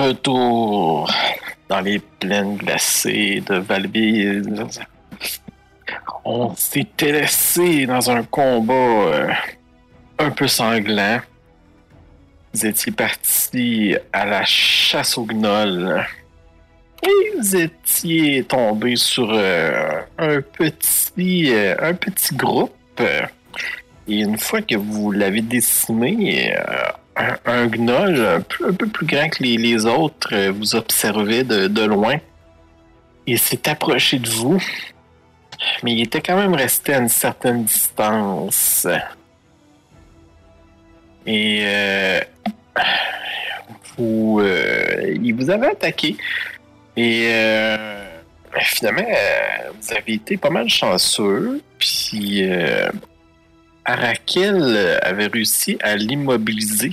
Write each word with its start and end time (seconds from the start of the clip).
retour 0.00 1.12
dans 1.68 1.80
les 1.80 1.98
plaines 1.98 2.56
glacées 2.56 3.42
de 3.46 3.56
Valville. 3.56 4.66
On 6.24 6.54
s'était 6.54 7.12
laissé 7.12 7.86
dans 7.86 8.10
un 8.10 8.22
combat 8.22 8.74
euh, 8.74 9.32
un 10.18 10.30
peu 10.30 10.48
sanglant. 10.48 11.20
Vous 12.52 12.66
étiez 12.66 12.92
parti 12.92 13.96
à 14.12 14.24
la 14.24 14.44
chasse 14.44 15.16
aux 15.18 15.26
gnolls. 15.26 16.04
Et 17.02 17.36
vous 17.36 17.56
étiez 17.56 18.44
tombé 18.44 18.96
sur 18.96 19.30
euh, 19.32 20.00
un 20.18 20.40
petit 20.40 21.52
euh, 21.52 21.74
un 21.80 21.94
petit 21.94 22.34
groupe. 22.34 23.02
Et 24.08 24.20
une 24.20 24.38
fois 24.38 24.60
que 24.60 24.76
vous 24.76 25.12
l'avez 25.12 25.40
décimé, 25.40 26.52
un, 27.20 27.38
un 27.44 27.64
un 27.64 28.40
peu, 28.72 28.86
plus 28.86 29.06
grand 29.06 29.28
que 29.28 29.42
les, 29.42 29.86
autres 29.86 30.30
euh, 30.32 30.52
vous 30.52 30.74
observait 30.74 31.44
de, 31.44 31.84
loin. 31.84 32.16
Il 33.26 33.38
s'est 33.38 33.68
approché 33.68 34.18
de 34.18 34.28
vous, 34.28 34.62
mais 35.82 35.92
il 35.92 36.02
était 36.02 36.20
quand 36.20 36.36
même 36.36 36.54
resté 36.54 36.94
à 36.94 36.98
une 36.98 37.08
certaine 37.08 37.64
distance. 37.64 38.86
Et 41.26 41.60
euh, 41.62 42.20
vous, 43.96 44.40
euh, 44.40 45.16
il 45.22 45.34
vous 45.34 45.50
avait 45.50 45.68
attaqué. 45.68 46.16
Et 46.96 47.30
finalement, 48.62 49.06
vous 49.80 49.92
avez 49.94 50.14
été 50.14 50.36
pas 50.36 50.50
mal 50.50 50.68
chanceux. 50.68 51.62
Puis 51.78 52.42
Arakel 53.84 54.98
avait 55.02 55.26
réussi 55.26 55.78
à 55.82 55.96
l'immobiliser. 55.96 56.90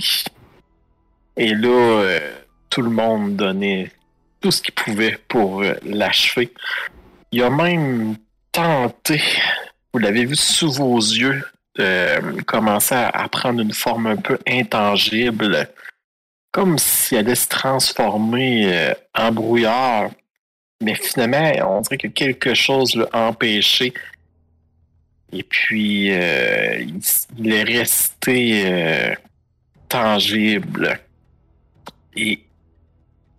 Et 1.36 1.54
là, 1.54 1.68
euh, 1.68 2.20
tout 2.70 2.82
le 2.82 2.90
monde 2.90 3.36
donnait 3.36 3.92
tout 4.40 4.50
ce 4.50 4.60
qu'il 4.62 4.74
pouvait 4.74 5.18
pour 5.28 5.62
euh, 5.62 5.74
l'achever. 5.84 6.52
Il 7.30 7.42
a 7.42 7.50
même 7.50 8.16
tenté, 8.52 9.22
vous 9.92 10.00
l'avez 10.00 10.24
vu 10.24 10.34
sous 10.34 10.72
vos 10.72 10.98
yeux, 10.98 11.44
commencer 12.46 12.96
à, 12.96 13.28
prendre 13.28 13.60
une 13.60 13.72
forme 13.72 14.08
un 14.08 14.16
peu 14.16 14.36
intangible, 14.48 15.68
comme 16.50 16.76
s'il 16.78 17.18
allait 17.18 17.36
se 17.36 17.46
transformer 17.46 18.64
euh, 18.66 18.94
en 19.14 19.30
brouillard. 19.30 20.10
Mais 20.82 20.94
finalement, 20.94 21.76
on 21.76 21.80
dirait 21.82 21.98
que 21.98 22.08
quelque 22.08 22.54
chose 22.54 22.96
l'a 22.96 23.08
empêché. 23.12 23.92
Et 25.32 25.42
puis, 25.42 26.10
euh, 26.10 26.82
il, 27.38 27.52
est 27.52 27.62
resté 27.62 28.62
euh, 28.66 29.14
tangible. 29.88 31.00
Et 32.16 32.42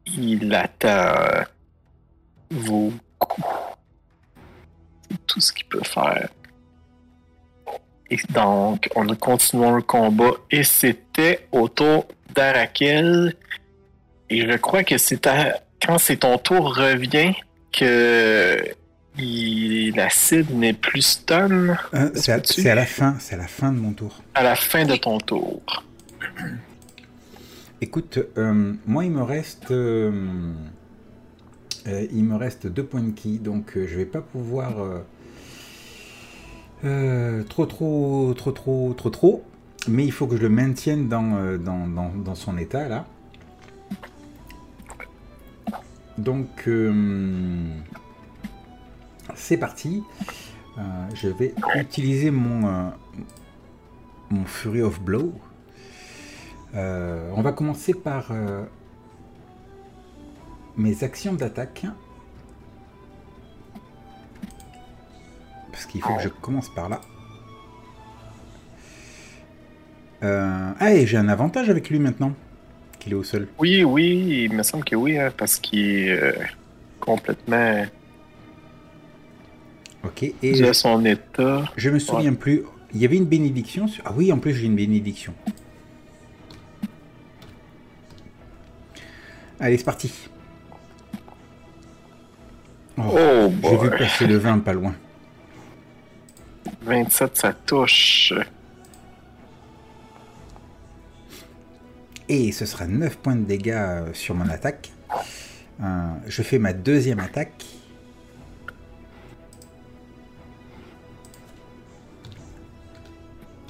il 0.06 0.54
attend 0.54 1.46
vos 2.52 2.94
coups. 3.18 3.48
C'est 5.10 5.26
tout 5.26 5.42
ce 5.42 5.52
qu'il 5.52 5.66
peut 5.66 5.84
faire. 5.84 6.30
Et 8.12 8.18
donc, 8.30 8.88
on 8.96 9.08
a 9.10 9.16
continué 9.16 9.70
le 9.72 9.82
combat. 9.82 10.32
Et 10.52 10.64
c'était 10.64 11.48
au 11.52 11.68
tour 11.68 12.08
d'Arakel. 12.34 13.36
Et 14.30 14.42
je 14.42 14.58
crois 14.58 14.84
que 14.84 14.98
c'est 14.98 15.28
quand 15.84 15.98
c'est 15.98 16.18
ton 16.18 16.38
tour 16.38 16.76
revient 16.76 17.34
que 17.72 18.76
il- 19.22 19.94
la 19.96 20.10
cible 20.10 20.54
n'est 20.54 20.74
plus 20.74 21.02
stun 21.02 21.78
Euh, 21.94 22.10
c'est 22.16 22.32
à, 22.32 22.40
tu- 22.40 22.62
la 22.64 22.86
fin, 22.86 23.16
c'est 23.20 23.36
à 23.36 23.38
la 23.38 23.48
fin 23.48 23.72
de 23.72 23.80
mon 23.80 23.94
tour. 23.94 24.22
à 24.36 24.44
la 24.44 24.56
fin 24.56 24.86
de 24.86 24.96
ton 24.96 25.18
tour. 25.20 25.62
Écoute, 27.82 28.20
euh, 28.38 28.74
moi 28.86 29.06
il 29.06 29.12
me 29.12 29.22
reste, 29.24 29.72
euh, 29.72 30.12
euh, 31.88 32.08
il 32.12 32.24
me 32.26 32.36
reste 32.36 32.68
deux 32.68 32.84
points 32.84 33.02
de 33.04 33.12
ki, 33.12 33.40
donc 33.40 33.72
je 33.76 33.96
vais 33.96 34.06
pas 34.06 34.22
pouvoir 34.22 34.74
trop 37.50 37.66
trop 37.66 38.34
trop 38.36 38.52
trop 38.52 38.94
trop 38.98 39.10
trop, 39.10 39.44
mais 39.88 40.06
il 40.06 40.12
faut 40.12 40.28
que 40.28 40.36
je 40.38 40.42
le 40.42 40.50
maintienne 40.50 41.08
dans 41.10 41.58
dans, 41.58 41.88
dans, 41.88 42.10
dans 42.10 42.36
son 42.36 42.58
état 42.58 42.88
là. 42.90 43.06
Donc 46.18 46.68
c'est 49.40 49.58
parti. 49.58 50.04
Euh, 50.78 50.82
je 51.16 51.30
vais 51.30 51.54
utiliser 51.76 52.30
mon 52.30 52.68
euh, 52.68 52.90
Fury 54.46 54.82
of 54.82 55.02
Blow. 55.02 55.34
Euh, 56.76 57.32
on 57.36 57.42
va 57.42 57.52
commencer 57.52 57.94
par 57.94 58.32
mes 60.78 61.04
actions 61.04 61.34
d'attaque. 61.34 61.86
Parce 65.72 65.86
qu'il 65.86 66.02
faut 66.02 66.16
que 66.16 66.22
je 66.22 66.30
commence 66.30 66.70
par 66.70 66.90
là. 66.90 67.02
Ah, 70.22 70.94
et 70.94 71.08
j'ai 71.08 71.18
un 71.18 71.30
avantage 71.30 71.70
avec 71.70 71.90
lui 71.90 72.00
maintenant, 72.00 72.34
qu'il 73.00 73.14
est 73.14 73.16
au 73.16 73.24
sol. 73.24 73.48
Oui, 73.58 73.84
oui, 73.84 74.46
il 74.46 74.54
me 74.54 74.64
semble 74.64 74.84
que 74.84 74.96
oui, 74.96 75.18
hein, 75.18 75.32
parce 75.36 75.60
qu'il 75.60 75.80
est 75.80 76.36
complètement 77.00 77.86
Ok, 80.04 80.24
et 80.42 80.74
son 80.74 81.04
état. 81.06 81.66
je 81.76 81.90
me 81.90 82.00
souviens 82.00 82.34
plus. 82.34 82.64
Il 82.94 83.02
y 83.02 83.06
avait 83.06 83.18
une 83.18 83.26
bénédiction 83.26 83.88
sur... 83.88 84.04
Ah 84.06 84.14
oui, 84.16 84.32
en 84.32 84.40
plus 84.40 84.54
j'ai 84.54 84.66
une 84.66 84.76
bénédiction. 84.76 85.34
Allez, 89.60 89.78
c'est 89.78 89.84
parti. 89.84 90.12
Oh, 92.98 93.04
Oh, 93.14 93.52
j'ai 93.64 93.78
vu 93.78 93.90
passer 93.90 94.28
le 94.28 94.38
20 94.38 94.60
pas 94.60 94.74
loin. 94.74 94.96
27, 96.82 97.38
ça 97.38 97.54
touche. 97.54 98.34
Et 102.28 102.52
ce 102.52 102.66
sera 102.66 102.88
9 102.88 103.18
points 103.18 103.36
de 103.36 103.44
dégâts 103.44 104.14
sur 104.14 104.36
mon 104.36 104.48
attaque. 104.50 104.92
Euh, 105.82 106.14
je 106.28 106.42
fais 106.42 106.60
ma 106.60 106.74
deuxième 106.74 107.20
attaque. 107.20 107.66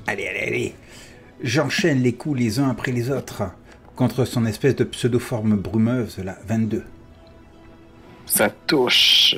Allez, 0.10 0.28
allez, 0.28 0.40
allez. 0.40 0.76
J'enchaîne 1.44 2.02
les 2.02 2.14
coups 2.14 2.40
les 2.40 2.58
uns 2.60 2.68
après 2.68 2.92
les 2.92 3.12
autres 3.12 3.44
contre 3.96 4.26
son 4.26 4.44
espèce 4.48 4.76
de 4.76 4.84
pseudo-forme 4.84 5.56
brumeuse, 5.56 6.18
là, 6.18 6.36
22. 6.48 6.84
Ça 8.26 8.50
touche. 8.50 9.36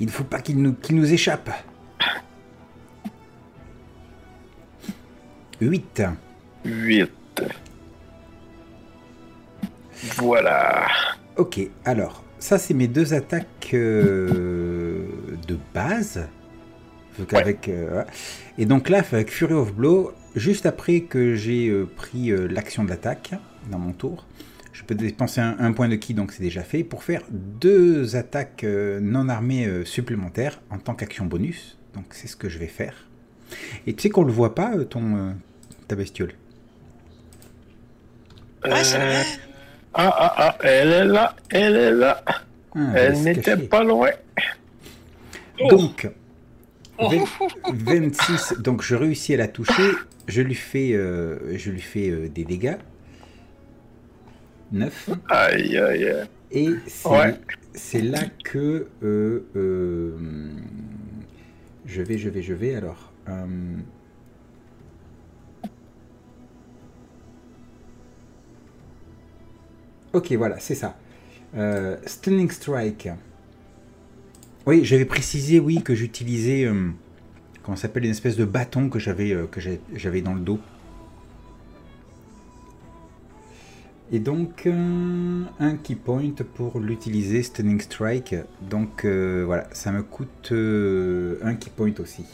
Il 0.00 0.06
ne 0.06 0.10
faut 0.10 0.24
pas 0.24 0.40
qu'il 0.40 0.60
nous, 0.60 0.72
qu'il 0.72 0.96
nous 0.96 1.12
échappe. 1.12 1.48
8. 5.60 6.02
8. 6.64 7.12
Voilà. 10.16 10.88
Ok, 11.36 11.60
alors, 11.84 12.24
ça 12.40 12.58
c'est 12.58 12.74
mes 12.74 12.88
deux 12.88 13.14
attaques 13.14 13.70
euh, 13.74 15.06
de 15.46 15.56
base. 15.72 16.26
Euh, 17.20 17.24
voilà. 17.90 18.06
et 18.58 18.66
donc 18.66 18.88
là, 18.88 18.98
avec 18.98 19.30
Fury 19.30 19.54
of 19.54 19.74
Blow, 19.74 20.12
juste 20.36 20.66
après 20.66 21.00
que 21.00 21.34
j'ai 21.34 21.68
euh, 21.68 21.86
pris 21.96 22.30
euh, 22.30 22.46
l'action 22.46 22.84
d'attaque 22.84 23.32
dans 23.70 23.78
mon 23.78 23.92
tour, 23.92 24.26
je 24.72 24.84
peux 24.84 24.94
dépenser 24.94 25.40
un, 25.40 25.56
un 25.58 25.72
point 25.72 25.88
de 25.88 25.96
ki, 25.96 26.14
donc 26.14 26.32
c'est 26.32 26.42
déjà 26.42 26.62
fait, 26.62 26.84
pour 26.84 27.02
faire 27.02 27.22
deux 27.30 28.14
attaques 28.16 28.62
euh, 28.64 29.00
non 29.00 29.28
armées 29.28 29.66
euh, 29.66 29.84
supplémentaires 29.84 30.60
en 30.70 30.78
tant 30.78 30.94
qu'action 30.94 31.26
bonus. 31.26 31.76
Donc 31.94 32.04
c'est 32.10 32.28
ce 32.28 32.36
que 32.36 32.48
je 32.48 32.58
vais 32.58 32.66
faire. 32.68 32.94
Et 33.86 33.94
tu 33.94 34.02
sais 34.02 34.10
qu'on 34.10 34.24
le 34.24 34.32
voit 34.32 34.54
pas, 34.54 34.76
euh, 34.76 34.84
ton, 34.84 35.16
euh, 35.16 35.30
ta 35.88 35.96
bestiole? 35.96 36.32
Vrai. 38.64 38.82
Ah, 39.94 40.14
ah, 40.16 40.34
ah, 40.36 40.58
elle 40.62 40.88
est 40.92 41.04
là, 41.04 41.34
elle 41.50 41.76
est 41.76 41.90
là. 41.90 42.22
Ah, 42.74 42.80
elle 42.94 43.20
n'était 43.22 43.56
pas 43.56 43.82
loin. 43.82 44.10
Donc, 45.70 46.06
Oh. 46.06 46.27
26, 47.00 48.54
donc 48.58 48.82
je 48.82 48.94
réussis 48.96 49.34
à 49.34 49.36
la 49.38 49.48
toucher, 49.48 49.90
je 50.26 50.42
lui 50.42 50.54
fais, 50.54 50.92
euh, 50.94 51.56
je 51.56 51.70
lui 51.70 51.80
fais 51.80 52.10
euh, 52.10 52.28
des 52.28 52.44
dégâts. 52.44 52.76
9. 54.72 55.10
Aïe, 55.30 55.78
aïe, 55.78 56.04
aïe. 56.08 56.28
Et 56.50 56.68
c'est 56.86 57.08
Ouais. 57.08 57.34
là 58.02 58.20
que 58.44 58.88
euh, 59.02 60.50
je 61.86 62.02
vais, 62.02 62.18
je 62.18 62.28
vais, 62.28 62.42
je 62.42 62.54
vais 62.54 62.74
alors. 62.74 63.12
Ok, 70.12 70.32
voilà, 70.32 70.58
c'est 70.58 70.74
ça. 70.74 70.96
Stunning 72.06 72.50
Strike. 72.50 73.08
Oui, 74.68 74.84
j'avais 74.84 75.06
précisé, 75.06 75.60
oui, 75.60 75.82
que 75.82 75.94
j'utilisais, 75.94 76.66
euh, 76.66 76.90
comment 77.62 77.74
s'appelle, 77.74 78.04
une 78.04 78.10
espèce 78.10 78.36
de 78.36 78.44
bâton 78.44 78.90
que 78.90 78.98
j'avais 78.98 79.32
euh, 79.32 79.46
que 79.46 79.62
j'avais 79.94 80.20
dans 80.20 80.34
le 80.34 80.40
dos. 80.40 80.58
Et 84.12 84.18
donc, 84.18 84.66
euh, 84.66 85.42
un 85.58 85.76
key 85.76 85.94
point 85.94 86.32
pour 86.54 86.80
l'utiliser, 86.80 87.42
Stunning 87.42 87.80
Strike. 87.80 88.34
Donc 88.60 89.06
voilà, 89.06 89.68
ça 89.72 89.90
me 89.90 90.02
coûte 90.02 90.52
un 90.52 91.54
key 91.54 91.70
point 91.74 91.94
aussi. 91.98 92.26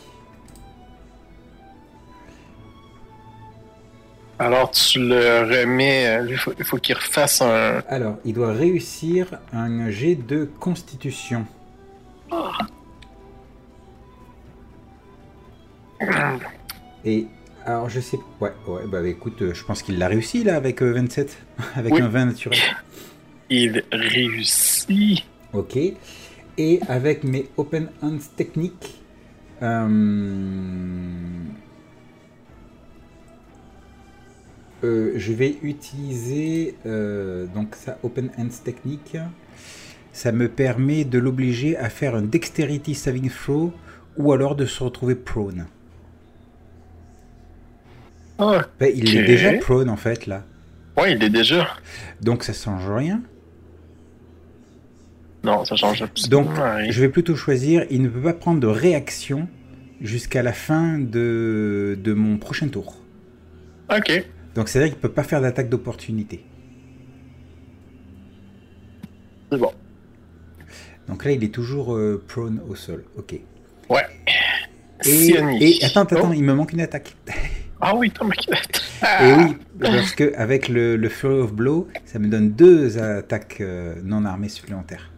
Alors 4.40 4.72
tu 4.72 4.98
le 4.98 5.62
remets, 5.62 6.18
il 6.28 6.36
faut, 6.36 6.52
il 6.58 6.64
faut 6.64 6.78
qu'il 6.78 6.96
refasse 6.96 7.42
un... 7.42 7.80
Alors, 7.88 8.16
il 8.24 8.34
doit 8.34 8.52
réussir 8.52 9.38
un 9.52 9.88
jet 9.90 10.16
de 10.16 10.50
constitution. 10.58 11.46
Et 17.04 17.26
alors, 17.64 17.88
je 17.88 18.00
sais. 18.00 18.18
Ouais, 18.40 18.52
ouais, 18.66 18.86
bah 18.86 19.06
écoute, 19.06 19.40
euh, 19.42 19.54
je 19.54 19.64
pense 19.64 19.82
qu'il 19.82 19.98
l'a 19.98 20.08
réussi 20.08 20.44
là 20.44 20.56
avec 20.56 20.82
euh, 20.82 20.92
27, 20.92 21.36
avec 21.76 21.92
Oui. 21.94 22.00
un 22.02 22.08
20 22.08 22.26
naturel. 22.26 22.58
Il 23.50 23.84
réussit. 23.92 25.24
Ok. 25.52 25.78
Et 26.56 26.80
avec 26.88 27.24
mes 27.24 27.48
open 27.56 27.90
hands 28.02 28.18
techniques, 28.36 29.02
euh, 29.62 29.88
euh, 34.84 35.12
je 35.16 35.32
vais 35.32 35.56
utiliser 35.62 36.76
euh, 36.86 37.46
donc 37.46 37.74
ça 37.74 37.98
open 38.02 38.30
hands 38.38 38.62
technique. 38.64 39.16
Ça 40.14 40.30
me 40.32 40.48
permet 40.48 41.04
de 41.04 41.18
l'obliger 41.18 41.76
à 41.76 41.90
faire 41.90 42.14
un 42.14 42.22
dexterity 42.22 42.94
saving 42.94 43.28
throw 43.28 43.72
ou 44.16 44.32
alors 44.32 44.54
de 44.54 44.64
se 44.64 44.82
retrouver 44.82 45.16
prone. 45.16 45.66
Ben, 48.78 48.90
il 48.94 49.14
est 49.16 49.24
déjà 49.24 49.52
prone 49.54 49.90
en 49.90 49.96
fait 49.96 50.26
là. 50.26 50.44
ouais, 50.96 51.12
il 51.12 51.22
est 51.22 51.30
déjà. 51.30 51.68
Donc 52.22 52.44
ça 52.44 52.52
change 52.52 52.88
rien. 52.88 53.20
Non, 55.42 55.64
ça 55.64 55.76
change 55.76 56.00
absolument 56.00 56.44
Donc, 56.44 56.56
je 56.88 57.00
vais 57.00 57.08
plutôt 57.10 57.36
choisir, 57.36 57.84
il 57.90 58.00
ne 58.00 58.08
peut 58.08 58.22
pas 58.22 58.32
prendre 58.32 58.60
de 58.60 58.66
réaction 58.66 59.46
jusqu'à 60.00 60.42
la 60.42 60.52
fin 60.54 60.98
de, 60.98 61.98
de 62.02 62.14
mon 62.14 62.38
prochain 62.38 62.68
tour. 62.68 62.96
Ok. 63.90 64.24
Donc, 64.54 64.68
c'est-à-dire 64.68 64.92
qu'il 64.94 64.98
ne 64.98 65.02
peut 65.02 65.12
pas 65.12 65.24
faire 65.24 65.42
d'attaque 65.42 65.68
d'opportunité. 65.68 66.46
C'est 69.52 69.58
bon. 69.58 69.72
Donc 71.08 71.24
là, 71.24 71.32
il 71.32 71.44
est 71.44 71.48
toujours 71.54 71.94
euh, 71.94 72.22
prone 72.26 72.60
au 72.68 72.74
sol. 72.74 73.04
Ok. 73.18 73.34
Ouais. 73.90 74.02
Et 75.04 75.36
attends, 75.84 76.02
attends, 76.02 76.30
Oh. 76.30 76.32
il 76.34 76.42
me 76.44 76.54
manque 76.54 76.72
une 76.72 76.80
attaque. 76.80 77.14
Ah 77.86 77.94
oui, 77.94 78.10
Tom 78.10 78.28
McKinnon. 78.28 78.56
Et 79.20 79.32
oui, 79.34 79.56
parce 79.78 80.12
que 80.12 80.34
avec 80.36 80.68
le, 80.68 80.96
le 80.96 81.08
Fury 81.10 81.40
of 81.40 81.52
Blow, 81.52 81.86
ça 82.06 82.18
me 82.18 82.28
donne 82.28 82.52
deux 82.52 82.96
attaques 82.98 83.58
euh, 83.60 83.96
non 84.02 84.24
armées 84.24 84.48
supplémentaires. 84.48 85.10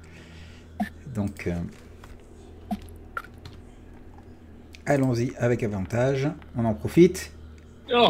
Donc, 1.15 1.47
euh, 1.47 1.53
allons-y 4.87 5.33
avec 5.39 5.63
avantage. 5.63 6.29
On 6.57 6.65
en 6.65 6.75
profite. 6.75 7.31
Oh! 7.95 8.09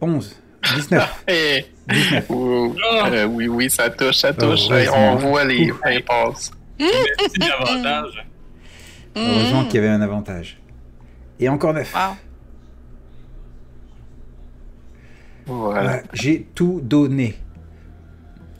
11, 0.00 0.36
19, 0.76 1.24
Eh, 1.28 1.64
19. 1.88 2.30
ouh, 2.30 2.74
euh, 3.10 3.24
oui, 3.26 3.48
oui, 3.48 3.70
ça 3.70 3.90
touche, 3.90 4.16
ça 4.18 4.32
touche. 4.32 4.68
On 4.94 5.16
voit 5.16 5.44
les 5.44 5.72
fins 5.72 6.00
passes. 6.06 6.50
Merci 6.78 7.38
davantage. 7.38 8.26
Heureusement 9.16 9.64
qu'il 9.64 9.76
y 9.76 9.78
avait 9.78 9.88
un 9.88 10.00
avantage. 10.02 10.58
Et 11.40 11.48
encore 11.48 11.72
9. 11.74 11.92
Wow. 11.94 12.00
Voilà. 15.46 15.80
Voilà, 15.82 16.02
J'ai 16.12 16.46
tout 16.54 16.80
donné. 16.82 17.34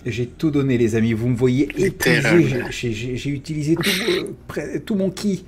J'ai 0.05 0.27
tout 0.27 0.51
donné, 0.53 0.79
les 0.79 0.95
amis. 0.95 1.13
Vous 1.15 1.29
me 1.29 1.35
voyez 1.35 1.69
épuisé. 1.85 2.63
J'ai- 2.71 3.31
utilisé 3.31 3.75
tout, 3.75 3.91
euh, 4.59 4.79
tout 4.79 4.95
mon 4.95 5.11
ki. 5.11 5.45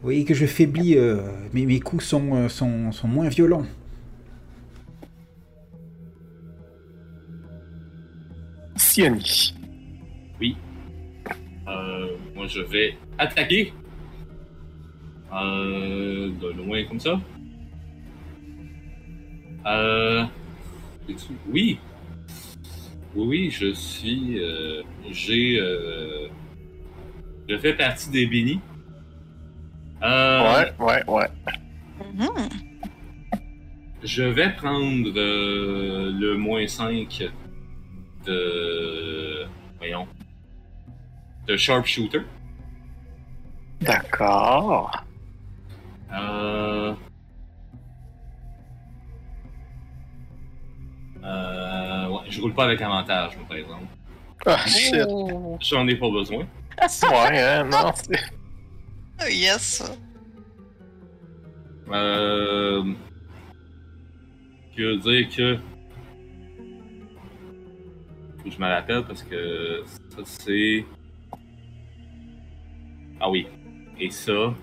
Vous 0.00 0.04
voyez 0.04 0.24
que 0.24 0.34
je 0.34 0.46
faiblis. 0.46 0.96
euh, 0.96 1.20
mes, 1.52 1.66
mes 1.66 1.80
coups 1.80 2.04
sont, 2.04 2.34
euh, 2.34 2.48
sont, 2.48 2.92
sont 2.92 3.08
moins 3.08 3.28
violents. 3.28 3.66
Sioni. 8.76 9.54
Euh, 11.68 12.06
moi, 12.34 12.46
je 12.46 12.60
vais 12.60 12.96
attaquer. 13.18 13.72
Euh, 15.32 16.30
de 16.40 16.48
loin 16.56 16.84
comme 16.84 17.00
ça. 17.00 17.20
Euh, 19.66 20.24
oui. 21.48 21.78
Oui, 23.14 23.26
oui, 23.26 23.50
je 23.50 23.72
suis. 23.74 24.38
euh, 24.40 24.82
J'ai. 25.10 25.58
euh, 25.60 26.28
je 27.48 27.58
fais 27.58 27.74
partie 27.74 28.10
des 28.10 28.26
bénis. 28.26 28.60
Ouais, 30.00 30.72
ouais, 30.78 31.04
ouais. 31.08 31.26
Je 34.04 34.22
vais 34.22 34.50
prendre 34.54 35.10
le 35.12 36.34
moins 36.36 36.66
5 36.66 37.30
de. 38.26 38.67
De 41.48 41.56
Sharpshooter. 41.56 42.20
D'accord. 43.80 44.90
Euh... 46.12 46.94
Euh... 51.24 52.08
Ouais, 52.08 52.20
je 52.28 52.40
roule 52.42 52.52
pas 52.52 52.64
avec 52.64 52.82
avantage, 52.82 53.34
moi, 53.38 53.46
par 53.48 53.56
exemple. 53.56 53.86
Ah, 54.44 54.66
shit. 54.66 54.94
Oh. 55.08 55.56
J'en 55.60 55.88
ai 55.88 55.96
pas 55.96 56.10
besoin. 56.10 56.46
Ouais, 57.10 57.40
hein, 57.40 57.64
non, 57.64 57.92
c'est... 57.94 58.20
Oh, 59.20 59.28
Yes. 59.30 59.82
Euh... 61.90 62.92
Je 64.76 64.82
veux 64.82 64.98
dire 64.98 65.28
que... 65.34 65.56
Faut 68.36 68.44
que 68.44 68.50
je 68.50 68.60
me 68.60 68.66
rappelle 68.66 69.02
parce 69.04 69.22
que 69.22 69.82
ça 70.10 70.18
c'est... 70.24 70.84
Ah 73.20 73.30
oui. 73.30 73.46
Et 73.98 74.10
ça... 74.10 74.54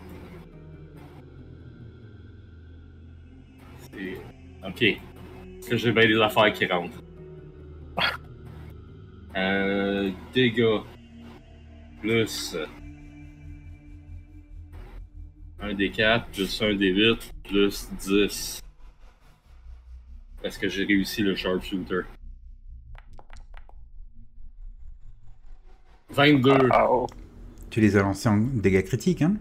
C'est... 3.79 4.17
Ok. 4.65 4.99
Parce 5.55 5.69
que 5.69 5.77
j'ai 5.77 5.91
bien 5.91 6.07
des 6.07 6.21
affaires 6.21 6.51
qui 6.53 6.65
rentrent. 6.65 7.01
Euh... 9.37 10.11
Dégâts. 10.33 10.79
Plus... 11.99 12.55
Un 15.59 15.73
des 15.73 15.89
4 15.89 16.27
plus 16.31 16.61
un 16.61 16.73
des 16.75 16.93
8 16.93 17.33
plus 17.43 17.89
10. 17.99 18.61
Parce 20.41 20.57
que 20.57 20.69
j'ai 20.69 20.85
réussi 20.85 21.21
le 21.21 21.35
sharpshooter? 21.35 22.01
22. 26.09 26.69
Ah, 26.71 26.87
oh. 26.89 27.07
Tu 27.75 27.81
les 27.81 27.97
as 27.97 28.03
lancés 28.03 28.29
en 28.29 28.37
dégâts 28.37 28.85
critiques, 28.85 29.21
hein? 29.21 29.33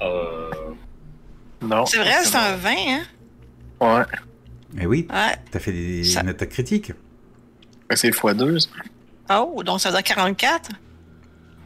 Euh. 0.00 0.48
Non. 1.60 1.84
C'est 1.84 1.96
vrai, 1.98 2.12
c'est 2.22 2.36
un 2.36 2.54
20, 2.54 2.70
hein? 2.70 3.02
Ouais. 3.80 4.04
Eh 4.80 4.86
oui, 4.86 5.08
Ouais. 5.10 5.34
t'as 5.50 5.58
fait 5.58 5.72
des, 5.72 6.04
Ça- 6.04 6.22
une 6.22 6.28
attaque 6.28 6.50
critique. 6.50 6.92
C'est 7.92 8.10
x2. 8.10 8.68
Oh, 9.30 9.62
donc 9.64 9.80
ça 9.80 9.90
dire 9.90 10.04
44? 10.04 10.70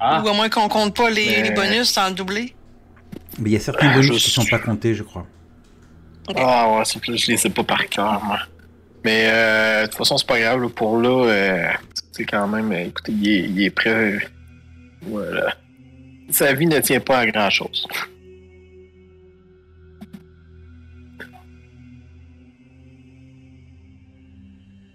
Ah! 0.00 0.22
Ou 0.24 0.28
à 0.28 0.32
moins 0.32 0.48
qu'on 0.48 0.68
compte 0.70 0.96
pas 0.96 1.10
les, 1.10 1.26
Mais- 1.26 1.42
les 1.42 1.50
bonus 1.50 1.90
sans 1.90 2.08
le 2.08 2.14
doubler? 2.14 2.54
Mais 3.38 3.50
il 3.50 3.52
y 3.52 3.56
a 3.56 3.60
certains 3.60 3.90
Ah, 3.90 3.94
bonus 3.96 4.06
je 4.06 4.24
qui 4.24 4.30
sont 4.30 4.46
pas 4.46 4.58
comptés, 4.58 4.94
je 4.94 5.02
crois. 5.02 5.26
Ah, 6.34 6.78
ouais, 6.78 6.84
c'est 6.86 6.98
plus, 6.98 7.18
je 7.18 7.30
les 7.32 7.36
sais 7.36 7.50
pas 7.50 7.62
par 7.62 7.86
cœur, 7.90 8.24
moi. 8.24 8.38
Mais 9.04 9.24
euh, 9.26 9.82
de 9.82 9.86
toute 9.88 9.96
façon, 9.98 10.16
c'est 10.16 10.26
pas 10.26 10.40
grave. 10.40 10.62
là, 10.62 10.68
pour 10.70 10.98
là, 10.98 11.26
euh, 11.26 11.68
c'est 12.12 12.24
quand 12.24 12.48
même. 12.48 12.72
euh, 12.72 12.86
écoutez, 12.86 13.12
il 13.12 13.28
est, 13.28 13.40
il 13.50 13.62
est 13.64 13.70
prêt. 13.70 14.18
Voilà. 15.06 15.56
Sa 16.30 16.52
vie 16.54 16.66
ne 16.66 16.80
tient 16.80 17.00
pas 17.00 17.18
à 17.18 17.26
grand 17.26 17.50
chose. 17.50 17.86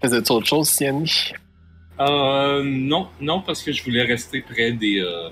Faisais-tu 0.02 0.32
autre 0.32 0.46
chose, 0.46 0.68
Siani? 0.68 1.32
Euh. 2.00 2.62
Non, 2.64 3.08
non, 3.20 3.42
parce 3.42 3.62
que 3.62 3.72
je 3.72 3.82
voulais 3.84 4.04
rester 4.04 4.40
près 4.40 4.72
des. 4.72 5.00
Euh, 5.00 5.28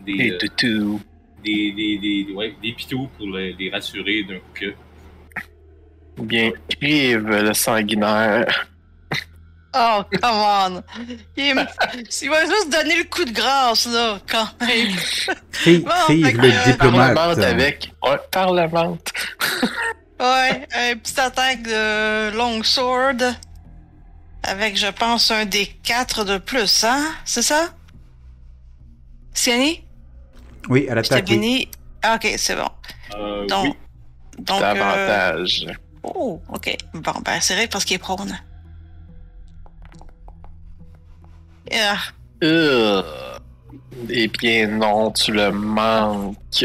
des, 0.00 0.32
euh, 0.32 0.98
des, 1.44 1.72
des, 1.72 1.98
des, 1.98 2.32
ouais, 2.32 2.54
des 2.62 2.72
pitous 2.72 3.08
pour 3.18 3.26
les, 3.36 3.52
les 3.52 3.70
rassurer 3.70 4.22
d'un 4.22 4.38
coup 4.38 4.52
que. 4.54 4.74
Bien, 6.22 6.52
Crive, 6.68 7.26
le 7.28 7.52
sanguinaire. 7.52 8.68
Oh, 9.76 10.02
come 10.12 10.20
on! 10.22 10.82
Il, 11.36 11.54
va 11.54 12.44
juste 12.44 12.70
donner 12.70 12.96
le 12.96 13.04
coup 13.04 13.24
de 13.24 13.32
grâce, 13.32 13.86
là, 13.86 14.18
quand 14.28 14.48
même. 14.60 14.94
Cri- 15.52 15.78
Bon, 15.80 15.90
que, 16.06 16.12
le 16.36 16.52
euh, 16.52 16.64
diplomate. 16.66 17.14
Parlemente 17.14 17.44
avec. 17.44 17.92
Ouais, 18.02 18.18
parlemente. 18.30 19.12
Ouais, 20.20 20.64
une 20.92 21.00
petite 21.00 21.18
attaque 21.18 21.62
de 21.64 22.30
longsword. 22.36 23.34
Avec, 24.44 24.76
je 24.76 24.86
pense, 24.86 25.30
un 25.32 25.44
des 25.44 25.66
quatre 25.66 26.24
de 26.24 26.38
plus, 26.38 26.84
hein? 26.84 27.04
C'est 27.24 27.42
ça? 27.42 27.70
Siani? 29.32 29.84
Oui, 30.68 30.86
à 30.88 30.90
Je 30.90 30.94
l'attaque. 30.96 31.26
oui. 31.30 31.68
Ah, 32.02 32.14
ok, 32.14 32.32
c'est 32.38 32.54
bon. 32.54 32.68
Euh, 33.16 33.46
Donc, 33.48 33.64
oui. 33.64 33.74
donc 34.44 34.62
euh. 34.62 35.44
Oh, 36.04 36.40
ok. 36.48 36.76
Bon, 36.94 37.12
ben, 37.24 37.40
c'est 37.40 37.54
vrai 37.54 37.66
parce 37.66 37.84
qu'il 37.84 37.96
est 37.96 37.98
prône. 37.98 38.38
Ah, 41.72 41.98
Euh, 42.42 43.02
Eh 44.10 44.28
bien 44.28 44.66
non, 44.68 45.10
tu 45.12 45.32
le 45.32 45.50
manques. 45.52 46.64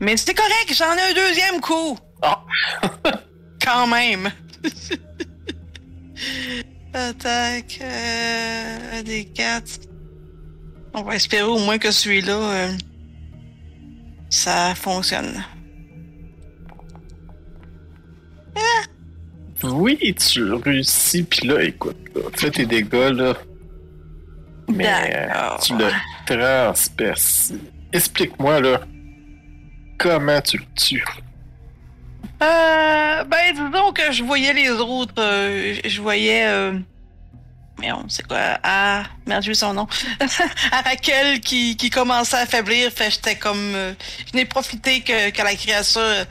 Mais 0.00 0.16
c'est 0.16 0.34
correct, 0.34 0.72
j'en 0.74 0.94
ai 0.94 1.10
un 1.10 1.14
deuxième 1.14 1.60
coup. 1.60 1.98
Ah. 2.22 2.42
Quand 3.64 3.86
même. 3.86 4.30
Attaque. 6.94 7.78
Euh, 7.82 9.02
des 9.02 9.24
quatre. 9.26 9.80
On 10.94 11.02
va 11.02 11.16
espérer 11.16 11.42
au 11.42 11.58
moins 11.58 11.78
que 11.78 11.90
celui-là, 11.90 12.32
euh, 12.38 12.72
ça 14.30 14.74
fonctionne. 14.74 15.44
Oui, 19.62 19.98
tu 20.14 20.52
réussis, 20.52 21.22
puis 21.22 21.48
là, 21.48 21.62
écoute, 21.62 21.96
là, 22.14 22.22
fais 22.34 22.50
tes 22.50 22.66
dégâts, 22.66 23.10
là. 23.12 23.34
Mais 24.68 24.86
euh, 24.88 25.56
tu 25.62 25.76
le 25.76 25.90
transperces. 26.26 27.52
Explique-moi, 27.92 28.60
là, 28.60 28.80
comment 29.98 30.40
tu 30.40 30.58
le 30.58 30.64
tues? 30.74 31.04
Euh, 32.42 33.24
ben, 33.24 33.52
disons 33.54 33.92
que 33.92 34.12
je 34.12 34.22
voyais 34.22 34.52
les 34.52 34.70
autres. 34.70 35.14
euh, 35.18 35.74
je 35.84 36.02
voyais. 36.02 36.44
Euh, 36.46 36.78
merde, 37.78 38.06
c'est 38.08 38.26
quoi? 38.26 38.58
Ah, 38.62 39.04
merde, 39.26 39.42
j'ai 39.42 39.54
son 39.54 39.72
nom. 39.72 39.86
Arakel 40.72 41.40
qui, 41.40 41.76
qui 41.76 41.88
commençait 41.88 42.36
à 42.36 42.40
affaiblir. 42.40 42.90
Fait 42.92 43.10
j'étais 43.10 43.36
comme. 43.36 43.74
euh, 43.74 43.94
je 44.30 44.36
n'ai 44.36 44.44
profité 44.44 45.00
que, 45.00 45.30
que 45.30 45.42
la 45.42 45.54
créature. 45.54 46.26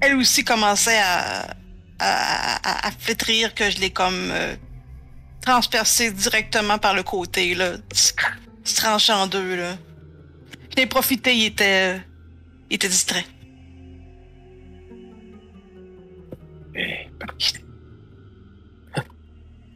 elle 0.00 0.16
aussi 0.16 0.44
commençait 0.44 0.98
à, 1.00 1.46
à, 1.98 2.56
à, 2.84 2.88
à 2.88 2.90
flétrir, 2.92 3.54
que 3.54 3.70
je 3.70 3.78
l'ai 3.80 3.90
comme. 3.90 4.32
Euh, 5.42 5.50
transpercé 5.50 6.10
directement 6.10 6.78
par 6.78 6.94
le 6.94 7.02
côté, 7.02 7.54
là. 7.54 7.72
Se 7.92 8.12
en 9.10 9.26
deux, 9.26 9.56
là. 9.56 9.76
Je 10.76 10.76
profité, 10.86 11.34
il 11.36 11.46
était. 11.46 12.00
distrait. 12.88 13.24
Eh, 16.74 17.08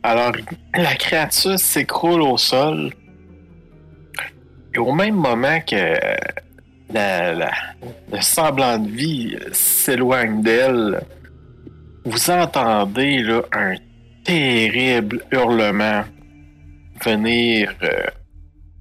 Alors, 0.03 0.33
la 0.75 0.95
créature 0.95 1.59
s'écroule 1.59 2.23
au 2.23 2.39
sol. 2.39 2.93
Et 4.75 4.79
au 4.79 4.93
même 4.93 5.17
moment 5.17 5.61
que 5.61 5.95
la- 6.93 7.33
la- 7.35 7.51
le 8.13 8.21
semblant 8.21 8.79
de 8.79 8.89
vie 8.89 9.37
s'éloigne 9.53 10.43
d'elle, 10.43 11.01
vous 12.05 12.31
entendez 12.31 13.19
là, 13.19 13.43
un 13.53 13.75
terrible 14.27 15.23
hurlement 15.31 16.05
venir 17.05 17.73
euh, 17.83 18.07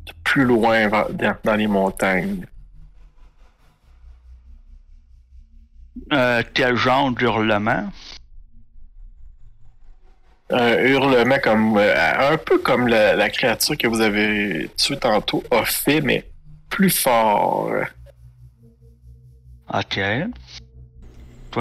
de 0.05 0.13
plus 0.23 0.43
loin 0.43 0.87
dans, 0.87 1.35
dans 1.43 1.55
les 1.55 1.67
montagnes. 1.67 2.45
Euh, 6.11 6.41
quel 6.53 6.75
genre 6.75 7.11
d'hurlement? 7.11 7.89
Un 10.49 10.73
hurlement 10.79 11.37
comme 11.43 11.77
euh, 11.77 12.31
un 12.33 12.37
peu 12.37 12.59
comme 12.59 12.87
la, 12.87 13.15
la 13.15 13.29
créature 13.29 13.77
que 13.77 13.87
vous 13.87 14.01
avez 14.01 14.69
tuée 14.77 14.97
tantôt 14.97 15.43
a 15.51 15.63
fait, 15.65 16.01
mais 16.01 16.25
plus 16.69 16.89
fort. 16.89 17.71
Ok. 19.73 19.99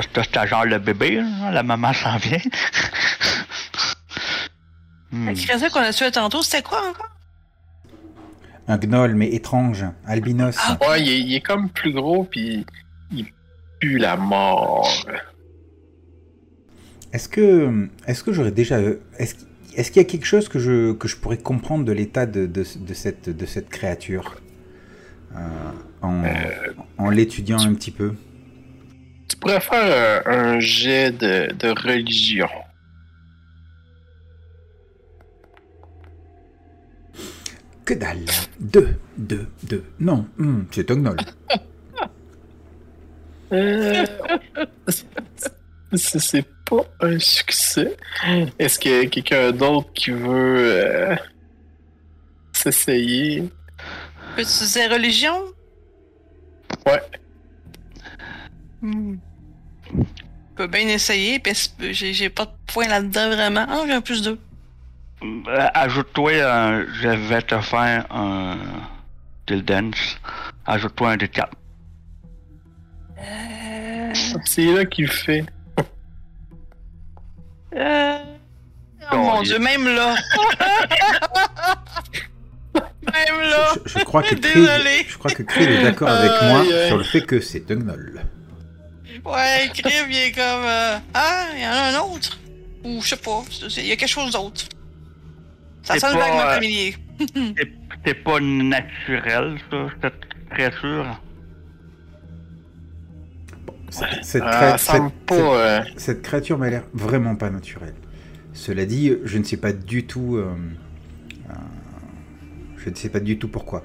Toi, 0.03 0.25
un 0.37 0.47
genre 0.47 0.67
de 0.67 0.79
bébé, 0.79 1.17
là, 1.17 1.51
la 1.53 1.63
maman 1.63 1.93
s'en 1.93 2.17
vient. 2.17 2.39
Hmm. 5.13 5.27
La 5.27 5.35
créature 5.35 5.71
qu'on 5.71 5.79
a 5.79 5.93
tuée 5.93 6.11
tantôt, 6.11 6.43
c'était 6.43 6.63
quoi 6.63 6.81
encore? 6.91 7.11
Un 8.67 8.79
gnoll, 8.79 9.15
mais 9.15 9.33
étrange. 9.33 9.85
Albinos. 10.07 10.57
Ah. 10.59 10.77
Ouais, 10.89 11.03
il 11.03 11.09
est, 11.09 11.21
il 11.21 11.35
est 11.35 11.41
comme 11.41 11.71
plus 11.71 11.93
gros, 11.93 12.25
puis 12.25 12.67
il 13.13 13.27
pue 13.79 13.99
la 13.99 14.17
mort. 14.17 14.89
Est-ce 17.13 17.29
que, 17.29 17.89
est-ce 18.09 18.25
que 18.25 18.33
j'aurais 18.33 18.51
déjà, 18.51 18.81
est-ce, 19.19 19.37
est-ce 19.77 19.93
qu'il 19.93 20.03
y 20.03 20.05
a 20.05 20.09
quelque 20.09 20.27
chose 20.27 20.49
que 20.49 20.59
je, 20.59 20.93
que 20.95 21.07
je 21.07 21.17
pourrais 21.17 21.39
comprendre 21.39 21.85
de 21.85 21.93
l'état 21.93 22.27
de, 22.27 22.47
de, 22.47 22.65
de 22.77 22.95
cette, 22.95 23.29
de 23.29 23.47
cette 23.47 23.69
créature 23.69 24.41
euh, 25.37 25.39
en, 26.03 26.25
en 26.99 27.11
l'étudiant 27.11 27.61
un 27.61 27.75
petit 27.75 27.93
peu? 27.93 28.15
Pourrais 29.45 29.61
faire 29.61 30.23
un, 30.27 30.55
un 30.55 30.59
jet 30.61 31.13
de, 31.13 31.53
de 31.53 31.69
religion. 31.69 32.49
Que 37.85 37.93
dalle 37.95 38.25
Deux, 38.59 38.99
deux, 39.19 39.47
deux. 39.63 39.85
Non, 40.01 40.27
hum, 40.39 40.67
c'est 40.71 40.91
un 40.91 40.97
gnoll. 40.97 41.17
Euh, 43.53 44.07
c'est 45.95 46.47
pas 46.65 46.87
un 47.01 47.19
succès. 47.19 47.95
Est-ce 48.59 48.79
qu'il 48.79 48.91
y 48.93 48.95
a 49.01 49.07
quelqu'un 49.07 49.53
d'autre 49.53 49.93
qui 49.93 50.11
veut 50.11 50.57
euh, 50.59 51.17
s'essayer? 52.53 53.43
Peux-tu 54.35 54.49
utiliser 54.49 54.87
religion? 54.87 55.37
Ouais. 56.87 57.03
Hmm. 58.81 59.17
Je 60.57 60.63
peux 60.63 60.67
bien 60.69 60.87
essayer, 60.87 61.41
parce 61.41 61.67
que 61.67 61.93
j'ai 61.93 62.29
pas 62.31 62.45
de 62.45 62.51
points 62.69 62.87
là-dedans 62.87 63.29
vraiment. 63.31 63.67
Ah, 63.69 63.83
j'ai 63.89 63.93
un 63.93 64.01
plus 64.01 64.23
deux. 64.23 64.39
Euh, 65.21 65.67
Ajoute-toi, 65.75 66.31
un- 66.45 66.87
je 67.03 67.09
vais 67.09 67.43
te 67.43 67.61
faire 67.61 68.07
un 68.13 68.57
Dance. 69.63 70.17
Ajoute-toi 70.65 71.11
un 71.11 71.17
D4. 71.17 71.49
Euh... 73.19 74.13
C'est 74.45 74.67
là 74.67 74.85
qu'il 74.85 75.09
fait. 75.09 75.45
euh... 77.75 78.19
Oh 79.11 79.17
mon 79.17 79.43
dieu, 79.43 79.59
même 79.59 79.87
là. 79.87 80.15
même 82.75 83.41
là. 83.41 83.73
Je, 83.87 83.99
je 83.99 84.05
crois 84.05 84.23
que 84.23 84.35
Désolé. 84.55 85.05
Je 85.09 85.19
crois 85.19 85.33
que 85.33 85.43
est 85.69 85.83
d'accord 85.83 86.09
avec 86.11 86.31
moi 86.43 86.61
aïe. 86.61 86.87
sur 86.87 86.97
le 86.99 87.05
fait 87.05 87.23
que 87.23 87.41
c'est 87.41 87.69
un 87.73 87.75
gnoll. 87.77 88.23
Ouais, 89.25 89.71
Crib, 89.73 90.11
il 90.11 90.17
est 90.17 90.33
comme. 90.33 90.65
euh, 90.65 90.99
Ah, 91.15 91.47
il 91.55 91.63
y 91.63 91.67
en 91.67 91.71
a 91.71 91.97
un 91.99 92.01
autre. 92.15 92.39
Ou 92.85 93.01
je 93.01 93.09
sais 93.09 93.17
pas, 93.17 93.43
c'est- 93.51 93.81
il 93.81 93.87
y 93.87 93.93
a 93.93 93.97
quelque 93.97 94.09
chose 94.09 94.33
d'autre. 94.33 94.67
Ça 95.83 95.95
C'est 95.95 96.01
sonne 96.01 96.13
pas, 96.15 96.19
vaguement 96.21 96.41
euh, 96.43 96.55
familier. 96.55 96.97
C'est- 97.35 97.73
C'est 98.07 98.15
pas 98.23 98.39
naturel, 98.41 99.57
ça, 99.71 99.87
cette 100.03 100.51
créature. 100.51 101.21
Cette, 104.23 104.43
Ah, 104.45 104.51
cré- 104.59 104.71
ça 104.73 104.79
semble 104.79 105.11
cette- 105.29 105.37
cette- 105.39 105.45
euh, 105.47 105.81
cette 105.97 106.23
créature 106.23 106.59
m'a 106.59 106.69
l'air 106.69 106.85
vraiment 106.93 107.37
pas 107.37 107.49
naturelle. 107.51 107.95
Cela 108.53 108.85
dit, 108.87 109.13
je 109.25 109.39
ne 109.39 109.45
sais 109.45 109.57
pas 109.57 109.73
du 109.73 110.05
tout. 110.05 110.37
euh, 110.37 110.53
euh, 111.49 111.53
je 112.77 112.91
ne 112.91 112.95
sais 112.95 113.09
pas 113.09 113.21
du 113.21 113.39
tout 113.39 113.49
pourquoi. 113.49 113.85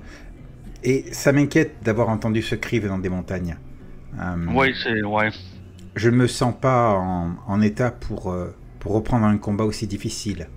Et 0.84 1.06
ça 1.14 1.32
m'inquiète 1.32 1.76
d'avoir 1.84 2.10
entendu 2.10 2.42
ce 2.42 2.56
cri 2.56 2.80
venant 2.80 2.98
des 2.98 3.10
montagnes. 3.10 3.58
Euh, 4.20 4.36
Oui, 4.54 4.74
c'est. 4.84 5.02
Ouais. 5.04 5.30
Je 5.96 6.10
ne 6.10 6.16
me 6.18 6.28
sens 6.28 6.54
pas 6.60 6.92
en, 6.94 7.36
en 7.48 7.62
état 7.62 7.92
pour, 7.92 8.32
euh, 8.32 8.56
pour 8.80 8.94
reprendre 8.94 9.26
un 9.26 9.38
combat 9.38 9.64
aussi 9.66 9.88
difficile. 9.88 10.48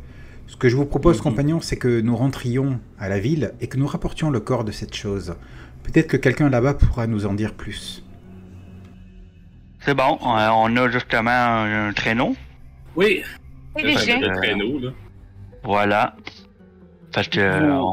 Ce 0.46 0.56
que 0.56 0.68
je 0.68 0.76
vous 0.76 0.84
propose, 0.84 1.16
Mhm. 1.18 1.22
compagnons, 1.22 1.60
c'est 1.60 1.76
que 1.76 2.00
nous 2.00 2.14
rentrions 2.16 2.78
à 2.98 3.08
la 3.08 3.18
ville 3.18 3.52
et 3.60 3.68
que 3.68 3.78
nous 3.78 3.86
rapportions 3.86 4.30
le 4.30 4.40
corps 4.40 4.64
de 4.64 4.72
cette 4.72 4.94
chose. 4.94 5.34
Peut-être 5.84 6.08
que 6.08 6.16
quelqu'un 6.16 6.48
là-bas 6.50 6.74
pourra 6.74 7.06
nous 7.06 7.26
en 7.26 7.34
dire 7.34 7.54
plus. 7.54 8.04
C'est 9.80 9.94
bon, 9.94 10.18
on 10.20 10.30
a, 10.34 10.52
on 10.52 10.76
a 10.76 10.88
justement 10.90 11.30
un, 11.30 11.88
un 11.88 11.92
traîneau. 11.92 12.36
Oui. 12.94 13.22
Enfin, 13.74 13.96
chiens. 13.98 14.20
le 14.20 14.36
traîneau, 14.36 14.78
là. 14.78 14.90
Voilà. 15.64 16.16
Fait 17.14 17.28
que. 17.28 17.40
euh, 17.40 17.72
on- 17.80 17.92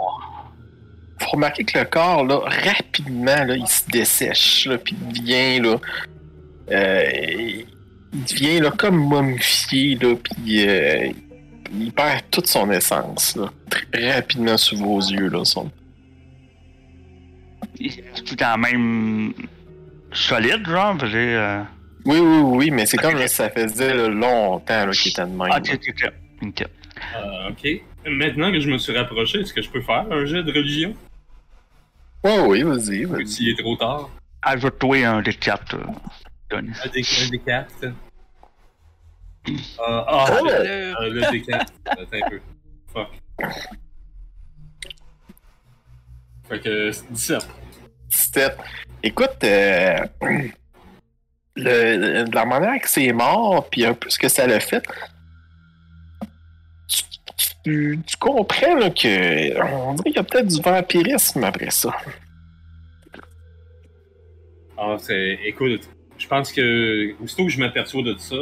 Faut 1.21 1.31
remarquer 1.31 1.63
que 1.63 1.77
le 1.79 1.85
corps, 1.85 2.25
là, 2.25 2.39
rapidement, 2.39 3.43
là, 3.43 3.55
il 3.55 3.67
se 3.67 3.89
dessèche, 3.89 4.65
là, 4.65 4.77
puis 4.77 4.95
il 5.01 5.21
devient, 5.21 5.59
là, 5.59 5.79
euh, 6.71 7.63
il 8.13 8.23
devient, 8.23 8.59
là, 8.59 8.71
comme 8.71 8.97
momifié, 8.97 9.95
là, 9.95 10.15
puis 10.15 10.67
euh, 10.67 11.09
il 11.77 11.91
perd 11.91 12.21
toute 12.31 12.47
son 12.47 12.71
essence, 12.71 13.35
là, 13.35 13.51
très 13.69 14.13
rapidement 14.13 14.57
sous 14.57 14.77
vos 14.77 14.99
yeux, 14.99 15.29
là, 15.29 15.43
son... 15.43 15.69
reste 17.79 18.37
quand 18.37 18.57
même 18.57 19.33
solide, 20.11 20.65
genre. 20.67 20.97
je 20.99 21.05
veux 21.05 21.11
dire, 21.11 21.39
euh, 21.39 21.63
Oui, 22.05 22.19
oui, 22.19 22.41
oui, 22.43 22.71
mais 22.71 22.85
c'est 22.85 22.97
comme, 22.97 23.15
là, 23.15 23.27
ça 23.27 23.49
faisait 23.49 23.93
là, 23.93 24.07
longtemps, 24.07 24.85
là, 24.85 24.91
qu'il 24.91 25.11
était 25.11 25.21
de 25.21 25.27
même. 25.27 25.49
Ah, 25.51 25.57
ok, 25.59 25.71
ok, 25.73 25.93
ok. 26.03 26.13
Ok. 26.41 26.65
Euh, 27.15 27.49
ok. 27.49 27.81
Maintenant 28.07 28.51
que 28.51 28.59
je 28.59 28.69
me 28.69 28.77
suis 28.77 28.95
rapproché, 28.97 29.39
est-ce 29.41 29.53
que 29.53 29.61
je 29.61 29.69
peux 29.69 29.81
faire 29.81 30.05
un 30.09 30.25
jet 30.25 30.43
de 30.43 30.51
religion? 30.51 30.95
Ouais, 32.23 32.39
oui, 32.39 32.63
vas-y, 32.63 33.05
Ou 33.05 33.09
vas-y. 33.11 33.27
s'il 33.27 33.49
est 33.49 33.57
trop 33.61 33.75
tard? 33.77 34.09
Ajoute-toi 34.41 35.05
un 35.05 35.21
des 35.21 35.33
quatre, 35.33 35.75
euh, 35.75 35.85
Denis. 36.49 36.71
Un 36.83 36.89
des, 36.89 37.01
un 37.25 37.29
des 37.29 37.39
quatre. 37.39 37.83
Euh, 37.83 37.91
ah, 39.79 40.25
Oh! 40.41 40.45
le, 40.45 40.51
Le- 40.51 40.95
euh, 41.01 41.09
le 41.09 41.31
des 41.31 41.41
quatre. 41.41 41.73
Attends 41.85 42.01
un 42.13 42.29
peu. 42.29 42.41
Fuck. 42.93 43.09
Fait 46.49 46.59
que 46.59 46.91
17. 47.11 47.47
17. 48.09 48.57
Écoute, 49.03 49.43
euh, 49.43 49.97
le, 51.55 52.23
de 52.25 52.35
la 52.35 52.45
manière 52.45 52.81
que 52.81 52.89
c'est 52.89 53.11
mort, 53.13 53.69
puis 53.69 53.85
un 53.85 53.93
peu 53.93 54.09
ce 54.09 54.17
que 54.19 54.27
ça 54.27 54.47
l'a 54.47 54.59
fait, 54.59 54.83
tu- 57.63 57.99
tu 58.05 58.17
comprends 58.17 58.75
là, 58.75 58.89
que 58.89 59.61
on 59.61 59.93
dirait 59.95 60.09
qu'il 60.11 60.15
y 60.15 60.19
a 60.19 60.23
peut-être 60.23 60.47
du 60.47 60.61
vampirisme 60.61 61.43
après 61.43 61.71
ça. 61.71 61.95
Ah, 64.77 64.95
c'est. 64.99 65.39
Écoute, 65.45 65.89
je 66.17 66.27
pense 66.27 66.51
que. 66.51 67.13
Aussitôt 67.21 67.43
que 67.45 67.49
je 67.51 67.59
m'aperçois 67.59 68.01
de 68.01 68.15
ça, 68.17 68.35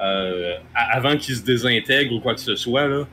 euh, 0.00 0.54
avant 0.74 1.16
qu'il 1.16 1.34
se 1.34 1.42
désintègre 1.42 2.14
ou 2.14 2.20
quoi 2.20 2.34
que 2.34 2.40
ce 2.40 2.54
soit, 2.56 2.86
là, 2.86 3.06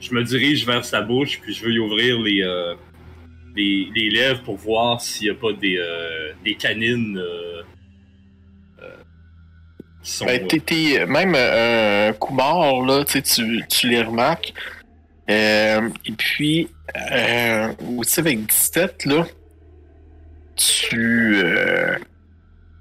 je 0.00 0.14
me 0.14 0.22
dirige 0.24 0.64
vers 0.66 0.84
sa 0.84 1.02
bouche, 1.02 1.40
puis 1.40 1.52
je 1.52 1.64
veux 1.64 1.72
y 1.72 1.78
ouvrir 1.78 2.18
les, 2.20 2.42
euh, 2.42 2.74
les, 3.56 3.88
les 3.94 4.08
lèvres 4.10 4.42
pour 4.42 4.56
voir 4.56 5.00
s'il 5.00 5.30
n'y 5.30 5.36
a 5.36 5.38
pas 5.38 5.52
des, 5.52 5.76
euh, 5.78 6.32
des 6.44 6.54
canines 6.54 7.18
euh, 7.18 7.62
qui 10.02 10.10
sont. 10.12 10.24
Ben, 10.24 10.46
t'es- 10.46 11.04
même 11.06 11.34
un 11.34 12.12
coup 12.14 12.32
mort, 12.32 12.86
là, 12.86 13.04
tu, 13.04 13.20
tu 13.68 13.88
les 13.88 14.02
remarques. 14.02 14.54
Euh, 15.30 15.90
et 16.06 16.12
puis, 16.12 16.68
euh, 17.12 17.72
aussi 17.98 18.20
avec 18.20 18.46
17, 18.46 19.04
là, 19.04 19.26
tu, 20.56 21.42
euh, 21.44 21.98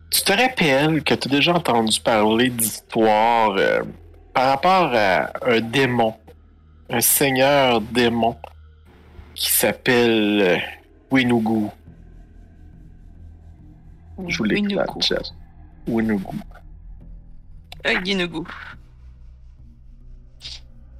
tu 0.10 0.22
te 0.22 0.32
rappelles 0.32 1.04
que 1.04 1.13
tu 1.13 1.27
as 1.27 1.32
déjà 1.32 1.54
entendu 1.54 2.00
parler 2.00 2.50
d'histoires 2.50 3.56
euh, 3.58 3.82
par 4.34 4.50
rapport 4.50 4.92
à 4.94 5.32
un 5.46 5.60
démon, 5.60 6.16
un 6.89 7.01
seigneur 7.01 7.82
démon 7.82 8.38
qui 9.36 9.51
s'appelle 9.51 10.62
Winugu. 11.12 11.68
Je 14.27 14.38
vous 14.38 14.44
l'écris 14.46 14.75
Winugu. 14.75 15.01
chat. 15.01 15.34
Winugu. 15.88 16.38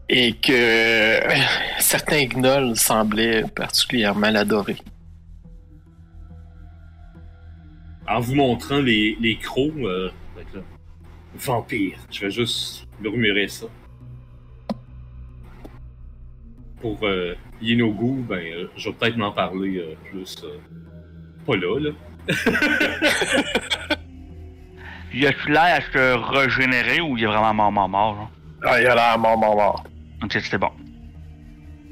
Et 0.10 0.34
que 0.34 0.52
euh, 0.54 1.36
certains 1.80 2.26
gnolls 2.28 2.76
semblaient 2.78 3.44
particulièrement 3.56 4.30
l'adorer. 4.30 4.78
En 8.08 8.22
vous 8.22 8.36
montrant 8.36 8.80
les, 8.80 9.18
les 9.20 9.38
crocs, 9.38 9.74
euh, 9.80 10.10
vampire, 11.36 11.98
je 12.10 12.22
vais 12.22 12.32
juste 12.32 12.88
murmurer 13.02 13.50
ça. 13.50 13.66
Pour 16.80 17.00
euh, 17.04 17.36
Yenogu, 17.62 18.22
ben, 18.22 18.36
euh, 18.38 18.68
je 18.78 18.90
vais 18.90 18.96
peut-être 18.96 19.18
m'en 19.18 19.32
parler 19.34 19.78
euh, 19.78 19.96
plus. 20.10 20.38
euh, 20.44 20.58
pas 21.46 21.56
là, 21.58 21.80
là. 21.80 21.92
Y 25.14 25.26
a-tu 25.26 25.52
l'air 25.52 25.62
à 25.78 25.82
se 25.82 26.38
régénérer 26.38 27.02
ou 27.02 27.18
il 27.18 27.24
est 27.24 27.28
vraiment 27.28 27.54
mort, 27.54 27.72
mort, 27.72 27.90
mort? 27.90 28.16
Là? 28.16 28.30
Ah, 28.70 28.82
il 28.82 28.86
a 28.88 28.94
l'air 28.94 29.18
mort, 29.18 29.38
mort, 29.38 29.56
mort. 29.56 29.84
Ok, 30.24 30.32
c'était 30.42 30.58
bon. 30.58 30.70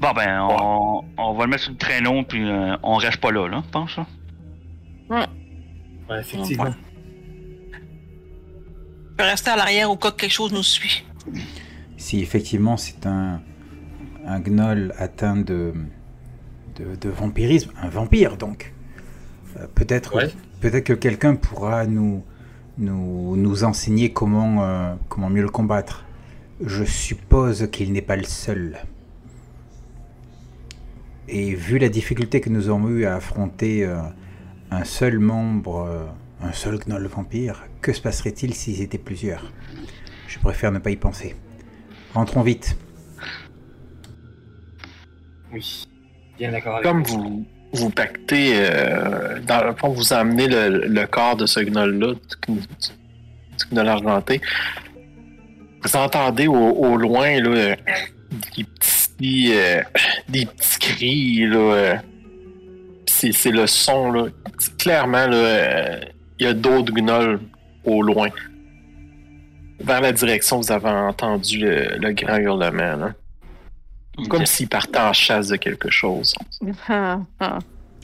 Bon, 0.00 0.12
ben, 0.14 0.40
on, 0.42 1.04
on 1.16 1.34
va 1.34 1.44
le 1.44 1.50
mettre 1.50 1.62
sur 1.64 1.72
le 1.72 1.78
traîneau, 1.78 2.22
puis 2.24 2.42
euh, 2.48 2.76
on 2.82 2.96
reste 2.96 3.18
pas 3.18 3.30
là, 3.30 3.48
là, 3.48 3.62
je 3.64 3.70
pense. 3.70 3.96
Là. 3.96 4.06
Ouais, 6.10 6.20
effectivement. 6.20 6.74
Je 9.10 9.16
peux 9.16 9.24
rester 9.24 9.50
à 9.50 9.56
l'arrière 9.56 9.90
au 9.90 9.96
cas 9.96 10.10
que 10.10 10.16
quelque 10.16 10.32
chose 10.32 10.52
nous 10.52 10.62
suit. 10.62 11.04
Si 11.96 12.20
effectivement 12.20 12.76
c'est 12.76 13.06
un, 13.06 13.40
un 14.26 14.40
gnoll 14.40 14.92
atteint 14.98 15.36
de, 15.36 15.72
de, 16.76 16.94
de 17.00 17.08
vampirisme, 17.08 17.72
un 17.80 17.88
vampire 17.88 18.36
donc, 18.36 18.74
euh, 19.56 19.66
peut-être 19.74 20.14
Ouais. 20.14 20.28
peut-être 20.60 20.84
que 20.84 20.92
quelqu'un 20.92 21.34
pourra 21.36 21.86
nous, 21.86 22.22
nous, 22.76 23.36
nous 23.36 23.64
enseigner 23.64 24.12
comment, 24.12 24.62
euh, 24.62 24.94
comment 25.08 25.30
mieux 25.30 25.42
le 25.42 25.48
combattre. 25.48 26.04
Je 26.60 26.84
suppose 26.84 27.68
qu'il 27.70 27.92
n'est 27.92 28.02
pas 28.02 28.16
le 28.16 28.24
seul. 28.24 28.78
Et 31.28 31.54
vu 31.54 31.78
la 31.78 31.88
difficulté 31.88 32.40
que 32.40 32.48
nous 32.48 32.68
avons 32.68 32.88
eu 32.88 33.04
à 33.04 33.16
affronter 33.16 33.84
euh, 33.84 33.98
un 34.70 34.84
seul 34.84 35.18
membre, 35.18 35.80
euh, 35.88 36.06
un 36.46 36.52
seul 36.52 36.78
gnoll 36.78 37.06
vampire, 37.06 37.64
que 37.82 37.92
se 37.92 38.00
passerait-il 38.00 38.54
s'ils 38.54 38.80
étaient 38.80 38.96
plusieurs? 38.98 39.52
Je 40.28 40.38
préfère 40.38 40.72
ne 40.72 40.78
pas 40.78 40.90
y 40.90 40.96
penser. 40.96 41.34
Rentrons 42.14 42.42
vite. 42.42 42.76
Oui. 45.52 45.84
Bien 46.38 46.52
d'accord 46.52 46.76
avec 46.76 46.86
Comme 46.86 47.02
vous, 47.02 47.44
vous 47.72 47.90
pactez, 47.90 48.52
euh, 48.54 49.40
dans 49.40 49.64
le 49.66 49.74
fond, 49.74 49.88
vous 49.90 50.12
emmenez 50.12 50.46
le, 50.46 50.86
le 50.86 51.06
corps 51.06 51.36
de 51.36 51.46
ce 51.46 51.60
gnoll-là, 51.60 52.14
du, 52.14 52.52
gn- 52.52 52.90
du 53.58 53.74
gnoll 53.74 53.88
argenté. 53.88 54.40
Vous 55.86 55.96
entendez 55.96 56.48
au, 56.48 56.54
au 56.54 56.96
loin 56.96 57.40
là, 57.40 57.48
euh, 57.48 57.76
des 58.56 58.64
petits, 58.64 59.52
euh, 59.54 59.82
des 60.28 60.46
petits 60.46 60.78
cris. 60.80 61.46
Là, 61.46 61.56
euh, 61.58 61.94
c'est, 63.06 63.30
c'est 63.32 63.52
le 63.52 63.68
son. 63.68 64.10
Là. 64.10 64.26
Clairement, 64.78 65.26
là, 65.28 65.36
euh, 65.36 66.00
il 66.40 66.46
y 66.46 66.48
a 66.48 66.54
d'autres 66.54 66.92
gnolls 66.92 67.38
au 67.84 68.02
loin. 68.02 68.28
Vers 69.78 70.00
la 70.00 70.10
direction, 70.10 70.58
vous 70.60 70.72
avez 70.72 70.88
entendu 70.88 71.58
le, 71.58 71.98
le 71.98 72.12
grand 72.12 72.36
hurlement. 72.38 72.96
Là. 72.96 73.12
Comme 74.28 74.40
Ok. 74.40 74.46
s'ils 74.48 74.68
partaient 74.68 74.98
en 74.98 75.12
chasse 75.12 75.48
de 75.48 75.56
quelque 75.56 75.90
chose. 75.90 76.34
Ah, 76.88 77.20
ah. 77.38 77.58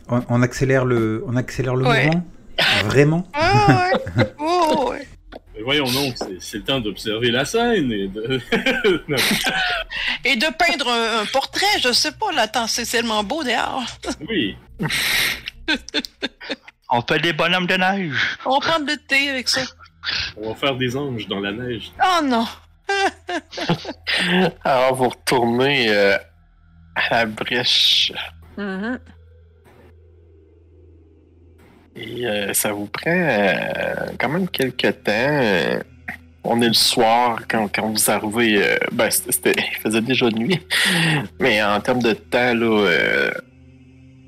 On, 0.09 0.23
on 0.29 0.42
accélère 0.42 0.85
le, 0.85 1.25
on 1.27 1.35
accélère 1.35 1.75
le 1.75 1.85
Ouais. 1.87 2.07
mouvement? 2.07 2.23
Vraiment? 2.85 3.27
Ah, 3.33 3.88
ouais. 4.16 4.25
Oh, 4.38 4.90
ouais. 4.90 5.07
Mais 5.55 5.62
voyons 5.62 5.85
donc, 5.91 6.15
c'est- 6.41 6.59
le 6.59 6.65
temps 6.65 6.81
d'observer 6.81 7.31
la 7.31 7.45
scène 7.45 7.93
et 7.93 8.09
de. 8.09 8.41
Et 10.25 10.37
de 10.37 10.47
peindre 10.57 10.88
un, 10.88 11.21
un 11.23 11.27
portrait, 11.27 11.79
je 11.83 11.93
sais 11.93 12.12
pas, 12.12 12.33
là, 12.33 12.47
c'est 12.69 12.87
tellement 12.87 13.23
beau 13.25 13.43
dehors. 13.45 13.83
oui. 14.29 14.57
On 16.91 17.03
fait 17.03 17.19
des 17.19 17.33
bonhommes 17.33 17.67
de 17.67 17.75
neige. 17.75 18.15
On 18.47 18.59
va 18.59 18.69
prendre 18.71 18.87
le 18.87 18.97
thé 18.97 19.29
avec 19.31 19.49
ça. 19.49 19.62
On 20.37 20.51
va 20.51 20.55
faire 20.55 20.77
des 20.77 20.97
anges 20.97 21.27
dans 21.29 21.41
la 21.41 21.53
neige. 21.53 21.93
Oh 22.03 22.23
non. 22.25 22.47
Alors, 24.65 24.95
vous 24.95 25.09
retournez 25.09 25.88
euh, 25.91 26.17
à 26.95 27.11
la 27.11 27.27
brèche 27.27 28.12
Mhm. 28.57 28.99
Et 31.95 32.27
euh, 32.27 32.53
ça 32.53 32.73
vous 32.73 32.87
prend 32.87 33.11
euh, 33.11 34.07
quand 34.19 34.29
même 34.29 34.49
quelques 34.49 35.03
temps. 35.05 35.13
euh, 35.13 35.81
on 36.45 36.61
est 36.61 36.69
le 36.69 36.75
soir 36.75 37.41
quand, 37.49 37.69
quand 37.73 37.89
vous 37.89 38.11
arrivez. 38.11 38.61
ben, 38.91 39.11
c'était, 39.11 39.55
il 39.57 39.77
faisait 39.81 40.01
déjà 40.01 40.29
nuit. 40.31 40.61
Mais 41.41 41.63
en 41.63 41.81
termes 41.81 42.03
de 42.03 42.15
temps, 42.15 42.55
là, 42.55 43.31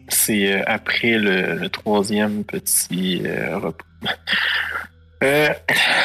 c'est 0.08 0.64
après 0.64 1.18
le, 1.18 1.68
troisième 1.70 2.44
petit. 2.44 3.22
Euh, 5.22 5.48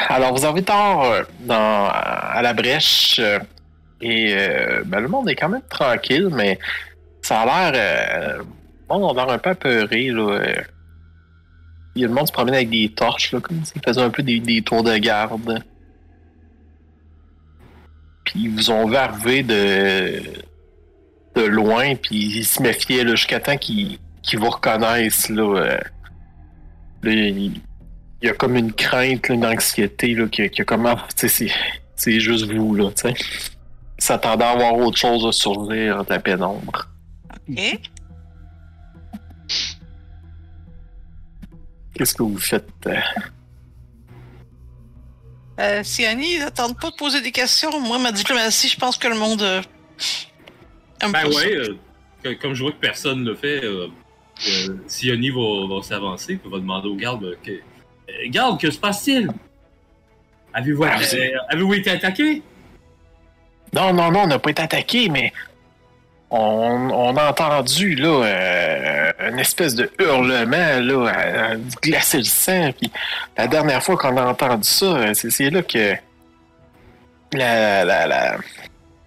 alors, 0.08 0.34
vous 0.34 0.45
arrivez 0.45 0.63
tard 0.63 1.26
dans, 1.41 1.89
à 1.91 2.41
la 2.41 2.54
brèche 2.54 3.19
et 4.02 4.34
ben, 4.86 5.02
le 5.02 5.10
monde 5.10 5.30
est 5.30 5.36
quand 5.36 5.50
même 5.50 5.67
tranquille, 5.69 6.30
mais 6.32 6.58
ça 7.22 7.41
a 7.41 7.72
l'air. 7.72 8.38
Le 8.39 8.45
monde 8.89 9.19
a 9.19 9.26
l'air 9.26 9.34
un 9.36 9.38
peu 9.38 9.50
apeuré. 9.52 10.10
Là. 10.10 10.39
Il 11.95 12.02
y 12.02 12.06
a 12.06 12.08
le 12.08 12.13
monde 12.13 12.28
se 12.28 12.32
promène 12.32 12.56
avec 12.56 12.69
des 12.69 12.89
torches, 12.89 13.32
là, 13.32 13.39
comme 13.39 13.63
s'ils 13.65 13.82
faisaient 13.84 14.02
un 14.02 14.10
peu 14.10 14.23
des, 14.23 14.39
des 14.39 14.62
tours 14.62 14.84
de 14.84 14.95
garde. 14.97 15.63
Puis 18.23 18.41
ils 18.43 18.49
vous 18.49 18.69
ont 18.69 18.88
vu 18.88 18.95
arriver 18.95 19.43
de, 19.43 20.21
de 21.36 21.41
loin, 21.41 21.95
puis 21.95 22.38
ils 22.38 22.45
se 22.45 22.62
méfiaient 22.62 23.08
jusqu'à 23.08 23.39
temps 23.39 23.58
qu'ils 23.58 23.99
vous 24.34 24.49
reconnaissent. 24.49 25.30
Là, 25.30 25.58
euh. 25.58 25.80
Là, 27.02 27.12
il 27.12 27.62
y 28.21 28.28
a 28.28 28.34
comme 28.34 28.56
une 28.56 28.73
crainte, 28.73 29.30
une 29.30 29.45
anxiété 29.45 30.13
là, 30.13 30.28
que, 30.28 30.47
que 30.47 30.63
comment. 30.63 30.97
C'est 31.15 32.19
juste 32.19 32.52
vous, 32.52 32.75
là, 32.75 32.91
tu 32.91 33.10
sais. 33.10 33.13
Ils 33.97 34.04
s'attendaient 34.04 34.45
à 34.45 34.52
avoir 34.52 34.75
autre 34.78 34.97
chose 34.97 35.25
à 35.25 35.32
survivre 35.32 36.06
de 36.06 36.10
la 36.10 36.19
pénombre. 36.19 36.88
OK. 37.49 37.80
Qu'est-ce 41.99 42.15
que 42.15 42.23
vous 42.23 42.38
faites? 42.39 42.65
euh? 42.88 42.95
Euh, 45.59 45.83
Siani, 45.83 46.35
ils 46.35 46.41
attendent 46.43 46.79
pas 46.79 46.91
de 46.91 46.95
poser 46.95 47.19
des 47.19 47.33
questions. 47.33 47.77
Moi, 47.81 47.99
ma 47.99 48.13
diplomatie, 48.13 48.69
je 48.69 48.77
pense 48.79 48.97
que 48.97 49.09
le 49.09 49.15
monde. 49.15 49.41
euh, 49.41 49.62
aime 51.01 51.12
Ben 51.12 51.23
pas 51.25 51.31
ça. 51.33 51.39
ouais, 51.41 51.55
euh, 51.57 51.75
que- 52.23 52.33
comme 52.41 52.53
je 52.53 52.63
vois 52.63 52.71
que 52.71 52.77
personne 52.79 53.21
ne 53.25 53.31
le 53.31 53.35
fait, 53.35 53.65
euh, 53.65 53.88
euh, 54.47 54.77
Sioni 54.88 55.29
va, 55.29 55.75
va 55.75 55.81
s'avancer 55.83 56.38
puis 56.38 56.49
va 56.49 56.59
demander 56.59 56.88
aux 56.88 56.95
gardes 56.95 57.25
euh, 57.25 57.35
que, 57.43 57.51
euh, 57.51 57.59
Garde, 58.27 58.62
que 58.62 58.71
se 58.71 58.79
passe-t-il? 58.79 59.27
Avez-vous 60.53 60.85
Ah, 60.85 60.95
euh, 61.13 61.27
avez-vous 61.49 61.73
été 61.73 61.89
attaqué? 61.89 62.41
Non, 63.73 63.91
non, 63.91 64.09
non, 64.09 64.21
on 64.21 64.27
n'a 64.27 64.39
pas 64.39 64.51
été 64.51 64.62
attaqué, 64.62 65.09
mais 65.09 65.33
on, 66.31 66.89
on 66.91 67.17
a 67.17 67.29
entendu 67.29 67.95
là 67.95 68.23
euh, 68.25 69.11
une 69.31 69.39
espèce 69.39 69.73
de 69.75 69.89
hurlement 69.99 70.79
là, 70.79 71.07
à, 71.09 71.51
à 71.51 71.55
glacer 71.81 72.17
le 72.19 72.23
sang. 72.23 72.71
Puis 72.79 72.91
la 73.37 73.47
dernière 73.47 73.81
fois 73.83 73.97
qu'on 73.97 74.15
a 74.17 74.25
entendu 74.25 74.67
ça, 74.67 74.85
euh, 74.85 75.13
c'est, 75.13 75.49
là 75.49 75.61
que 75.63 75.95
la, 77.33 77.83
la, 77.85 78.07
la, 78.07 78.37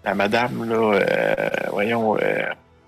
la 0.04 0.14
madame 0.14 0.64
là, 0.68 0.98
euh, 0.98 1.35
voyons, 1.70 2.16
euh, 2.18 2.42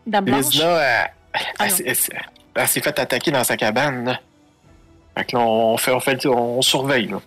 Dame 0.07 0.25
Blanche? 0.25 0.47
Lizna, 0.53 0.67
elle, 0.81 1.11
Ah 1.59 1.65
elle 1.65 1.71
s'est- 1.71 1.85
elle 1.87 1.97
s'est- 1.97 2.13
elle 2.57 2.69
s'est 2.69 2.81
fait 2.81 2.99
attaquer 2.99 3.31
dans 3.31 3.43
sa 3.45 3.57
cabane. 3.57 4.05
Là. 4.05 4.21
Fait 5.17 5.25
que 5.25 5.37
là, 5.37 5.43
on 5.43 5.77
fait, 5.77 5.93
on 5.93 6.01
fait, 6.01 6.27
on 6.27 6.63
surveille 6.63 7.09
là. 7.09 7.19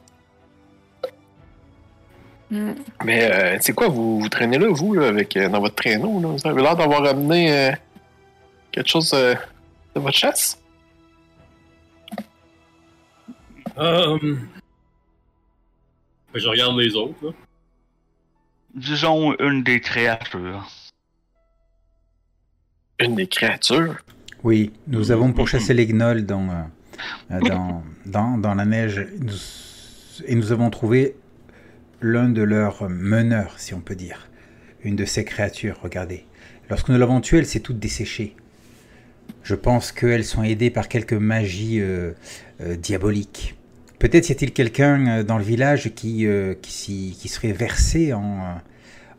Mais 2.50 3.30
euh, 3.32 3.58
c'est 3.60 3.74
quoi, 3.74 3.90
vous, 3.90 4.20
vous 4.22 4.30
traînez 4.30 4.58
là, 4.58 4.68
vous, 4.70 4.94
là, 4.94 5.08
avec, 5.10 5.36
euh, 5.36 5.50
dans 5.50 5.60
votre 5.60 5.76
traîneau, 5.76 6.22
là? 6.22 6.30
Vous 6.30 6.48
avez 6.48 6.62
l'air 6.62 6.76
d'avoir 6.76 7.04
amené 7.06 7.52
euh, 7.52 7.72
quelque 8.72 8.88
chose 8.90 9.12
euh, 9.14 9.36
de 9.96 10.00
votre 10.00 10.16
chasse? 10.18 10.58
Euh, 13.78 14.18
Je 16.34 16.48
regarde 16.48 16.78
les 16.78 16.96
autres. 16.96 17.16
Là. 17.22 17.32
Disons 18.76 19.36
une 19.40 19.64
des 19.64 19.80
créatures. 19.82 20.68
Une 23.00 23.16
des 23.16 23.28
créatures? 23.28 23.96
Oui, 24.44 24.72
nous 24.88 25.12
avons 25.12 25.34
pourchassé 25.34 25.74
les 25.74 25.86
gnolls 25.88 26.26
dans, 26.26 26.48
euh, 27.32 27.40
dans, 27.50 27.84
dans, 28.06 28.38
dans 28.38 28.54
la 28.56 28.66
neige 28.66 29.06
Nous- 29.20 30.24
et 30.26 30.34
nous 30.34 30.52
avons 30.52 30.70
trouvé 30.72 31.16
l'un 32.02 32.30
de 32.30 32.42
leurs 32.42 32.90
meneurs, 32.90 33.56
si 33.58 33.74
on 33.74 33.80
peut 33.80 33.96
dire. 33.96 34.30
Une 34.84 34.96
de 34.96 35.06
ces 35.06 35.26
créatures, 35.26 35.80
regardez. 35.82 36.26
Lorsque 36.70 36.90
nous 36.90 36.98
l'avons 36.98 37.22
tuée, 37.22 37.40
elle 37.40 37.46
s'est 37.46 37.60
toute 37.60 37.80
desséchée. 37.80 38.36
Je 39.44 39.56
pense 39.56 39.92
qu'elles 39.92 40.26
sont 40.26 40.44
aidées 40.44 40.70
par 40.70 40.90
quelques 40.90 41.14
magies 41.14 41.80
euh, 41.80 42.12
euh, 42.62 42.76
diaboliques. 42.76 43.56
Peut-être 44.00 44.30
y 44.30 44.32
a-t-il 44.32 44.52
quelqu'un 44.52 45.08
euh, 45.08 45.24
dans 45.24 45.38
le 45.38 45.44
village 45.44 45.92
qui, 45.96 46.28
qui, 46.62 47.28
serait 47.28 47.54
versé 47.54 48.14
en, 48.14 48.60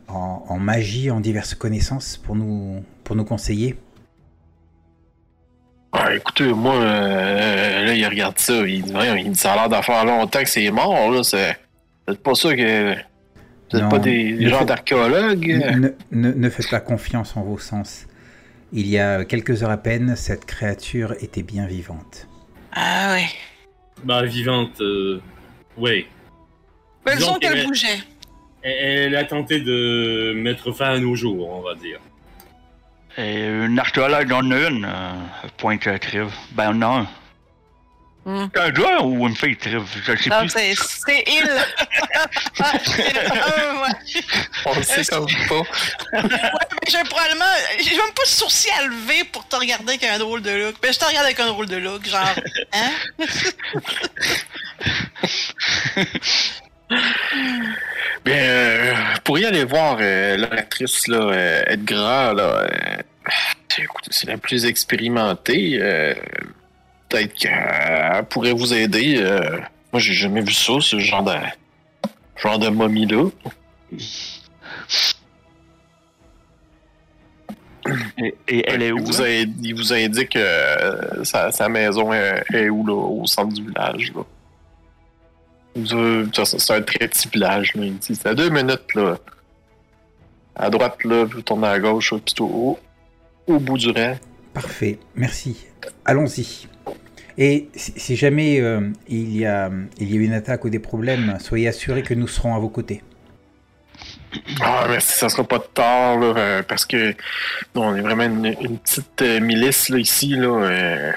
en, 0.07 0.59
magie, 0.59 1.11
en 1.11 1.19
diverses 1.19 1.55
connaissances 1.55 2.17
pour 2.17 2.35
nous, 2.35 2.83
pour 3.03 3.15
nous 3.15 3.25
conseiller? 3.25 3.75
Ah, 5.91 6.13
écoutez, 6.13 6.53
moi, 6.53 6.79
là, 6.83 7.93
il 7.93 8.05
regarde 8.05 8.37
ça, 8.37 8.53
il 8.67 8.83
dit, 8.83 8.93
il 9.17 9.31
dit, 9.31 9.39
ça 9.39 9.53
a 9.53 9.67
l'air 9.67 10.05
longtemps 10.05 10.43
que 10.43 10.49
c'est 10.49 10.69
mort, 10.69 11.11
là, 11.11 11.23
c'est... 11.23 11.57
Vous 12.09 12.15
êtes 12.15 12.23
pas 12.23 12.33
sûr 12.33 12.55
que... 12.55 12.93
Vous 12.95 13.77
êtes 13.77 13.83
Non, 13.83 13.89
pas 13.89 13.99
des, 13.99 14.49
gens 14.49 14.65
d'archéologues? 14.65 15.61
Ne, 15.77 15.89
ne- 16.11 16.33
ne 16.33 16.49
faites 16.49 16.71
pas 16.71 16.79
confiance 16.79 17.37
en 17.37 17.43
vos 17.43 17.59
sens. 17.59 18.07
Il 18.73 18.87
y 18.87 18.97
a 18.97 19.25
quelques 19.25 19.61
heures 19.61 19.69
à 19.69 19.77
peine, 19.77 20.15
cette 20.15 20.45
créature 20.45 21.13
était 21.21 21.43
bien 21.43 21.67
vivante. 21.67 22.27
Ah 22.71 23.13
ouais. 23.13 23.27
Ben, 24.03 24.23
vivante, 24.25 24.81
euh, 24.81 25.21
ouais. 25.77 26.07
Mais 27.05 27.15
Disons 27.15 27.35
qu'elle 27.35 27.67
bougeait. 27.67 27.99
Elle, 28.63 28.73
elle 29.13 29.15
a 29.15 29.25
tenté 29.25 29.59
de 29.59 30.33
mettre 30.35 30.71
fin 30.71 30.93
à 30.93 30.97
nos 30.97 31.13
jours, 31.13 31.47
on 31.47 31.61
va 31.61 31.75
dire. 31.75 31.99
Et 33.19 33.45
une 33.45 33.77
archéologue 33.77 34.31
en 34.31 34.49
a 34.49 34.67
une, 34.67 34.85
euh, 34.85 35.13
pointe 35.57 35.85
à 35.85 35.99
Triv. 35.99 36.33
Ben, 36.53 36.71
on 36.73 37.05
a 38.25 38.29
un. 38.29 38.49
Un 38.55 38.69
gars 38.71 39.01
ou 39.01 39.27
une 39.27 39.35
fille, 39.35 39.55
Triv? 39.57 39.83
Je 40.05 40.15
sais 40.15 40.29
Non, 40.29 40.39
plus. 40.41 40.49
c'est 40.49 40.73
c'est 40.75 41.23
il. 41.27 41.49
Ah, 42.61 42.73
euh, 42.75 43.81
ouais. 43.83 44.21
On 44.65 44.75
le 44.75 44.83
sait 44.83 45.05
comme 45.05 45.25
pas. 45.47 45.59
Ouais, 45.61 45.65
mais 46.13 46.89
j'ai 46.89 47.03
probablement. 47.05 47.45
J'ai 47.81 47.91
même 47.95 48.11
pas 48.15 48.23
de 48.23 48.27
sourcil 48.27 48.71
à 48.77 48.83
lever 48.85 49.23
pour 49.31 49.47
te 49.47 49.55
regarder 49.55 49.89
avec 49.93 50.03
un 50.03 50.19
drôle 50.19 50.41
de 50.41 50.51
look. 50.51 50.75
Mais 50.83 50.91
je 50.91 50.99
te 50.99 51.05
regarde 51.05 51.25
avec 51.25 51.39
un 51.39 51.47
drôle 51.47 51.67
de 51.67 51.77
look, 51.77 52.05
genre. 52.05 52.35
Hein? 52.73 52.91
Bien, 58.25 58.35
euh, 58.35 58.93
vous 59.15 59.21
pourriez 59.23 59.45
aller 59.45 59.63
voir 59.63 59.97
euh, 60.01 60.35
l'oratrice, 60.37 61.07
là, 61.07 61.17
euh, 61.17 61.61
Edgar, 61.67 62.33
là. 62.33 62.43
euh, 62.63 62.97
c'est 64.09 64.27
la 64.27 64.37
plus 64.37 64.65
expérimentée. 64.65 65.79
Euh, 67.13 67.17
Peut-être 67.17 67.33
qu'elle 67.33 68.25
pourrait 68.25 68.53
vous 68.53 68.73
aider. 68.73 69.17
euh. 69.17 69.59
moi, 69.91 69.99
j'ai 69.99 70.13
jamais 70.13 70.41
vu 70.41 70.53
ça, 70.53 70.73
ce 70.79 70.99
genre 70.99 71.23
de, 71.23 71.33
genre 72.35 72.59
de 72.59 72.69
momie-là. 72.69 73.29
Et, 78.17 78.35
et 78.47 78.69
elle 78.69 78.83
est 78.83 78.91
où? 78.91 78.97
Il 78.99 79.03
vous, 79.03 79.21
là? 79.21 79.25
a, 79.27 79.29
il 79.63 79.73
vous 79.73 79.93
indique 79.93 80.29
que 80.29 80.39
euh, 80.39 81.23
sa, 81.23 81.51
sa 81.51 81.69
maison 81.69 82.13
est, 82.13 82.43
est 82.53 82.69
où, 82.69 82.85
là, 82.85 82.93
au 82.93 83.25
centre 83.25 83.53
du 83.53 83.65
village, 83.65 84.13
C'est 85.75 86.71
un 86.73 86.81
très 86.81 87.07
petit 87.07 87.27
village, 87.29 87.73
là. 87.75 87.85
C'est 88.01 88.25
à 88.27 88.35
deux 88.35 88.49
minutes, 88.49 88.93
là. 88.95 89.17
À 90.55 90.69
droite, 90.69 91.03
là, 91.05 91.23
vous 91.23 91.41
tournez 91.41 91.67
à 91.67 91.79
gauche, 91.79 92.11
là, 92.11 92.19
puis 92.23 92.35
tout 92.35 92.45
au, 92.45 92.79
au 93.47 93.59
bout 93.59 93.77
du 93.77 93.89
rang. 93.91 94.15
Parfait, 94.53 94.99
merci. 95.15 95.65
Allons-y. 96.05 96.67
Et 97.37 97.69
si, 97.75 98.15
jamais 98.15 98.59
euh, 98.59 98.81
il, 99.07 99.35
y 99.37 99.45
a, 99.45 99.69
il 99.99 100.13
y 100.13 100.17
a 100.17 100.21
une 100.21 100.33
attaque 100.33 100.65
ou 100.65 100.69
des 100.69 100.79
problèmes, 100.79 101.37
soyez 101.39 101.67
assurés 101.69 102.03
que 102.03 102.13
nous 102.13 102.27
serons 102.27 102.55
à 102.55 102.59
vos 102.59 102.69
côtés. 102.69 103.01
Ah, 104.61 104.85
merci, 104.89 105.17
ça 105.17 105.29
sera 105.29 105.43
pas 105.43 105.57
de 105.57 105.63
tard, 105.73 106.19
là, 106.19 106.33
euh, 106.37 106.63
parce 106.63 106.85
que 106.85 107.11
nous, 107.73 107.81
on 107.81 107.95
est 107.95 108.01
vraiment 108.01 108.23
une, 108.25 108.45
une 108.61 108.77
petite 108.77 109.21
euh, 109.21 109.39
milice, 109.39 109.89
là, 109.89 109.97
ici, 109.97 110.29
là. 110.35 110.47
euh, 110.47 111.11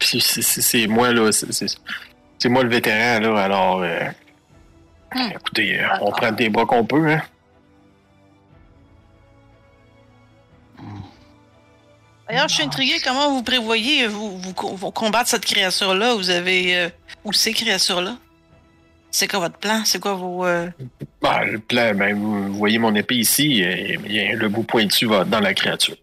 c'est- 0.00 0.86
moi, 0.86 1.12
là, 1.12 1.30
c'est- 1.32 2.48
moi 2.48 2.62
le 2.62 2.68
vétéran, 2.68 3.20
là, 3.20 3.42
alors... 3.42 3.82
euh, 3.82 3.98
écoutez, 5.34 5.80
on 6.02 6.10
prend 6.10 6.32
des 6.32 6.48
bras 6.50 6.66
qu'on 6.66 6.84
peut, 6.84 7.04
hein. 7.08 7.22
D'ailleurs, 12.30 12.48
je 12.48 12.54
suis 12.54 12.62
intrigué 12.62 12.94
comment 13.02 13.30
vous 13.32 13.42
prévoyez 13.42 14.06
vous, 14.06 14.38
vous, 14.38 14.54
vous 14.76 14.90
combattre 14.92 15.28
cette 15.28 15.44
créature-là. 15.44 16.14
Vous 16.14 16.30
avez. 16.30 16.76
euh, 16.76 16.88
ou 17.24 17.32
ces 17.32 17.52
créatures-là? 17.52 18.16
C'est 19.10 19.26
quoi 19.28 19.40
votre 19.40 19.58
plan? 19.58 19.82
C'est 19.84 19.98
quoi 20.00 20.14
vos. 20.14 20.46
euh, 20.46 20.68
Bah, 21.20 21.44
le 21.44 21.58
plan, 21.58 21.92
ben, 21.94 22.14
vous, 22.16 22.52
voyez 22.54 22.78
mon 22.78 22.94
épée 22.94 23.16
ici, 23.16 23.60
et, 23.60 23.96
le 23.96 24.48
bout 24.48 24.62
pointu 24.62 25.06
va 25.06 25.24
dans 25.24 25.40
la 25.40 25.52
créature. 25.54 25.96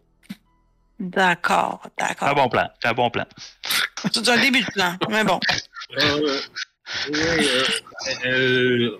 D'accord, 0.99 1.81
C'est 1.97 2.03
un 2.03 2.07
d'accord. 2.09 2.35
bon 2.35 2.49
plan. 2.49 2.67
C'est 2.81 2.89
un 2.89 2.93
bon 2.93 3.09
plan. 3.09 3.25
C'est 4.11 4.27
un 4.29 4.37
début 4.41 4.61
de 4.61 4.71
plan, 4.71 4.95
mais 5.09 5.23
bon. 5.23 5.39
Euh, 5.97 6.39
euh, 7.13 7.63
euh, 8.25 8.97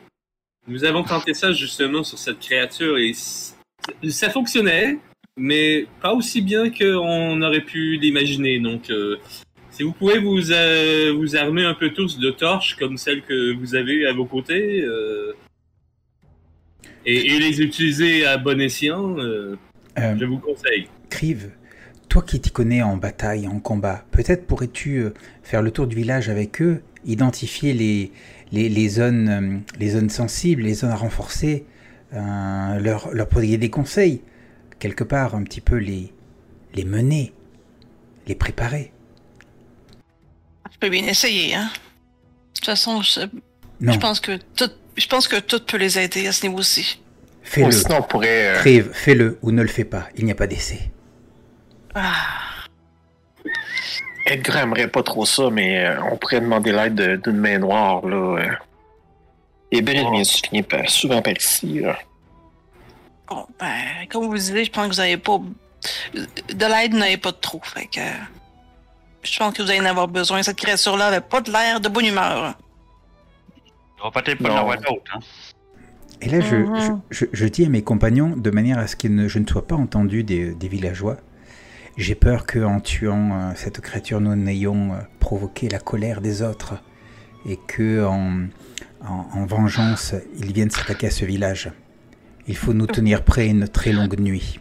nous 0.67 0.83
avons 0.85 1.03
tenté 1.03 1.33
ça 1.33 1.51
justement 1.51 2.03
sur 2.03 2.17
cette 2.19 2.39
créature 2.39 2.97
et 2.97 3.13
ça 4.09 4.29
fonctionnait, 4.29 4.99
mais 5.37 5.85
pas 6.01 6.13
aussi 6.13 6.41
bien 6.41 6.69
qu'on 6.69 7.41
aurait 7.41 7.61
pu 7.61 7.97
l'imaginer. 7.97 8.59
Donc, 8.59 8.89
euh, 8.89 9.17
si 9.71 9.83
vous 9.83 9.91
pouvez 9.91 10.17
vous, 10.19 10.51
euh, 10.51 11.13
vous 11.15 11.35
armer 11.35 11.63
un 11.63 11.75
peu 11.75 11.91
tous 11.91 12.17
de 12.19 12.31
torches 12.31 12.75
comme 12.75 12.97
celles 12.97 13.21
que 13.21 13.53
vous 13.53 13.75
avez 13.75 14.07
à 14.07 14.13
vos 14.13 14.25
côtés 14.25 14.81
euh, 14.81 15.33
et, 17.05 17.35
et 17.35 17.39
les 17.39 17.61
utiliser 17.61 18.25
à 18.25 18.37
bon 18.37 18.59
escient, 18.59 19.17
euh, 19.19 19.55
Euh, 19.99 20.15
je 20.19 20.25
vous 20.25 20.37
conseille. 20.39 20.87
Crive, 21.09 21.49
toi 22.07 22.21
qui 22.21 22.39
t'y 22.39 22.51
connais 22.51 22.83
en 22.83 22.97
bataille, 22.97 23.47
en 23.47 23.59
combat, 23.59 24.05
peut-être 24.11 24.45
pourrais-tu 24.45 24.99
euh, 24.99 25.13
faire 25.41 25.61
le 25.61 25.71
tour 25.71 25.87
du 25.87 25.95
village 25.95 26.29
avec 26.29 26.61
eux, 26.61 26.81
identifier 27.05 27.73
les, 27.73 28.11
les, 28.51 28.69
les 28.69 28.89
zones, 28.89 29.63
les 29.79 29.89
zones 29.89 30.09
sensibles, 30.09 30.63
les 30.63 30.75
zones 30.75 30.91
à 30.91 30.95
renforcer, 30.95 31.65
leur, 32.11 33.13
leur 33.13 33.27
prodiguer 33.27 33.57
des 33.57 33.69
conseils, 33.69 34.21
quelque 34.79 35.03
part 35.03 35.35
un 35.35 35.43
petit 35.43 35.61
peu 35.61 35.75
les, 35.77 36.13
les 36.73 36.85
mener, 36.85 37.33
les 38.27 38.35
préparer. 38.35 38.91
Je 40.71 40.77
peux 40.79 40.89
bien 40.89 41.05
essayer, 41.07 41.55
hein. 41.55 41.69
De 41.73 42.53
toute 42.59 42.65
façon, 42.65 43.01
je, 43.01 43.21
Non, 43.81 43.93
je 43.93 43.99
pense 43.99 44.19
que 44.19 44.37
tout. 44.55 44.69
Je 44.95 45.07
pense 45.07 45.27
que 45.27 45.39
tout 45.39 45.59
peut 45.63 45.77
les 45.77 45.99
aider 45.99 46.25
à 46.27 46.31
ce 46.31 46.47
niveau-ci. 46.47 46.99
Ou 47.03 47.45
fais-le. 47.45 47.71
sinon, 47.71 47.97
on 47.99 48.01
pourrait... 48.01 48.47
euh, 48.55 48.59
Crive, 48.59 48.89
fais-le 48.93 49.37
ou 49.43 49.51
ne 49.51 49.61
le 49.61 49.67
fais 49.67 49.83
pas, 49.85 50.07
il 50.15 50.25
n'y 50.25 50.31
a 50.31 50.35
pas 50.35 50.47
d'essai. 50.47 50.89
Ah. 51.93 52.13
Edgar 54.25 54.57
aimerait 54.57 54.87
pas 54.87 55.03
trop 55.03 55.25
ça, 55.25 55.49
mais 55.51 55.85
euh, 55.85 56.01
on 56.11 56.17
pourrait 56.17 56.41
demander 56.41 56.71
l'aide 56.71 56.95
de- 56.95 57.15
d'une 57.17 57.37
main 57.37 57.59
noire, 57.59 58.05
là. 58.07 58.15
euh. 58.41 58.51
Et 59.71 59.81
Beryl 59.81 60.07
vient 60.11 60.23
souvent 60.23 60.63
par, 60.63 60.89
souvent 60.89 61.21
par 61.21 61.33
ici. 61.33 61.79
Là. 61.79 61.97
Bon, 63.27 63.45
ben, 63.59 64.07
comme 64.09 64.25
vous 64.25 64.33
le 64.33 64.39
disiez, 64.39 64.63
je 64.65 64.71
pense 64.71 64.87
que 64.87 64.91
vous 64.95 65.01
n'avez 65.01 65.17
pas. 65.17 65.39
De 66.13 66.65
l'aide, 66.65 66.91
vous 66.93 66.97
n'avez 66.99 67.17
pas 67.17 67.31
de 67.31 67.37
trop. 67.37 67.61
Fait 67.63 67.85
que. 67.87 67.99
Je 69.23 69.37
pense 69.37 69.53
que 69.53 69.61
vous 69.61 69.69
allez 69.69 69.81
en 69.81 69.85
avoir 69.85 70.07
besoin. 70.07 70.41
Cette 70.43 70.57
créature-là 70.57 71.07
avait 71.07 71.21
pas 71.21 71.41
de 71.41 71.51
l'air 71.51 71.81
de 71.81 71.89
bonne 71.89 72.05
humeur. 72.05 72.55
On 74.03 74.09
va 74.09 74.21
peut-être 74.21 74.41
pas 74.41 74.51
en 74.53 74.57
avoir 74.57 74.77
d'autres. 74.77 75.11
Hein. 75.15 75.19
Et 76.21 76.29
là, 76.29 76.39
je, 76.39 76.55
Mhm. 76.55 77.01
je, 77.09 77.25
je- 77.25 77.29
je 77.33 77.45
dis 77.47 77.65
à 77.65 77.69
mes 77.69 77.83
compagnons, 77.83 78.35
de 78.37 78.49
manière 78.51 78.79
à 78.79 78.87
ce 78.87 78.95
que 78.95 79.07
ne- 79.07 79.27
je 79.27 79.39
ne 79.39 79.45
sois 79.47 79.67
pas 79.67 79.75
entendu 79.75 80.23
des, 80.23 80.53
des 80.55 80.67
villageois, 80.67 81.17
j'ai 81.97 82.15
peur 82.15 82.45
qu'en 82.47 82.79
tuant 82.79 83.31
euh, 83.33 83.51
cette 83.55 83.81
créature, 83.81 84.21
nous 84.21 84.35
n'ayons 84.35 84.93
euh, 84.93 84.97
provoqué 85.19 85.67
la 85.69 85.79
colère 85.79 86.21
des 86.21 86.41
autres 86.41 86.75
et 87.47 87.57
que 87.67 88.05
en, 88.05 88.47
en- 89.05 89.27
en 89.33 89.45
vengeance, 89.45 90.15
ils 90.39 90.53
viennent 90.53 90.71
s'attaquer 90.71 91.07
à 91.07 91.11
ce 91.11 91.25
village. 91.25 91.71
Il 92.47 92.55
faut 92.55 92.73
nous 92.73 92.87
tenir 92.87 93.23
prêts 93.23 93.47
une 93.47 93.67
très 93.67 93.91
longue 93.91 94.19
nuit. 94.19 94.59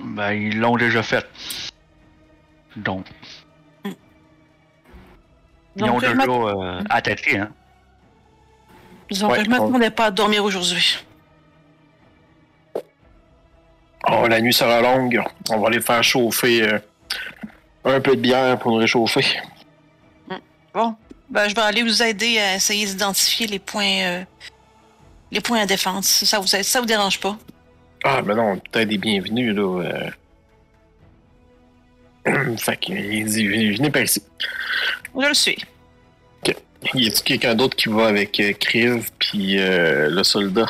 Ben, 0.00 0.32
ils 0.32 0.58
l'ont 0.58 0.76
déjà 0.76 1.02
fait. 1.02 1.26
Donc, 2.76 3.06
ils 5.76 5.84
ont 5.84 5.98
je 5.98 6.06
déjà 6.06 6.24
euh, 6.28 6.82
attaqué, 6.90 7.38
hein. 7.38 7.50
disons 9.10 9.28
que 9.28 9.32
Ouais, 9.32 9.44
je 9.44 9.50
m'attendais 9.50 9.90
pas 9.90 10.06
à 10.06 10.10
dormir 10.10 10.44
aujourd'hui. 10.44 10.98
Oh, 14.10 14.26
la 14.28 14.40
nuit 14.40 14.52
sera 14.52 14.80
longue. 14.80 15.22
On 15.50 15.58
va 15.60 15.68
aller 15.68 15.80
faire 15.80 16.02
chauffer 16.04 16.62
euh, 16.62 16.78
un 17.84 18.00
peu 18.00 18.16
de 18.16 18.20
bière 18.20 18.58
pour 18.58 18.72
nous 18.72 18.78
réchauffer. 18.78 19.24
Bon, 20.74 20.94
ben, 21.30 21.48
je 21.48 21.54
vais 21.54 21.62
aller 21.62 21.82
vous 21.82 22.02
aider 22.02 22.38
à 22.38 22.56
essayer 22.56 22.86
d'identifier 22.86 23.46
les 23.46 23.58
points. 23.60 24.02
euh, 24.02 24.24
les 25.34 25.40
points 25.40 25.60
à 25.60 25.66
défense. 25.66 26.06
si 26.06 26.26
Ça 26.26 26.38
vous, 26.38 26.46
ça 26.46 26.80
vous 26.80 26.86
dérange 26.86 27.20
pas. 27.20 27.36
Ah, 28.04 28.22
mais 28.24 28.34
non, 28.34 28.58
peut-être 28.70 28.88
des 28.88 28.98
bienvenus, 28.98 29.54
là. 29.54 30.10
euh. 32.26 32.56
fait 32.56 32.76
qu'il 32.78 33.24
dit, 33.26 33.46
venez 33.76 33.90
par 33.90 34.02
ici. 34.02 34.22
Je 35.18 35.26
le 35.26 35.34
suis. 35.34 35.58
Y 36.94 37.06
a-t-il 37.06 37.22
quelqu'un 37.22 37.54
d'autre 37.54 37.76
qui 37.76 37.88
va 37.88 38.08
avec 38.08 38.38
euh, 38.40 38.52
Kriv 38.52 39.10
puis 39.18 39.58
euh, 39.58 40.10
le 40.10 40.22
soldat? 40.22 40.66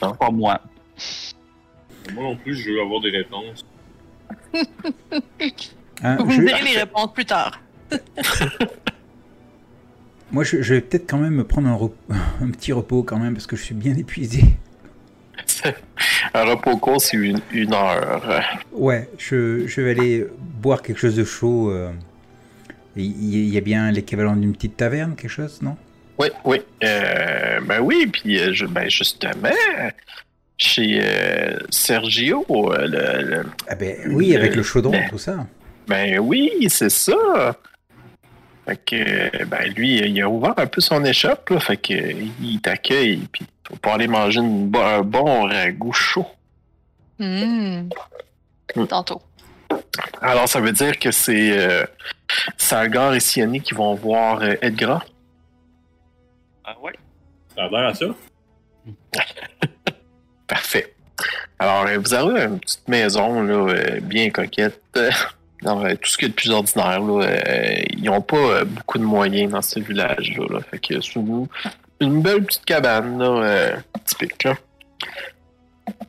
Pas 0.00 0.30
moi. 0.30 0.60
Moi 2.12 2.22
non 2.22 2.36
plus, 2.36 2.54
je 2.54 2.70
veux 2.70 2.80
avoir 2.80 3.00
des 3.00 3.10
réponses. 3.10 3.66
Hein, 6.02 6.16
Vous 6.20 6.40
direz 6.40 6.62
les 6.62 6.78
réponses 6.78 7.12
plus 7.12 7.24
tard. 7.26 7.60
moi, 10.32 10.44
je, 10.44 10.62
je 10.62 10.74
vais 10.74 10.80
peut-être 10.80 11.08
quand 11.08 11.18
même 11.18 11.34
me 11.34 11.44
prendre 11.44 11.68
un, 12.42 12.50
petit 12.50 12.72
repos 12.72 13.02
quand 13.02 13.18
même 13.18 13.34
parce 13.34 13.46
que 13.46 13.56
je 13.56 13.62
suis 13.62 13.74
bien 13.74 13.94
épuisé. 13.96 14.42
Un 16.34 16.42
repos 16.44 16.76
court, 16.76 17.00
c'est 17.00 17.16
une, 17.16 17.40
une 17.52 17.72
heure. 17.72 18.42
Ouais, 18.72 19.08
je, 19.18 19.66
je 19.66 19.80
vais 19.80 19.90
aller 19.92 20.26
boire 20.40 20.82
quelque 20.82 20.98
chose 20.98 21.16
de 21.16 21.24
chaud. 21.24 21.70
euh. 21.70 21.90
Il 22.96 23.48
y 23.48 23.56
a 23.56 23.60
bien 23.60 23.90
l'équivalent 23.92 24.34
d'une 24.34 24.52
petite 24.52 24.76
taverne, 24.76 25.14
quelque 25.14 25.30
chose, 25.30 25.60
non? 25.62 25.76
Oui, 26.18 26.28
oui. 26.44 26.60
Euh, 26.82 27.60
ben 27.60 27.80
oui, 27.80 28.08
puis 28.12 28.38
euh, 28.40 28.52
je- 28.52 28.66
ben 28.66 28.90
justement, 28.90 29.50
chez 30.56 30.98
euh, 31.00 31.58
Sergio, 31.70 32.44
le, 32.48 33.22
le- 33.22 33.44
Ah 33.68 33.76
ben 33.76 33.96
oui, 34.08 34.34
avec 34.34 34.56
le 34.56 34.64
chaudron, 34.64 34.90
ben- 34.90 35.08
tout 35.08 35.18
ça. 35.18 35.46
ben 35.86 36.18
oui, 36.18 36.50
c'est 36.68 36.90
ça. 36.90 37.56
Fait 38.68 38.76
que, 38.76 39.44
ben 39.46 39.72
lui, 39.72 39.96
il 39.96 40.20
a 40.20 40.28
ouvert 40.28 40.52
un 40.58 40.66
peu 40.66 40.82
son 40.82 41.02
échoppe, 41.02 41.48
là, 41.48 41.58
fait 41.58 41.78
que 41.78 41.94
il 42.42 42.60
t'accueille, 42.60 43.26
puis 43.32 43.46
pouvoir 43.62 43.94
aller 43.94 44.08
manger 44.08 44.40
une 44.40 44.70
un 44.76 45.00
bon 45.00 45.44
ragoût 45.46 45.94
chaud. 45.94 46.26
Hmm. 47.18 47.88
Hmm. 48.76 48.86
Tantôt. 48.86 49.22
Alors, 50.20 50.46
ça 50.50 50.60
veut 50.60 50.72
dire 50.72 50.98
que 50.98 51.10
c'est 51.10 51.58
euh, 51.58 51.86
Salgar 52.58 53.14
et 53.14 53.20
Siani 53.20 53.62
qui 53.62 53.72
vont 53.72 53.94
voir 53.94 54.42
euh, 54.42 54.56
Edgar. 54.60 55.06
Ah 56.62 56.76
ouais? 56.82 56.92
Ça 57.56 57.64
a 57.64 57.68
l'air 57.70 57.88
à 57.88 57.94
ça? 57.94 58.06
Parfait. 60.46 60.94
Alors, 61.58 61.86
euh, 61.86 61.96
vous 61.96 62.12
avez 62.12 62.44
une 62.44 62.60
petite 62.60 62.86
maison 62.86 63.42
là, 63.42 63.54
euh, 63.54 64.00
bien 64.00 64.28
coquette. 64.28 64.82
euh, 65.66 65.94
tout 65.96 66.10
ce 66.10 66.18
qui 66.18 66.24
est 66.26 66.28
de 66.28 66.34
plus 66.34 66.50
ordinaire. 66.50 67.00
Là, 67.00 67.24
euh, 67.24 67.82
ils 67.90 68.04
n'ont 68.04 68.20
pas 68.20 68.36
euh, 68.36 68.64
beaucoup 68.64 68.98
de 68.98 69.04
moyens 69.04 69.52
dans 69.52 69.62
ce 69.62 69.80
village-là. 69.80 70.44
Là, 70.50 70.60
fait 70.70 70.78
que 70.78 71.00
c'est 71.00 71.16
une, 71.16 71.46
une 72.00 72.22
belle 72.22 72.44
petite 72.44 72.64
cabane 72.64 73.18
là, 73.18 73.26
euh, 73.26 73.76
typique. 74.04 74.44
Là. 74.44 74.54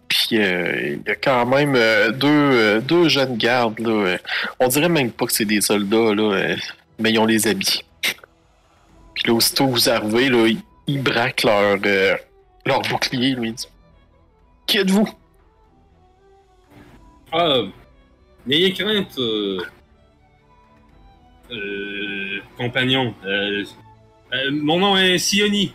Puis 0.07 0.29
euh, 0.33 0.97
il 0.97 1.07
y 1.07 1.11
a 1.11 1.15
quand 1.15 1.45
même 1.45 1.73
deux, 2.13 2.81
deux 2.81 3.09
jeunes 3.09 3.37
gardes. 3.37 3.79
Là, 3.79 4.17
on 4.59 4.67
dirait 4.67 4.89
même 4.89 5.11
pas 5.11 5.25
que 5.25 5.33
c'est 5.33 5.45
des 5.45 5.61
soldats, 5.61 6.13
là, 6.13 6.55
mais 6.99 7.11
ils 7.11 7.19
ont 7.19 7.25
les 7.25 7.47
habits. 7.47 7.83
Puis 8.01 9.23
là, 9.27 9.33
aussitôt 9.33 9.67
que 9.67 9.71
vous 9.71 9.89
arrivez, 9.89 10.29
là, 10.29 10.47
ils, 10.87 11.01
braquent 11.01 11.43
leur, 11.43 11.77
leur 12.65 12.81
bouclier. 12.81 13.35
Lui, 13.35 13.55
Qui 14.65 14.79
êtes-vous 14.79 15.09
Ah, 17.31 17.61
n'ayez 18.49 18.73
crainte, 18.73 19.17
euh, 19.19 19.61
euh, 21.51 22.39
compagnon. 22.57 23.13
Euh, 23.23 23.63
mon 24.51 24.79
nom 24.79 24.97
est 24.97 25.17
Sioni. 25.17 25.73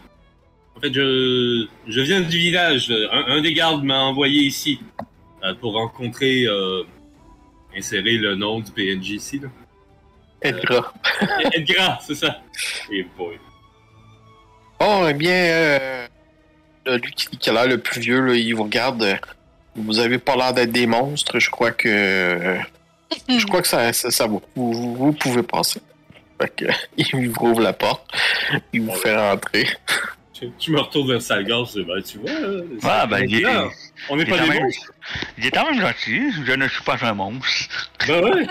En 0.76 0.80
fait, 0.80 0.92
je, 0.92 1.66
je 1.86 2.00
viens 2.00 2.20
du 2.20 2.36
village. 2.36 2.90
Un, 2.90 3.36
un 3.36 3.40
des 3.40 3.54
gardes 3.54 3.84
m'a 3.84 4.00
envoyé 4.00 4.42
ici 4.42 4.80
pour 5.60 5.74
rencontrer, 5.74 6.46
insérer 7.76 8.16
le 8.16 8.34
nom 8.34 8.60
du 8.60 8.72
PNJ 8.72 9.10
ici. 9.10 9.38
Là. 9.38 9.48
Edgar. 10.42 10.94
Edgar, 11.52 12.02
c'est 12.06 12.14
ça. 12.14 12.40
Et 12.90 13.06
boy. 13.16 13.38
Oh, 14.80 15.06
eh 15.08 15.14
bien, 15.14 15.32
euh, 16.86 16.98
lui 16.98 17.12
qui, 17.12 17.26
qui 17.36 17.50
a 17.50 17.52
l'air 17.52 17.68
le 17.68 17.78
plus 17.78 18.00
vieux, 18.00 18.20
là, 18.20 18.34
il 18.34 18.54
vous 18.54 18.64
regarde. 18.64 19.18
Vous 19.76 19.98
avez 19.98 20.18
pas 20.18 20.36
l'air 20.36 20.52
d'être 20.52 20.72
des 20.72 20.86
monstres. 20.86 21.38
Je 21.38 21.50
crois 21.50 21.72
que. 21.72 22.58
je 23.28 23.46
crois 23.46 23.62
que 23.62 23.68
ça, 23.68 23.92
ça. 23.92 24.26
Vous, 24.26 24.42
vous, 24.54 24.94
vous 24.96 25.12
pouvez 25.12 25.42
passer. 25.42 25.80
Fait 26.40 26.54
que, 26.54 26.64
il 26.96 27.30
vous 27.30 27.46
ouvre 27.46 27.60
la 27.60 27.72
porte. 27.72 28.10
Il 28.72 28.82
vous 28.82 28.94
fait 28.94 29.16
rentrer. 29.16 29.66
Je 30.60 30.72
me 30.72 30.80
retourne 30.80 31.08
vers 31.08 31.22
Salgar, 31.22 31.64
ben, 31.74 32.02
tu 32.02 32.18
vois, 32.18 32.30
là, 32.30 32.62
Ah, 32.82 33.06
ben, 33.06 33.20
il 33.20 33.36
est, 33.36 33.46
on 34.10 34.16
n'est 34.16 34.26
pas 34.26 34.38
des 34.38 34.60
monstres. 34.60 34.92
il 35.38 35.46
est 35.46 35.50
quand 35.50 35.70
même 35.70 35.80
gentil. 35.80 36.32
Je 36.44 36.52
ne 36.52 36.68
suis 36.68 36.82
pas 36.82 36.96
un 37.02 37.14
monstre. 37.14 37.90
Ben 38.06 38.22
ouais. 38.24 38.46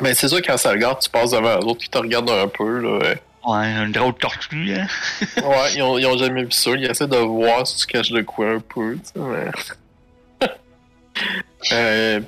Mais 0.00 0.14
c'est 0.14 0.28
sûr, 0.28 0.40
quand 0.42 0.56
ça 0.56 0.70
regarde, 0.70 1.00
tu 1.00 1.10
passes 1.10 1.32
devant 1.32 1.58
l'autre, 1.58 1.80
qui 1.80 1.88
te 1.90 1.98
regarde 1.98 2.30
un 2.30 2.48
peu. 2.48 2.80
Là, 2.80 2.98
euh. 3.04 3.14
Ouais, 3.46 3.66
une 3.84 3.92
drôle 3.92 4.12
de 4.14 4.18
tortue, 4.18 4.74
hein. 4.74 4.86
Ouais, 5.42 5.74
ils 5.76 5.82
ont, 5.82 5.98
ils 5.98 6.06
ont 6.06 6.18
jamais 6.18 6.42
vu 6.44 6.50
ça. 6.50 6.70
Ils 6.72 6.84
essaient 6.90 7.06
de 7.06 7.16
voir 7.16 7.66
si 7.66 7.76
tu 7.76 7.86
caches 7.86 8.10
de 8.10 8.22
quoi 8.22 8.50
un 8.54 8.58
peu. 8.60 8.94
Tu 8.96 9.00
sais, 9.04 9.20
mais... 9.20 10.48
euh, 11.72 12.20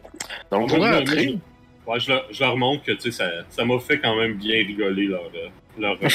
donc, 0.50 0.72
moi, 0.76 0.92
rentrez. 0.98 1.28
je- 1.28 1.90
Ouais, 1.90 1.98
je 2.00 2.10
leur, 2.12 2.24
je 2.30 2.40
leur 2.44 2.56
montre 2.58 2.84
que 2.84 2.92
tu 2.92 3.10
sais, 3.10 3.24
ça, 3.24 3.30
ça 3.48 3.64
m'a 3.64 3.78
fait 3.80 3.98
quand 3.98 4.14
même 4.14 4.34
bien 4.34 4.58
rigoler 4.58 5.06
leur. 5.06 5.22
euh, 5.34 5.48
leur 5.78 5.96
euh, 6.02 6.08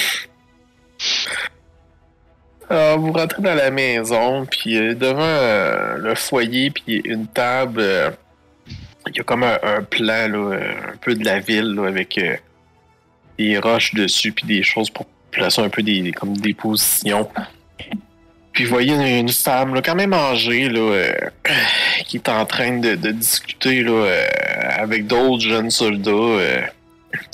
Alors, 2.70 3.00
vous 3.02 3.12
rentrez 3.12 3.42
dans 3.42 3.56
la 3.56 3.72
maison, 3.72 4.46
puis 4.46 4.78
euh, 4.78 4.94
devant 4.94 5.18
euh, 5.22 5.98
le 5.98 6.14
foyer, 6.16 6.70
puis 6.70 7.02
une 7.06 7.26
table, 7.28 7.80
euh, 7.82 8.12
il 9.08 9.18
y 9.18 9.20
a 9.20 9.24
comme 9.24 9.44
un, 9.44 9.58
un 9.64 9.82
plan, 9.82 10.28
là, 10.30 10.58
un 10.94 10.98
peu 10.98 11.16
de 11.16 11.26
la 11.26 11.40
ville, 11.40 11.74
là, 11.74 11.88
avec 11.88 12.18
euh, 12.20 12.38
des 13.38 13.58
roches 13.58 13.94
dessus, 13.94 14.32
puis 14.32 14.46
des 14.46 14.64
choses 14.64 14.90
pour 14.90 15.06
placer 15.32 15.62
un 15.62 15.70
peu 15.70 15.82
des, 15.84 16.12
comme 16.12 16.38
des 16.38 16.54
positions. 16.54 17.28
Puis 18.52 18.66
vous 18.66 18.70
voyez 18.70 18.94
une, 18.94 19.02
une 19.02 19.30
femme, 19.30 19.74
là, 19.74 19.82
quand 19.82 19.96
même 19.96 20.14
âgée, 20.14 20.70
là, 20.70 20.80
euh, 20.80 21.12
qui 22.06 22.18
est 22.18 22.30
en 22.30 22.46
train 22.46 22.78
de, 22.78 22.96
de 22.96 23.12
discuter 23.12 23.82
là, 23.82 23.92
euh, 23.92 24.26
avec 24.78 25.08
d'autres 25.08 25.42
jeunes 25.42 25.72
soldats, 25.72 26.12
euh, 26.12 26.62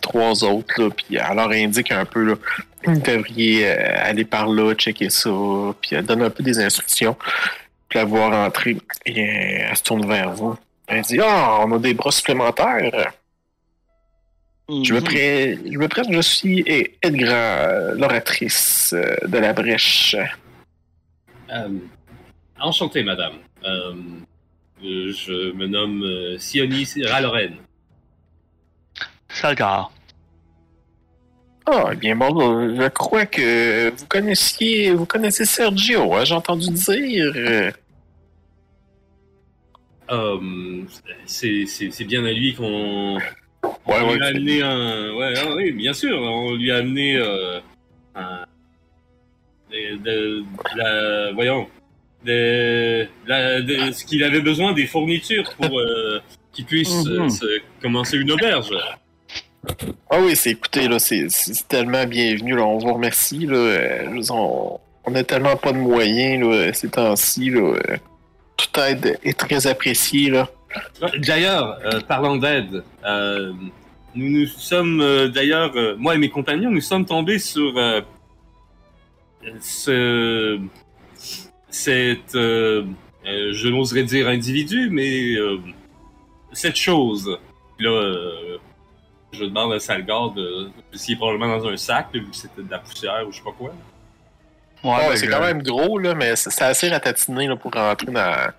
trois 0.01 0.43
autres, 0.45 0.81
là, 0.81 0.89
puis 0.89 1.17
elle 1.17 1.35
leur 1.35 1.51
indique 1.51 1.91
un 1.91 2.05
peu 2.05 2.23
là, 2.23 2.35
vous 2.85 2.99
devriez 3.01 3.67
euh, 3.67 4.09
aller 4.09 4.25
par 4.25 4.47
là, 4.47 4.73
checker 4.73 5.09
ça, 5.09 5.29
puis 5.81 5.91
elle 5.95 6.05
donne 6.05 6.21
un 6.21 6.29
peu 6.29 6.43
des 6.43 6.59
instructions. 6.59 7.15
Puis 7.89 7.99
la 7.99 8.05
voir 8.05 8.31
rentrer, 8.31 8.77
et 9.05 9.21
elle 9.21 9.75
se 9.75 9.83
tourne 9.83 10.07
vers 10.07 10.31
vous. 10.31 10.55
Elle 10.87 11.01
dit 11.01 11.19
Ah, 11.21 11.59
on 11.61 11.71
a 11.73 11.79
des 11.79 11.93
bras 11.93 12.11
supplémentaires. 12.11 13.11
Je 14.69 14.93
me, 14.93 15.01
pré... 15.01 15.57
je 15.65 15.77
me 15.77 15.87
prête, 15.87 16.05
je 16.11 16.21
suis 16.21 16.63
Edgar, 17.01 17.95
l'oratrice 17.95 18.93
euh, 18.93 19.15
de 19.27 19.37
la 19.39 19.51
brèche. 19.53 20.15
euh, 21.51 21.69
enchanté, 22.59 23.03
madame. 23.03 23.33
Euh, 23.65 23.93
je 24.81 25.51
me 25.53 25.65
nomme 25.67 26.03
euh, 26.03 26.37
Sioni 26.37 26.87
Raloren. 27.03 27.55
Salgar. 29.29 29.91
Ah, 31.65 31.93
bien 31.95 32.15
bon, 32.15 32.75
je 32.75 32.87
crois 32.89 33.25
que 33.25 33.89
vous 33.91 34.05
connaissiez, 34.07 34.91
vous 34.93 35.05
connaissez 35.05 35.45
Sergio, 35.45 36.13
hein, 36.13 36.25
j'ai 36.25 36.33
entendu 36.35 36.69
dire. 36.69 37.33
euh, 40.09 40.81
c'est 41.25 42.05
bien 42.05 42.25
à 42.25 42.31
lui 42.31 42.53
qu'on 42.55 43.19
Ouais, 43.63 43.71
on 44.01 44.09
ouais, 44.09 44.15
lui 44.15 44.23
a 44.23 44.27
amené 44.27 44.61
un. 44.61 45.13
Ouais, 45.15 45.33
ah 45.37 45.53
oui, 45.55 45.71
bien 45.71 45.93
sûr, 45.93 46.17
on 46.21 46.55
lui 46.55 46.71
a 46.71 46.77
amené 46.77 47.15
euh, 47.17 47.59
un. 48.15 48.45
De, 49.71 49.97
de- 49.97 50.39
de 50.41 50.77
la, 50.77 51.31
voyons. 51.33 51.67
De, 52.25 53.07
la- 53.27 53.61
de- 53.61 53.91
ce 53.91 54.03
qu'il 54.05 54.23
avait 54.23 54.41
besoin 54.41 54.73
des 54.73 54.87
fournitures 54.87 55.49
pour 55.59 55.79
euh, 55.79 56.19
qu'il 56.51 56.65
puisse 56.65 57.05
euh, 57.07 57.19
Mhm. 57.23 57.29
se- 57.29 57.61
commencer 57.81 58.17
une 58.17 58.31
auberge. 58.31 58.71
Ah 60.09 60.19
oui, 60.21 60.35
c'est 60.35 60.51
écoutez, 60.51 60.87
là, 60.87 60.99
c'est 60.99 61.29
c'est 61.29 61.67
tellement 61.67 62.05
bienvenu, 62.05 62.55
là, 62.55 62.63
on 62.63 62.77
vous 62.77 62.93
remercie, 62.93 63.45
là. 63.45 63.55
euh, 63.57 64.21
je 64.21 64.31
on, 64.31 64.79
on 65.05 65.15
a 65.15 65.23
tellement 65.23 65.55
pas 65.55 65.71
de 65.71 65.77
moyens, 65.77 66.43
là, 66.47 66.73
ces 66.73 66.89
temps-ci, 66.89 67.49
là. 67.51 67.73
toute 68.57 68.77
aide 68.77 69.19
est 69.23 69.37
très 69.37 69.67
appréciée, 69.67 70.29
là. 70.29 70.49
D'ailleurs, 71.19 71.79
euh, 71.85 71.99
parlant 72.01 72.37
d'aide, 72.37 72.83
euh, 73.05 73.53
nous 74.15 74.29
nous 74.41 74.45
sommes 74.47 75.01
euh, 75.01 75.27
d'ailleurs, 75.27 75.71
euh, 75.75 75.95
moi 75.97 76.15
et 76.15 76.17
mes 76.17 76.29
compagnons, 76.29 76.69
nous 76.69 76.81
sommes 76.81 77.05
tombés 77.05 77.39
sur 77.39 77.77
euh, 77.77 78.01
ce, 79.61 80.59
cette, 81.69 82.35
euh, 82.35 82.85
euh, 83.25 83.53
je 83.53 83.67
n'oserais 83.67 84.03
dire 84.03 84.27
individu, 84.27 84.89
mais 84.91 85.35
euh, 85.35 85.57
cette 86.53 86.75
chose. 86.75 87.37
Là, 87.79 87.89
euh, 87.89 88.57
je 89.31 89.45
demande 89.45 89.73
à 89.73 89.79
Salgar 89.79 90.31
de, 90.31 90.69
s'il 90.93 91.13
est 91.13 91.17
probablement 91.17 91.57
dans 91.57 91.67
un 91.67 91.77
sac, 91.77 92.07
vu 92.13 92.25
que 92.29 92.35
c'était 92.35 92.63
de 92.63 92.71
la 92.71 92.79
poussière 92.79 93.25
ou 93.27 93.31
je 93.31 93.37
sais 93.37 93.43
pas 93.43 93.51
quoi. 93.57 93.71
Ouais, 94.83 94.89
Ouais, 94.91 95.09
ben, 95.09 95.15
c'est 95.17 95.27
quand 95.27 95.41
même 95.41 95.61
gros, 95.61 95.97
là, 95.99 96.15
mais 96.15 96.35
c'est 96.35 96.49
c'est 96.51 96.63
assez 96.63 96.89
ratatiné, 96.89 97.47
là, 97.47 97.55
pour 97.55 97.71
rentrer 97.71 98.11
dans, 98.11 98.51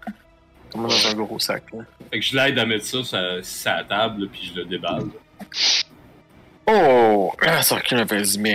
comme 0.71 0.83
dans 0.87 1.07
un 1.09 1.15
gros 1.15 1.39
sac, 1.39 1.65
là. 1.73 1.81
Fait 2.11 2.19
que 2.21 2.25
je 2.25 2.37
l'aide 2.37 2.59
à 2.59 2.67
mettre 2.67 2.85
ça 2.85 3.03
sur, 3.43 3.71
la 3.71 3.85
table, 3.85 4.29
puis 4.29 4.53
je 4.55 4.61
le 4.61 4.65
déballe. 4.67 5.07
Oh, 6.67 7.33
ah, 7.43 7.63
ça 7.63 7.77
recule 7.77 7.99
un 7.99 8.07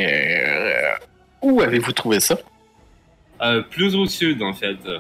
euh, 0.08 0.96
où 1.42 1.62
avez-vous 1.62 1.92
trouvé 1.92 2.20
ça? 2.20 2.38
Euh, 3.42 3.62
plus 3.62 3.96
au 3.96 4.06
sud, 4.06 4.42
en 4.42 4.54
fait. 4.54 4.78
Euh, 4.86 5.00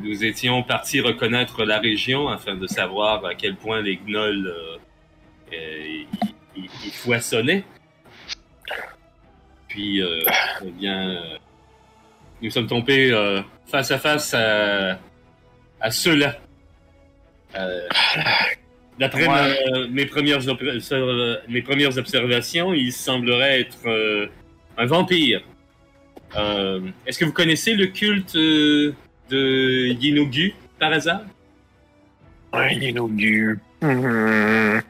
nous 0.00 0.24
étions 0.24 0.62
partis 0.62 1.00
reconnaître 1.00 1.64
la 1.64 1.78
région 1.78 2.28
afin 2.28 2.54
de 2.54 2.66
savoir 2.66 3.24
à 3.24 3.34
quel 3.34 3.56
point 3.56 3.82
les 3.82 3.96
gnolls 3.96 4.46
euh, 4.46 4.76
euh, 5.52 6.02
y- 6.56 6.60
y- 6.60 6.70
y 6.86 6.90
foisonnaient. 6.90 7.64
Puis, 9.68 10.02
eh 10.02 10.70
bien, 10.72 11.22
nous 12.42 12.50
sommes 12.50 12.66
tombés 12.66 13.12
face 13.66 13.92
à 13.92 13.98
face 13.98 14.34
à, 14.34 14.98
à 15.80 15.90
ceux-là. 15.90 16.36
Euh, 17.56 17.80
D'après 18.98 19.26
Ouais. 19.26 19.88
mes, 19.90 20.04
premières 20.06 20.40
euh, 20.92 21.36
mes 21.48 21.62
premières 21.62 21.96
observations, 21.96 22.74
il 22.74 22.92
semblerait 22.92 23.60
être 23.62 23.78
euh, 23.86 24.26
un 24.76 24.84
vampire. 24.86 25.40
Euh, 26.36 26.80
Est-ce 27.06 27.18
que 27.18 27.24
vous 27.24 27.32
connaissez 27.32 27.74
le 27.74 27.86
culte 27.86 28.34
de 28.36 29.86
Yinogu, 29.88 30.54
par 30.78 30.92
hasard? 30.92 31.22
Un 32.52 32.68
Yenogu. 32.68 33.58
Hmm. 33.80 34.80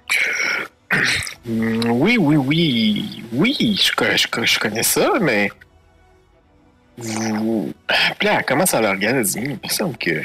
Hmm, 1.46 1.90
Oui, 1.90 2.16
oui, 2.18 2.36
oui. 2.36 3.22
Oui, 3.32 3.56
je, 3.80 4.16
je, 4.16 4.44
je 4.44 4.58
connais 4.58 4.82
ça, 4.82 5.12
mais. 5.20 5.50
Vous. 6.98 7.72
Là, 8.22 8.42
comment 8.42 8.66
ça 8.66 8.80
l'organiser? 8.80 9.40
Il 9.44 9.50
me 9.62 9.68
semble 9.68 9.96
que. 9.96 10.22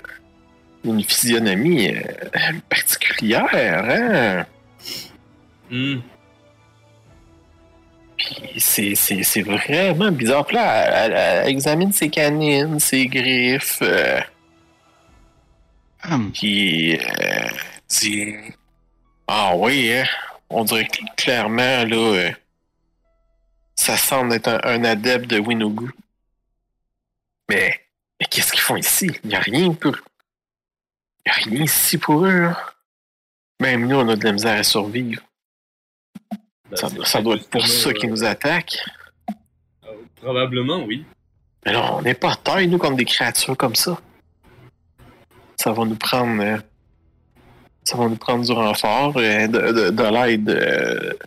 Une 0.86 1.04
physionomie 1.04 1.90
euh, 1.96 2.02
particulière, 2.70 3.48
hein? 3.54 4.46
Hmm. 5.72 6.00
Puis 8.18 8.36
c'est, 8.60 8.96
c'est, 8.96 9.24
c'est 9.24 9.42
vraiment 9.42 10.12
bizarre. 10.12 10.46
Puis 10.46 10.56
là, 10.56 10.74
elle, 11.06 11.12
elle- 11.12 11.18
elle 11.44 11.50
examine 11.50 11.92
ses 11.92 12.10
canines, 12.10 12.80
ses 12.80 13.08
griffes, 13.08 13.80
euh, 13.82 14.20
Hum. 16.08 16.32
puis 16.32 17.00
euh, 17.00 17.48
dit 17.90 18.36
Ah 19.28 19.54
oui, 19.56 19.92
hein? 19.92 20.04
On 20.52 20.64
dirait 20.64 20.86
que 20.86 21.00
clairement, 21.18 21.84
là, 21.84 21.96
euh, 21.96 22.32
ça 23.76 23.98
semble 23.98 24.34
être 24.36 24.48
un, 24.50 24.60
un 24.64 24.84
adepte 24.84 25.28
de 25.28 25.40
Winogu. 25.40 25.90
Mais, 27.50 27.80
mais 28.20 28.28
qu'est-ce 28.30 28.52
qu'ils 28.52 28.62
font 28.62 28.76
ici? 28.78 29.10
Il 29.24 29.30
n'y 29.30 29.36
a 29.36 29.40
rien 29.40 29.74
pour. 29.74 29.96
Il 31.26 31.30
n'y 31.30 31.32
a 31.32 31.56
rien 31.56 31.64
ici 31.66 31.98
pour 31.98 32.26
eux, 32.26 32.42
là. 32.42 32.58
Même 33.62 33.88
nous, 33.88 33.96
on 33.96 34.08
a 34.10 34.16
de 34.16 34.24
la 34.24 34.32
misère 34.34 34.60
à 34.60 34.64
survivre. 34.64 35.22
Ben, 36.70 36.76
Ça, 37.06 37.22
doit 37.22 37.36
être 37.36 37.50
pour 37.50 37.66
ça 37.66 37.94
qu'ils 37.94 38.10
euh, 38.10 38.12
nous 38.12 38.24
attaquent. 38.24 38.78
euh, 39.86 39.92
Probablement, 40.22 40.84
oui. 40.84 41.06
Mais 41.66 41.72
là, 41.74 41.94
on 41.94 42.02
n'est 42.02 42.14
pas 42.14 42.36
taille, 42.36 42.68
nous, 42.68 42.78
contre 42.78 42.98
des 42.98 43.06
créatures 43.06 43.56
comme 43.58 43.76
ça. 43.76 43.98
Ça 45.58 45.72
va 45.72 45.86
nous 45.86 45.96
prendre. 45.96 46.42
euh, 46.44 46.58
ça 47.84 47.98
va 47.98 48.08
nous 48.08 48.18
prendre 48.18 48.44
du 48.44 48.52
renfort, 48.52 49.14
euh, 49.18 49.48
de, 49.48 49.72
de, 49.72 49.90
de 49.92 50.04
l'aide. 50.04 51.20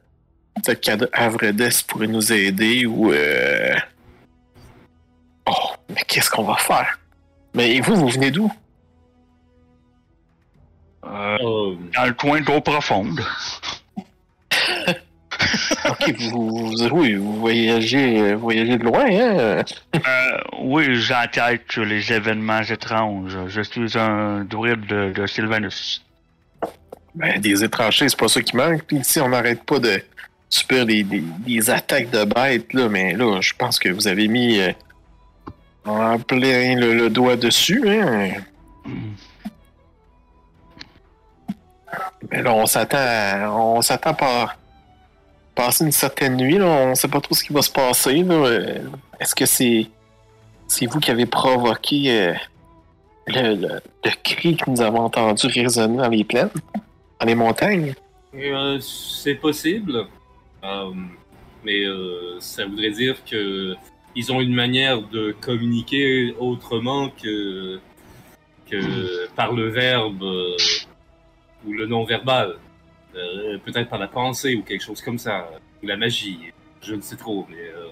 Peut-être 0.65 0.81
qu'Avredes 0.81 1.73
pourrait 1.87 2.09
nous 2.09 2.33
aider 2.33 2.85
ou. 2.87 3.13
euh, 3.13 3.75
Oh, 5.47 5.71
mais 5.89 6.03
qu'est-ce 6.07 6.29
qu'on 6.29 6.45
va 6.45 6.57
faire? 6.57 6.99
Mais 7.55 7.81
vous, 7.81 7.97
vous 7.97 8.09
venez 8.09 8.31
d'où? 8.31 8.53
Euh, 11.09 11.39
Euh, 11.41 11.75
dans 11.97 12.07
le 12.07 12.13
coin 12.13 12.41
d'eau 12.41 12.61
profonde. 12.61 13.21
Ok, 15.89 16.13
vous, 16.31 16.73
vous, 16.73 16.89
oui, 16.93 17.15
vous 17.15 17.35
voyagez, 17.41 18.35
voyagez 18.35 18.77
de 18.77 18.85
loin, 18.85 19.07
hein? 19.07 19.63
Euh, 19.95 20.39
oui, 20.61 20.97
j'enquête 20.97 21.63
sur 21.71 21.85
les 21.85 22.13
événements 22.13 22.61
étranges. 22.63 23.37
Je 23.47 23.61
suis 23.63 23.97
un 23.97 24.45
druide 24.45 24.85
de, 24.87 25.13
de 25.13 25.27
Sylvanus. 25.27 26.05
Ben, 27.15 27.41
des 27.41 27.63
étrangers, 27.65 28.09
c'est 28.09 28.19
pas 28.19 28.29
ça 28.29 28.43
qui 28.43 28.57
manque. 28.57 28.83
Puis 28.85 28.97
ici, 28.99 29.21
on 29.21 29.29
n'arrête 29.29 29.63
pas 29.65 29.79
de 29.79 30.03
subir 30.51 30.85
des, 30.87 31.03
des, 31.05 31.21
des 31.47 31.71
attaques 31.71 32.11
de 32.11 32.25
bêtes, 32.25 32.73
là. 32.75 32.89
Mais 32.89 33.15
là, 33.15 33.41
je 33.41 33.53
pense 33.57 33.79
que 33.79 33.89
vous 33.91 34.09
avez 34.09 34.29
mis 34.29 34.59
euh, 34.61 34.73
en 35.85 36.19
plein 36.19 36.75
le, 36.75 36.95
le 36.95 37.11
doigt 37.11 37.37
dessus, 37.37 37.89
hein? 37.89 38.31
Là, 42.31 42.53
on 42.53 42.67
s'attend 42.67 42.99
à- 42.99 43.51
on 43.51 43.81
s'attend 43.83 44.15
pas 44.15 44.57
passer 45.55 45.85
une 45.85 45.93
certaine 45.93 46.37
nuit, 46.37 46.59
là. 46.59 46.67
On 46.67 46.95
sait 46.95 47.09
pas 47.09 47.21
trop 47.21 47.35
ce 47.35 47.45
qui 47.45 47.53
va 47.53 47.63
se 47.63 47.71
passer. 47.71 48.25
Euh, 48.29 48.79
Est-ce 49.21 49.35
que 49.35 49.47
c'est 49.47 49.87
c'est 50.67 50.87
vous 50.87 51.01
qui 51.01 51.11
avez 51.11 51.27
provoqué 51.27 52.21
euh, 52.21 52.35
le, 53.27 53.55
le, 53.55 53.81
cri 54.23 54.57
que 54.57 54.71
nous 54.71 54.81
avons 54.83 55.01
entendu 55.05 55.47
résonner 55.47 55.97
dans 55.97 56.09
les 56.09 56.25
plaines, 56.25 56.51
dans 57.21 57.27
les 57.27 57.35
montagnes? 57.35 57.95
euh, 58.35 58.79
c'est 58.81 59.35
possible. 59.37 60.07
Euh, 60.65 60.91
mais 61.65 61.85
ça 62.41 62.67
voudrait 62.67 62.91
dire 62.91 63.17
que 63.29 63.75
ils 64.15 64.33
ont 64.33 64.41
une 64.41 64.55
manière 64.55 65.01
de 65.03 65.35
communiquer 65.41 66.35
autrement 66.39 67.09
que, 67.23 67.79
que 68.71 69.29
par 69.35 69.53
le 69.53 69.69
verbe 69.69 70.23
ou 71.67 71.73
le 71.73 71.87
non-verbal. 71.87 72.57
Euh, 73.15 73.59
Peut-être 73.65 73.89
par 73.89 73.99
la 73.99 74.09
pensée 74.09 74.55
ou 74.55 74.63
quelque 74.63 74.85
chose 74.85 75.01
comme 75.03 75.19
ça. 75.19 75.49
Ou 75.83 75.87
la 75.87 75.97
magie. 75.97 76.53
Je 76.83 76.95
ne 76.95 77.01
sais 77.01 77.17
trop, 77.17 77.47
mais... 77.49 77.57
euh, 77.59 77.89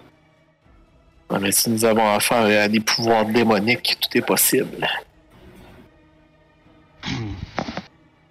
Ouais, 1.29 1.41
mais 1.41 1.51
si 1.51 1.71
nous 1.71 1.85
avons 1.85 2.09
affaire 2.09 2.65
à 2.65 2.69
des 2.69 2.79
pouvoirs 2.79 3.27
démoniques, 3.27 3.99
tout 4.01 4.17
est 4.19 4.23
possible. 4.25 4.87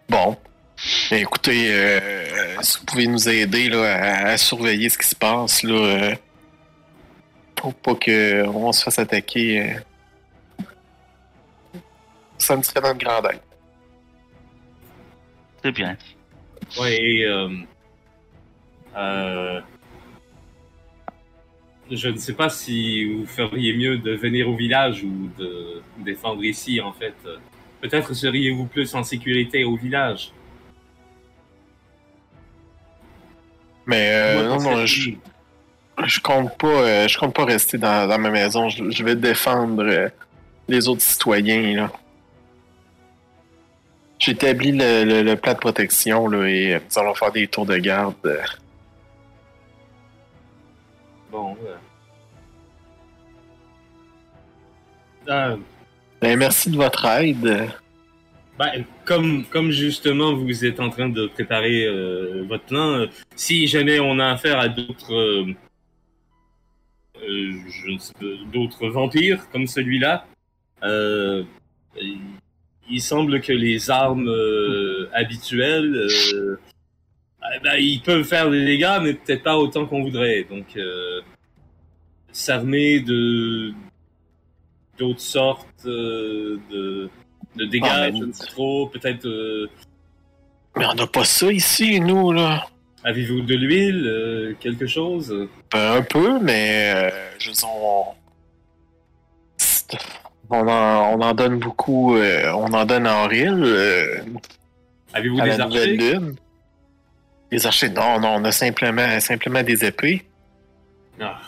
Bon. 0.07 0.38
Ben, 1.09 1.21
écoutez, 1.21 1.73
euh, 1.73 2.61
si 2.61 2.79
vous 2.79 2.86
pouvez 2.86 3.07
nous 3.07 3.27
aider 3.29 3.69
là, 3.69 3.95
à, 3.95 4.27
à 4.29 4.38
surveiller 4.38 4.89
ce 4.89 4.97
qui 4.97 5.07
se 5.07 5.15
passe, 5.15 5.63
là, 5.63 5.73
euh, 5.73 6.15
pour 7.55 7.73
pas 7.73 7.95
qu'on 7.95 8.71
se 8.71 8.83
fasse 8.83 8.99
attaquer, 8.99 9.61
euh, 10.59 10.61
ça 12.38 12.55
me 12.55 12.61
serait 12.61 12.81
dans 12.81 12.89
le 12.89 12.95
grand 12.95 13.23
aide. 13.29 13.39
C'est 15.66 15.72
bien. 15.72 15.97
Ouais, 16.80 16.95
et, 16.95 17.26
euh, 17.26 17.49
euh, 18.95 19.61
je 21.89 22.07
ne 22.07 22.18
sais 22.18 22.34
pas 22.34 22.49
si 22.49 23.11
vous 23.11 23.26
feriez 23.26 23.76
mieux 23.76 23.97
de 23.97 24.11
venir 24.11 24.47
au 24.47 24.55
village 24.55 25.03
ou 25.03 25.32
de 25.39 25.82
défendre 25.97 26.43
ici, 26.43 26.80
en 26.80 26.93
fait. 26.93 27.16
Peut-être 27.82 28.13
seriez-vous 28.13 28.68
plus 28.68 28.93
en 28.93 29.03
sécurité 29.03 29.63
au 29.63 29.76
village. 29.76 30.34
Mais 33.88 34.11
euh, 34.11 34.47
Moi, 34.47 34.57
non, 34.57 34.61
non, 34.61 34.86
je, 34.86 35.13
je 36.05 36.20
compte 36.20 36.55
pas, 36.59 36.68
euh, 36.68 37.07
je 37.07 37.18
compte 37.18 37.34
pas 37.34 37.45
rester 37.45 37.80
dans, 37.80 38.07
dans 38.07 38.20
ma 38.20 38.30
maison. 38.30 38.70
Je, 38.70 38.91
je 38.91 39.03
vais 39.03 39.16
défendre 39.16 40.11
les 40.68 40.88
autres 40.88 41.01
citoyens 41.01 41.76
là. 41.76 41.91
J'ai 44.26 44.32
établi 44.32 44.71
le, 44.71 45.03
le- 45.05 45.21
le 45.21 45.36
plan 45.36 45.53
de 45.53 45.59
protection 45.59 46.28
là, 46.28 46.47
et 46.47 46.73
euh, 46.73 46.80
nous 46.80 46.99
allons 46.99 47.13
faire 47.13 47.32
des 47.32 47.45
tours 47.47 47.67
de 47.67 47.78
garde. 47.78 48.15
euh. 48.26 48.41
Bon. 51.32 51.55
euh. 55.30 55.57
Ben, 56.21 56.39
merci 56.39 56.71
de 56.71 56.76
votre 56.76 57.05
aide. 57.05 57.69
Ben, 58.57 58.84
comme, 59.05 59.45
comme 59.45 59.69
justement 59.69 60.34
vous 60.34 60.65
êtes 60.65 60.80
en 60.80 60.89
train 60.89 61.09
de 61.09 61.28
préparer 61.28 61.86
euh, 61.86 62.43
votre 62.47 62.63
plan, 62.65 63.01
euh, 63.01 63.05
si 63.36 63.67
jamais 63.67 63.99
on 63.99 64.17
a 64.17 64.32
affaire 64.32 64.57
à 64.59 64.69
d'autres, 64.69 65.45
d'autres 68.51 68.88
vampires 68.88 69.47
comme 69.51 69.67
celui-là, 69.67 70.26
il, 70.84 72.17
il 72.89 73.01
semble 73.01 73.41
que 73.41 73.51
les 73.53 73.89
armes 73.89 74.27
euh, 74.29 75.09
habituelles, 75.13 75.95
euh, 75.95 76.59
eh 77.55 77.59
ben, 77.63 77.75
ils 77.79 78.01
peuvent 78.01 78.23
faire 78.23 78.49
des 78.49 78.63
dégâts, 78.65 78.99
mais 79.01 79.13
peut-être 79.13 79.43
pas 79.43 79.57
autant 79.57 79.86
qu'on 79.86 80.03
voudrait. 80.03 80.43
Donc, 80.49 80.65
euh, 80.77 81.21
s'armer 82.31 82.99
de 82.99 83.71
d'autres 84.97 85.19
sortes 85.21 85.86
euh, 85.86 86.57
de 86.71 87.09
de 87.55 87.65
dégâts, 87.65 87.86
Ah, 87.89 88.11
mais- 88.11 88.19
je 88.19 88.23
ne 88.25 88.31
sais 88.33 88.47
trop, 88.47 88.88
peut-être 88.88 89.25
Mais 90.77 90.86
on 90.86 90.93
n'a 90.93 91.07
pas 91.07 91.23
ça 91.23 91.51
ici, 91.53 91.99
nous, 92.01 92.33
là. 92.33 92.65
avez-vous 93.03 93.41
de 93.41 93.55
l'huile, 93.55 94.55
quelque 94.59 94.88
chose? 94.88 95.47
Ben, 95.71 95.93
un 95.93 96.01
peu, 96.01 96.38
mais 96.41 96.91
euh, 96.95 97.09
je 97.39 97.51
dire, 97.51 98.15
on... 100.50 100.68
en, 100.68 101.14
on 101.14 101.22
en 101.22 101.34
donne 101.34 101.60
beaucoup. 101.60 102.16
euh, 102.16 102.52
on 102.54 102.72
en 102.74 102.86
donne 102.86 103.08
en 103.08 103.28
ril. 103.28 103.62
euh, 103.64 104.22
Avez-vous 105.14 105.41
des 105.41 105.58
la 105.58 105.64
archers 105.66 105.96
lune. 105.98 106.36
Des 107.52 107.66
archers, 107.66 107.89
non, 107.89 108.20
non, 108.20 108.36
on 108.38 108.43
a 108.43 108.52
simplement, 108.52 109.20
simplement 109.20 109.64
des 109.64 109.86
épées. 109.86 110.26
Ah, 111.22 111.39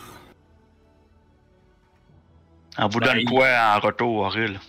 On 2.80 2.88
vous 2.88 3.00
Ben, 3.00 3.08
donne 3.08 3.20
il- 3.22 3.26
quoi 3.30 3.48
en 3.76 3.80
retour, 3.80 4.18
Auril? 4.20 4.60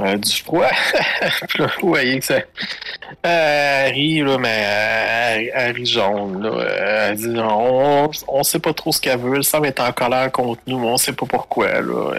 Euh, 0.06 0.16
du 0.16 0.32
froid. 0.32 0.66
Puis 1.48 1.58
là, 1.62 1.70
vous 1.82 1.88
voyez 1.88 2.18
que 2.20 2.24
ça. 2.24 2.34
Euh, 2.36 2.42
elle 3.86 3.92
rit, 3.92 4.20
là, 4.22 4.38
mais 4.38 4.48
elle, 4.48 5.50
elle 5.54 5.76
rit 5.76 5.84
jaune, 5.84 6.42
là. 6.42 6.64
Elle 7.10 7.16
dit 7.16 7.34
on, 7.38 8.10
on 8.28 8.42
sait 8.42 8.60
pas 8.60 8.72
trop 8.72 8.92
ce 8.92 9.00
qu'elle 9.00 9.18
veut. 9.18 9.36
Elle 9.36 9.44
semble 9.44 9.66
être 9.66 9.80
en 9.80 9.92
colère 9.92 10.32
contre 10.32 10.62
nous, 10.66 10.78
mais 10.78 10.86
on 10.86 10.96
sait 10.96 11.12
pas 11.12 11.26
pourquoi, 11.26 11.82
là. 11.82 12.12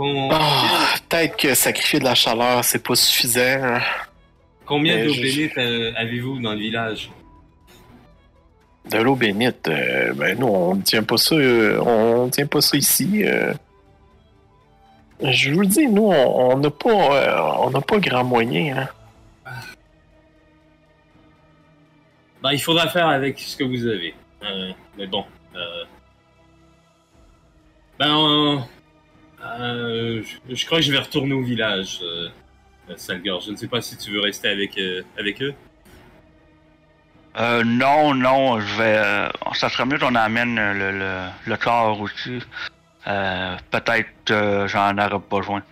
Euh, 0.00 0.28
ah, 0.30 0.66
Peut-être 1.08 1.36
que 1.38 1.54
sacrifier 1.54 2.00
de 2.00 2.04
la 2.04 2.14
chaleur, 2.14 2.62
c'est 2.64 2.82
pas 2.82 2.94
suffisant. 2.96 3.40
hein. 3.62 3.80
Combien 4.66 5.04
d'eau 5.04 5.12
je- 5.14 5.22
bénite 5.22 5.56
euh, 5.58 5.92
avez-vous 5.96 6.38
dans 6.40 6.52
le 6.52 6.58
village? 6.58 7.10
De 8.90 8.98
l'eau 8.98 9.14
bénite, 9.14 9.68
euh, 9.68 10.12
ben 10.14 10.38
nous, 10.38 10.48
on 10.48 10.74
ne 10.74 10.82
tient 10.82 11.02
pas 11.02 11.16
ça, 11.16 11.34
euh, 11.34 11.78
on 11.80 12.28
tient 12.28 12.46
pas 12.46 12.60
ça 12.60 12.76
ici. 12.76 13.24
Je 15.22 15.52
vous 15.52 15.60
le 15.60 15.66
dis, 15.66 15.86
nous, 15.86 16.10
on 16.10 16.56
n'a 16.56 16.70
pas, 16.70 16.88
euh, 16.90 17.40
on 17.58 17.70
n'a 17.70 17.80
pas 17.80 17.98
grand 17.98 18.24
moyen. 18.24 18.88
Hein. 19.46 19.52
Ben, 22.42 22.52
il 22.52 22.60
faudra 22.62 22.88
faire 22.88 23.08
avec 23.08 23.38
ce 23.38 23.56
que 23.56 23.64
vous 23.64 23.86
avez. 23.86 24.14
Euh, 24.42 24.72
mais 24.96 25.06
bon. 25.06 25.24
Euh... 25.54 25.84
Ben, 27.98 28.16
euh, 28.16 28.58
euh, 29.44 30.22
je, 30.48 30.54
je 30.54 30.66
crois 30.66 30.78
que 30.78 30.84
je 30.84 30.92
vais 30.92 30.98
retourner 30.98 31.34
au 31.34 31.42
village, 31.42 32.00
Salgor. 32.96 33.42
Je 33.42 33.50
ne 33.52 33.56
sais 33.56 33.68
pas 33.68 33.82
si 33.82 33.96
tu 33.98 34.10
veux 34.10 34.20
rester 34.20 34.48
avec, 34.48 34.78
euh, 34.78 35.02
avec 35.18 35.42
eux. 35.42 35.54
Euh, 37.38 37.62
non, 37.62 38.14
non, 38.14 38.58
je 38.58 38.76
vais. 38.76 38.96
euh, 38.96 39.28
ça 39.52 39.68
serait 39.68 39.84
mieux 39.84 39.98
qu'on 39.98 40.14
amène 40.14 40.56
le, 40.56 40.98
le, 40.98 41.26
le 41.46 41.56
corps 41.56 42.00
aussi. 42.00 42.40
Euh, 43.06 43.56
Peut-être 43.70 44.30
euh, 44.30 44.68
j'en 44.68 44.96
aurais 44.98 45.18
besoin. 45.30 45.62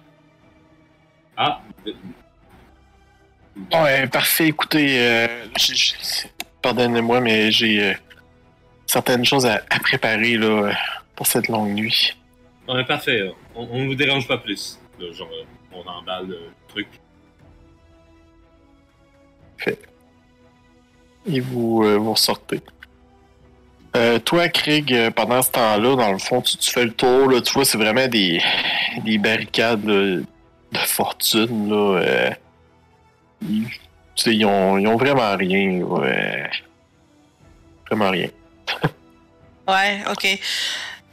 Ah, 1.36 1.60
Ouais, 3.72 4.06
parfait. 4.06 4.46
Écoutez, 4.48 4.98
euh, 5.00 5.26
pardonnez-moi, 6.62 7.20
mais 7.20 7.50
j'ai 7.50 7.90
euh, 7.90 7.94
certaines 8.86 9.24
choses 9.24 9.46
à, 9.46 9.60
à 9.68 9.80
préparer 9.80 10.36
là, 10.36 10.46
euh, 10.46 10.72
pour 11.16 11.26
cette 11.26 11.48
longue 11.48 11.72
nuit. 11.74 12.16
ouais, 12.68 12.84
parfait. 12.84 13.30
On, 13.56 13.66
on 13.70 13.86
vous 13.86 13.94
dérange 13.96 14.28
pas 14.28 14.38
plus. 14.38 14.78
Là, 15.00 15.12
genre, 15.12 15.28
euh, 15.32 15.44
on 15.72 15.86
emballe 15.88 16.28
le 16.28 16.38
truc. 16.68 16.86
Et 21.26 21.40
vous, 21.40 21.82
euh, 21.84 21.96
vous 21.98 22.12
ressortez. 22.12 22.60
Euh, 23.98 24.18
toi, 24.20 24.48
Craig, 24.48 24.92
euh, 24.92 25.10
pendant 25.10 25.42
ce 25.42 25.50
temps-là, 25.50 25.96
dans 25.96 26.12
le 26.12 26.18
fond, 26.18 26.40
tu, 26.40 26.56
tu 26.56 26.70
fais 26.70 26.84
le 26.84 26.92
tour, 26.92 27.28
là, 27.28 27.40
tu 27.40 27.52
vois, 27.52 27.64
c'est 27.64 27.78
vraiment 27.78 28.06
des, 28.06 28.40
des 29.04 29.18
barricades 29.18 29.84
là, 29.84 30.20
de 30.72 30.78
fortune. 30.86 31.68
Là, 31.68 32.00
euh, 32.00 32.30
ils, 33.42 33.64
tu 33.66 33.74
sais, 34.24 34.36
ils, 34.36 34.44
ont, 34.44 34.78
ils 34.78 34.86
ont 34.86 34.96
vraiment 34.96 35.36
rien. 35.36 35.80
là, 35.80 36.04
euh, 36.06 36.44
vraiment 37.90 38.10
rien. 38.10 38.28
Ouais, 39.68 40.00
ok. 40.10 40.26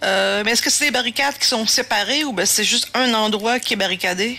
Euh, 0.03 0.41
mais 0.45 0.51
est-ce 0.51 0.61
que 0.61 0.69
c'est 0.69 0.86
des 0.86 0.91
barricades 0.91 1.38
qui 1.38 1.45
sont 1.45 1.65
séparées 1.65 2.23
ou 2.23 2.31
ben 2.31 2.45
c'est 2.45 2.63
juste 2.63 2.89
un 2.93 3.13
endroit 3.13 3.59
qui 3.59 3.73
est 3.73 3.75
barricadé? 3.75 4.38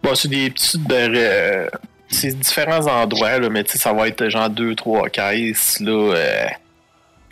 Bon, 0.00 0.14
c'est 0.14 0.28
des 0.28 0.48
petites 0.50 0.82
barri- 0.82 1.16
euh, 1.16 1.68
c'est 2.08 2.38
différents 2.38 2.86
endroits, 2.86 3.40
là, 3.40 3.48
mais 3.48 3.64
ça 3.66 3.92
va 3.92 4.06
être 4.06 4.28
genre 4.28 4.48
deux, 4.48 4.76
trois 4.76 5.08
caisses, 5.08 5.80
là, 5.80 6.14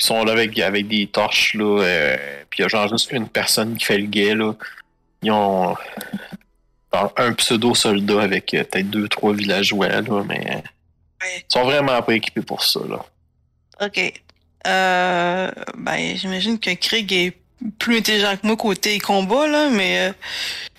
qui 0.01 0.07
sont 0.07 0.25
là 0.25 0.33
avec, 0.33 0.59
avec 0.59 0.89
des 0.89 1.07
torches, 1.07 1.55
là, 1.55 1.83
euh, 1.83 2.17
puis 2.49 2.61
il 2.61 2.63
y 2.63 2.65
a 2.65 2.69
genre 2.69 2.89
juste 2.89 3.13
une 3.13 3.29
personne 3.29 3.77
qui 3.77 3.85
fait 3.85 3.99
le 3.99 4.07
guet, 4.07 4.35
là. 4.35 4.55
Ils 5.23 5.31
ont 5.31 5.77
genre, 6.93 7.13
un 7.17 7.33
pseudo-soldat 7.35 8.23
avec 8.23 8.55
euh, 8.55 8.65
peut-être 8.65 8.91
deux, 8.91 9.09
trois 9.09 9.33
villageois, 9.35 9.89
là, 9.89 10.25
mais 10.27 10.63
Ouais. 11.23 11.45
ils 11.49 11.53
sont 11.53 11.65
vraiment 11.65 12.01
pas 12.01 12.15
équipés 12.15 12.41
pour 12.41 12.65
ça, 12.65 12.81
là. 12.89 13.05
Ok. 13.83 14.13
Euh, 14.67 15.51
ben, 15.77 16.17
j'imagine 16.17 16.59
que 16.59 16.73
Krieg 16.75 17.13
est 17.13 17.37
plus 17.79 17.99
intelligent 17.99 18.37
que 18.39 18.47
moi 18.47 18.57
côté 18.57 18.99
combat, 18.99 19.47
là, 19.47 19.69
mais 19.71 20.09
euh, 20.09 20.13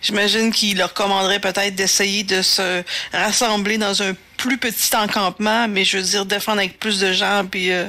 j'imagine 0.01 0.51
qu'il 0.51 0.79
leur 0.79 0.95
commanderait 0.95 1.39
peut-être 1.39 1.75
d'essayer 1.75 2.23
de 2.23 2.41
se 2.41 2.83
rassembler 3.13 3.77
dans 3.77 4.01
un 4.01 4.13
plus 4.37 4.57
petit 4.57 4.95
encampement, 4.95 5.67
mais 5.67 5.85
je 5.85 5.97
veux 5.97 6.03
dire 6.03 6.25
défendre 6.25 6.57
avec 6.57 6.79
plus 6.79 6.99
de 6.99 7.13
gens, 7.13 7.45
puis 7.45 7.71
euh, 7.71 7.85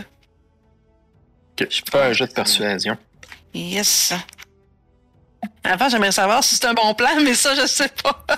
Ok, 1.63 1.69
Je 1.71 1.83
fais 1.91 2.03
un 2.03 2.13
jet 2.13 2.27
de 2.27 2.33
persuasion. 2.33 2.97
yes. 3.55 4.13
Avant, 5.65 5.89
j'aimerais 5.89 6.13
savoir 6.13 6.43
si 6.43 6.55
c'est 6.57 6.65
un 6.67 6.75
bon 6.75 6.93
plan, 6.95 7.11
mais 7.23 7.35
ça, 7.35 7.55
je 7.55 7.67
sais 7.67 7.89
pas. 7.89 8.25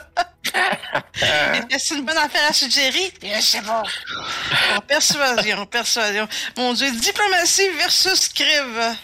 Est-ce 1.15 1.67
que 1.67 1.79
c'est 1.79 1.95
une 1.97 2.05
bonne 2.05 2.17
affaire 2.19 2.49
à 2.49 2.53
suggérer? 2.53 3.13
Je 3.23 3.41
sais 3.41 3.63
pas. 3.63 3.83
Bon, 3.83 4.81
persuasion, 4.87 5.67
persuasion. 5.71 6.29
Mon 6.57 6.73
Dieu, 6.75 6.91
diplomatie 6.93 7.69
versus 7.79 8.21
scrive. 8.21 8.97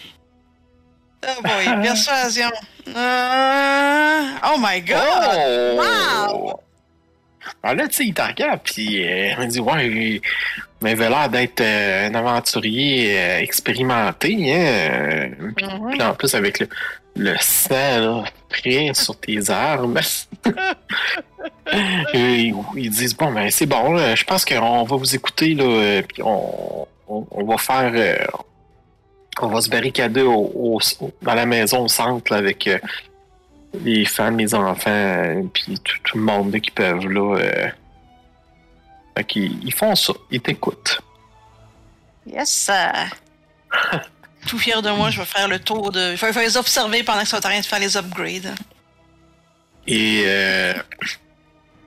Oh 1.27 1.43
boy, 1.43 1.83
persuasion. 1.83 2.51
Euh, 2.89 4.23
Oh 4.45 4.57
my 4.59 4.81
god! 4.81 5.77
Wow! 5.77 6.61
Alors 7.63 7.77
là, 7.77 7.89
tu 7.89 7.95
sais, 7.97 8.05
il 8.07 8.15
t'en 8.15 8.27
regarde, 8.29 8.61
puis 8.65 9.05
euh, 9.07 9.33
il 9.33 9.39
me 9.39 9.47
dit, 9.47 9.61
ouais, 9.61 9.87
il 9.89 10.21
m'avait 10.81 11.09
l'air 11.09 11.29
d'être 11.29 11.61
euh, 11.61 12.09
un 12.09 12.15
aventurier 12.15 13.19
euh, 13.19 13.39
expérimenté, 13.41 14.53
hein. 14.55 15.31
puis, 15.57 15.67
Mhm. 15.67 15.91
puis 15.91 16.03
en 16.03 16.15
plus, 16.15 16.35
avec 16.35 16.59
le, 16.61 16.69
le 17.17 17.35
sang, 17.41 18.25
là, 18.65 18.95
sur 18.95 19.19
tes 19.21 19.51
armes. 19.51 19.99
Ils, 22.15 22.55
ils 22.77 22.91
disent, 22.91 23.17
bon, 23.17 23.31
ben, 23.33 23.49
c'est 23.51 23.67
bon, 23.67 23.93
là, 23.93 24.15
je 24.15 24.25
pense 24.25 24.45
qu'on 24.45 24.83
va 24.83 24.97
vous 24.97 25.15
écouter, 25.15 25.55
là, 25.55 26.03
puis 26.03 26.23
on, 26.23 26.87
on, 27.09 27.27
on 27.31 27.45
va 27.45 27.59
faire... 27.59 27.93
on 29.41 29.47
va 29.47 29.61
se 29.61 29.69
barricader 29.71 30.23
au, 30.23 30.51
au- 30.55 30.81
dans 31.23 31.35
la 31.35 31.47
maison 31.47 31.85
au 31.85 31.89
centre 31.89 32.33
là, 32.33 32.39
avec 32.39 32.69
les 33.75 34.05
femmes, 34.05 34.39
les 34.39 34.55
enfants, 34.55 34.91
euh, 34.91 35.43
puis 35.53 35.79
tout, 35.85 35.97
tout 36.05 36.19
le 36.19 36.25
monde 36.25 36.59
qui 36.61 36.71
peuvent 36.71 37.07
là. 37.07 37.37
Euh... 37.39 37.69
Fait 39.17 39.25
qu'ils 39.25 39.65
ils 39.65 39.75
font 39.75 39.95
ça, 39.95 40.13
ils 40.31 40.41
t'écoutent. 40.41 41.01
Yes! 42.27 42.71
euh. 42.71 43.99
Tout 44.47 44.59
fier 44.59 44.81
de 44.81 44.91
moi, 44.91 45.11
je 45.11 45.19
vais 45.19 45.27
faire 45.27 45.49
le 45.49 45.59
tour 45.59 45.93
de. 45.93 46.17
Je 46.17 46.25
vais 46.25 46.33
je 46.33 46.39
vais 46.39 46.45
les 46.47 46.57
observer 46.57 47.03
pendant 47.03 47.19
qu'ils 47.19 47.29
sont 47.29 47.37
en 47.37 47.41
train 47.41 47.61
de 47.61 47.65
faire 47.65 47.79
les 47.79 47.97
upgrades. 47.97 48.55
Et 49.87 50.23
euh, 50.27 50.73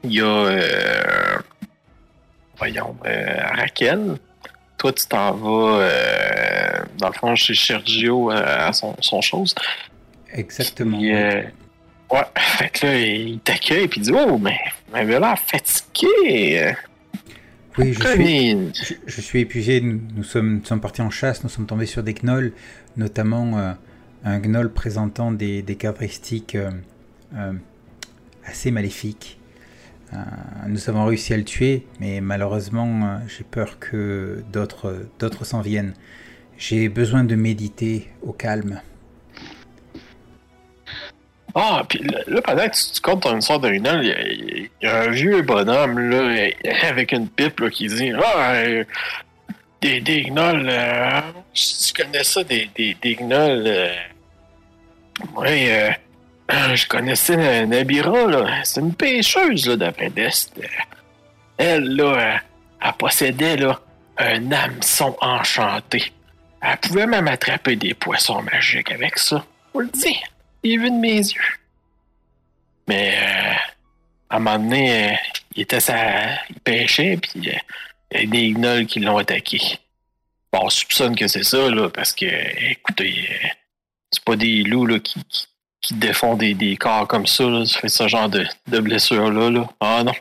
il 0.04 0.14
y 0.14 0.22
a 0.22 0.26
euh, 0.26 1.38
voyons 2.58 2.96
euh, 3.06 3.42
Raquel. 3.56 4.18
toi, 4.78 4.94
tu 4.94 5.06
t'en 5.08 5.32
vas, 5.34 5.80
euh, 5.80 6.80
dans 6.98 7.08
le 7.08 7.14
fond, 7.14 7.36
chez 7.36 7.56
Sergio 7.56 8.32
euh, 8.32 8.68
à 8.68 8.74
son, 8.74 8.96
son 9.00 9.22
chose. 9.22 9.56
Exactement. 10.32 11.00
Euh, 11.02 11.44
ouais, 12.14 12.26
fait 12.38 12.70
que 12.70 12.86
là, 12.86 13.00
il 13.00 13.40
t'accueille, 13.40 13.88
puis 13.88 14.02
il 14.02 14.04
dit 14.04 14.12
Oh, 14.14 14.38
mais 14.38 14.58
vous 14.88 14.94
m'avez 14.94 15.20
l'air 15.20 15.38
fatigué. 15.38 16.74
Oui, 17.78 17.94
je 17.94 18.08
suis, 18.08 18.74
je, 18.76 18.94
je 19.08 19.22
suis 19.22 19.40
épuisé. 19.42 19.82
Nous, 19.82 20.00
nous 20.16 20.24
sommes, 20.24 20.60
nous 20.60 20.66
sommes 20.66 20.82
partis 20.82 21.02
en 21.02 21.10
chasse, 21.10 21.44
nous 21.44 21.50
sommes 21.50 21.66
tombés 21.66 21.88
sur 21.88 22.04
des 22.04 22.14
gnolls, 22.14 22.54
notamment 22.98 23.58
euh, 23.58 23.74
un 24.24 24.40
gnoll 24.40 24.72
présentant 24.72 25.32
des, 25.32 25.64
des 25.64 25.76
caractéristiques 25.76 26.56
euh, 26.56 26.70
euh, 27.36 27.54
assez 28.46 28.70
maléfiques. 28.72 29.40
Euh, 30.14 30.18
nous 30.68 30.90
avons 30.90 31.06
réussi 31.06 31.34
à 31.34 31.38
le 31.38 31.44
tuer, 31.44 31.88
mais 32.00 32.22
malheureusement, 32.22 33.06
euh, 33.06 33.18
j'ai 33.28 33.44
peur 33.44 33.80
que 33.80 34.44
d'autres 34.52 35.08
d'autres 35.20 35.46
s'en 35.46 35.62
viennent. 35.62 35.94
J'ai 36.58 36.90
besoin 36.90 37.24
de 37.24 37.36
méditer 37.36 38.10
au 38.22 38.32
calme. 38.32 38.82
Ah, 41.56 41.84
puis 41.88 42.00
là, 42.28 42.42
pendant 42.42 42.68
que 42.68 42.74
tu, 42.76 42.92
tu 42.94 43.02
comptes 43.02 43.22
ton 43.24 43.38
histoire 43.38 43.60
de 43.60 43.70
Rinal, 43.70 44.04
il 44.04 44.70
y, 44.82 44.88
a- 44.88 45.02
un 45.02 45.10
vieux 45.10 45.42
bonhomme, 45.44 46.00
là, 46.00 46.48
avec 46.90 47.12
une 47.12 47.30
pipe, 47.30 47.60
là, 47.60 47.70
qui 47.70 47.88
dit 47.88 48.12
Ah, 48.12 48.54
euh, 48.54 48.84
des, 49.82 50.02
des 50.02 50.32
euh, 50.36 51.22
je 51.54 51.94
connais 51.94 52.24
ça, 52.24 52.44
des, 52.44 52.70
des, 52.76 52.98
des. 53.02 53.18
Euh, 53.32 53.94
oui, 55.36 55.70
euh, 55.70 55.92
je 56.76 56.88
connaissais 56.88 57.66
Nabira, 57.68 58.26
là. 58.28 58.64
C'est 58.64 58.82
une 58.82 58.94
pêcheuse, 58.96 59.68
là, 59.68 59.76
d'après 59.76 60.10
d'Est. 60.10 60.60
Elle, 61.58 61.96
là, 61.96 62.40
elle, 62.82 62.94
possédait, 62.98 63.58
là, 63.58 63.80
un 64.18 64.52
hameçon 64.52 65.16
enchanté. 65.22 66.12
Elle 66.62 66.78
pouvait 66.78 67.06
même 67.06 67.28
attraper 67.28 67.76
des 67.76 67.94
poissons 67.94 68.42
magiques 68.42 68.92
avec 68.92 69.18
ça. 69.20 69.46
Vous 69.74 69.82
le 69.82 69.90
dis. 69.94 70.20
Il 70.64 70.80
vu 70.80 70.90
de 70.90 70.96
mes 70.96 71.18
yeux. 71.18 71.42
Mais 72.88 73.18
euh, 73.18 73.54
à 74.30 74.38
un 74.38 74.40
moment 74.40 74.60
donné, 74.60 75.12
euh, 75.12 75.16
il 75.56 75.62
était 75.64 75.80
sa... 75.80 76.34
il 76.50 76.60
pêchait, 76.64 77.18
puis 77.18 77.50
euh, 77.50 77.58
il 78.12 78.20
y 78.20 78.24
a 78.24 78.26
des 78.26 78.52
gnolls 78.52 78.86
qui 78.86 79.00
l'ont 79.00 79.18
attaqué. 79.18 79.60
Bon, 80.52 80.62
on 80.64 80.70
soupçonne 80.70 81.16
que 81.16 81.28
c'est 81.28 81.44
ça, 81.44 81.70
là, 81.70 81.90
parce 81.90 82.14
que, 82.14 82.26
écoutez, 82.72 83.30
c'est 84.12 84.24
pas 84.24 84.36
des 84.36 84.64
loups 84.64 84.86
là, 84.86 85.00
qui, 85.00 85.24
qui, 85.26 85.48
qui 85.82 85.94
défont 85.96 86.36
des, 86.36 86.78
corps 86.78 87.08
comme 87.08 87.28
ça, 87.28 87.44
là, 87.44 87.66
ça 87.66 87.80
fait 87.80 87.90
ce 87.90 88.08
genre 88.08 88.30
de, 88.30 88.46
de 88.68 88.80
blessure-là. 88.80 89.50
Là. 89.50 89.70
Ah 89.80 90.04
non. 90.04 90.14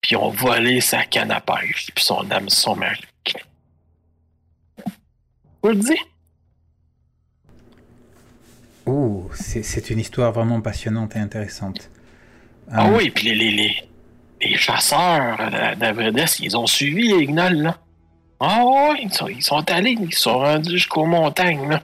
Puis 0.00 0.12
ils 0.12 0.16
ont 0.16 0.30
volé 0.30 0.80
sa 0.80 1.04
canne 1.04 1.30
à 1.30 1.40
pêche, 1.40 1.86
puis 1.94 2.04
son 2.04 2.28
hameçon 2.30 2.74
magique. 2.74 3.36
Vous 5.62 5.70
le 5.70 5.76
dis? 5.76 5.98
Oh, 8.86 9.28
c'est 9.34 9.90
une 9.90 9.98
histoire 9.98 10.32
vraiment 10.32 10.60
passionnante 10.60 11.16
et 11.16 11.18
intéressante. 11.18 11.90
Ah 12.70 12.86
Euh, 12.86 12.96
oui, 12.96 13.10
puis 13.10 13.32
les, 13.34 13.50
les, 13.50 13.88
les, 14.40 14.56
chasseurs 14.56 15.38
d'Avredes, 15.76 16.24
ils 16.40 16.56
ont 16.56 16.66
suivi 16.66 17.08
les 17.08 17.26
gnolls, 17.26 17.62
là. 17.62 17.78
Ah 18.38 18.62
oui, 18.64 19.00
ils 19.02 19.12
sont, 19.12 19.28
ils 19.28 19.42
sont 19.42 19.68
allés, 19.70 19.96
ils 20.00 20.14
sont 20.14 20.38
rendus 20.38 20.70
jusqu'aux 20.70 21.06
montagnes, 21.06 21.68
là. 21.68 21.82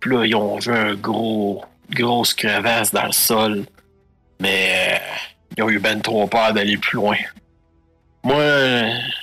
Puis 0.00 0.10
là, 0.10 0.24
ils 0.26 0.34
ont 0.34 0.58
vu 0.58 0.72
un 0.72 0.94
gros, 0.94 1.64
grosse 1.90 2.34
crevasse 2.34 2.92
dans 2.92 3.06
le 3.06 3.12
sol. 3.12 3.64
Mais 4.40 4.94
euh, 4.94 4.98
ils 5.56 5.62
ont 5.62 5.70
eu 5.70 5.78
ben 5.78 6.00
trop 6.00 6.26
peur 6.26 6.52
d'aller 6.52 6.76
plus 6.76 6.96
loin. 6.96 7.16
Moi, 8.24 8.42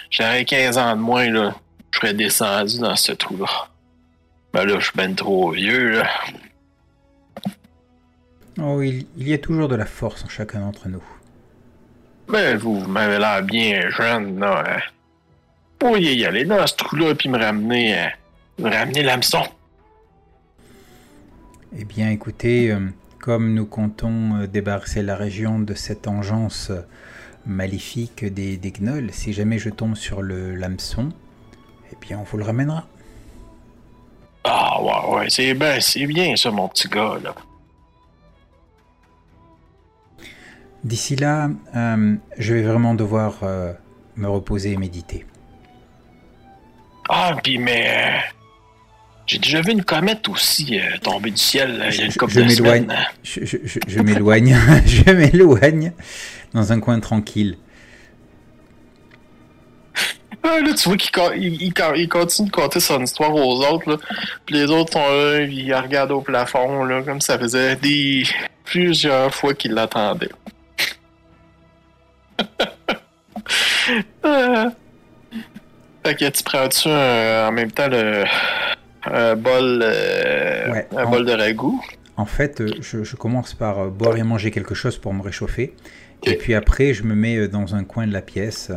j'avais 0.09 0.45
15 0.45 0.77
ans 0.77 0.95
de 0.95 1.01
moins, 1.01 1.29
là. 1.29 1.53
Je 1.91 1.99
serais 1.99 2.13
descendu 2.13 2.79
dans 2.79 2.95
ce 2.95 3.11
trou-là. 3.11 3.67
Ben 4.53 4.65
là, 4.65 4.79
je 4.79 4.85
suis 4.85 4.95
ben 4.95 5.13
trop 5.15 5.51
vieux, 5.51 5.91
là. 5.99 6.09
Oh, 8.59 8.81
il, 8.81 9.05
il 9.17 9.27
y 9.27 9.33
a 9.33 9.37
toujours 9.37 9.67
de 9.67 9.75
la 9.75 9.85
force 9.85 10.23
en 10.25 10.27
chacun 10.27 10.59
d'entre 10.59 10.89
nous. 10.89 11.03
Ben, 12.27 12.57
vous, 12.57 12.79
vous 12.79 12.89
m'avez 12.89 13.17
l'air 13.17 13.43
bien 13.43 13.89
jeune, 13.89 14.39
là. 14.39 14.63
Hein. 14.67 14.79
Vous 15.79 15.87
pourriez 15.87 16.13
y 16.15 16.25
aller 16.25 16.45
dans 16.45 16.65
ce 16.67 16.75
trou-là, 16.75 17.15
puis 17.15 17.29
me 17.29 17.37
ramener, 17.37 17.97
euh, 17.99 18.07
me 18.59 18.69
ramener 18.69 19.03
l'hameçon. 19.03 19.43
Eh 21.77 21.85
bien, 21.85 22.09
écoutez, 22.09 22.71
euh, 22.71 22.79
comme 23.19 23.53
nous 23.53 23.65
comptons 23.65 24.41
euh, 24.41 24.47
débarrasser 24.47 25.01
la 25.01 25.15
région 25.15 25.59
de 25.59 25.73
cette 25.73 26.07
engeance 26.07 26.69
euh, 26.69 26.81
maléfique 27.45 28.25
des, 28.25 28.57
des 28.57 28.71
gnolls, 28.71 29.11
si 29.11 29.33
jamais 29.33 29.57
je 29.57 29.69
tombe 29.69 29.95
sur 29.95 30.21
le 30.21 30.55
l'hameçon, 30.55 31.09
eh 31.91 31.95
bien, 32.01 32.19
on 32.19 32.23
vous 32.23 32.37
le 32.37 32.43
ramènera. 32.43 32.85
Ah, 34.43 34.81
ouais, 34.81 35.15
ouais, 35.15 35.25
c'est 35.29 35.53
ben, 35.53 35.79
c'est 35.81 36.05
bien, 36.05 36.35
ça, 36.35 36.51
mon 36.51 36.67
petit 36.67 36.87
gars, 36.87 37.17
là. 37.23 37.33
D'ici 40.83 41.15
là, 41.15 41.49
euh, 41.75 42.15
je 42.37 42.53
vais 42.55 42.63
vraiment 42.63 42.93
devoir 42.95 43.39
euh, 43.43 43.73
me 44.15 44.27
reposer 44.27 44.71
et 44.71 44.77
méditer. 44.77 45.25
Ah, 47.09 47.35
puis, 47.43 47.57
mais. 47.57 47.87
euh, 47.87 48.17
j'ai 49.27 49.37
déjà 49.37 49.61
vu 49.61 49.71
une 49.71 49.83
comète 49.83 50.27
aussi 50.27 50.79
euh, 50.79 50.97
tomber 51.01 51.31
du 51.31 51.37
ciel, 51.37 51.77
là, 51.77 51.89
il 51.89 51.95
y 51.97 52.01
a 52.01 52.05
une 52.05 52.11
Je- 52.11 52.17
couple 52.17 52.33
je 52.33 52.39
de 52.41 52.45
m'éloigne. 52.45 52.81
semaines. 52.83 53.05
Je, 53.23 53.79
je- 53.87 53.99
m'éloigne, 54.01 54.57
je 54.85 55.11
m'éloigne 55.11 55.93
dans 56.53 56.71
un 56.73 56.79
coin 56.79 56.99
tranquille. 56.99 57.57
Ah, 60.43 60.59
là, 60.59 60.73
tu 60.73 60.89
vois 60.89 60.97
qu'il 60.97 61.11
il, 61.43 61.61
il 61.61 61.73
con- 61.73 61.93
il 61.95 62.09
continue 62.09 62.47
de 62.49 62.51
compter 62.53 62.79
son 62.79 63.01
histoire 63.03 63.33
aux 63.35 63.63
autres, 63.63 63.91
là. 63.91 63.97
Puis 64.47 64.55
les 64.55 64.65
autres 64.71 64.93
sont 64.93 64.99
là, 65.07 65.41
ils 65.41 65.71
regardent 65.75 66.11
au 66.11 66.21
plafond, 66.21 66.83
là, 66.83 67.03
comme 67.03 67.21
ça 67.21 67.37
faisait 67.37 67.75
des 67.75 68.23
plusieurs 68.65 69.33
fois 69.35 69.53
qu'ils 69.53 69.73
l'attendaient. 69.73 70.31
Que 76.03 76.29
tu 76.29 76.43
prends-tu 76.43 76.89
en 76.89 77.51
même 77.51 77.71
temps 77.71 77.87
le 77.87 78.23
un 79.03 79.35
bol 79.35 79.81
euh, 79.83 80.71
Ouais, 80.71 80.87
un 80.95 81.05
en- 81.05 81.09
bol 81.09 81.25
de 81.25 81.31
ragoût? 81.33 81.83
En 82.17 82.25
fait, 82.25 82.61
euh, 82.61 82.67
je, 82.81 83.03
je 83.03 83.15
commence 83.15 83.53
par 83.55 83.79
euh, 83.79 83.87
boire 83.89 84.15
et 84.17 84.23
manger 84.23 84.51
quelque 84.51 84.75
chose 84.75 84.97
pour 84.97 85.13
me 85.13 85.21
réchauffer. 85.23 85.73
Et 86.23 86.35
puis 86.35 86.53
après, 86.53 86.93
je 86.93 87.01
me 87.03 87.15
mets 87.15 87.47
dans 87.47 87.73
un 87.73 87.83
coin 87.83 88.05
de 88.05 88.13
la 88.13 88.21
pièce 88.21 88.71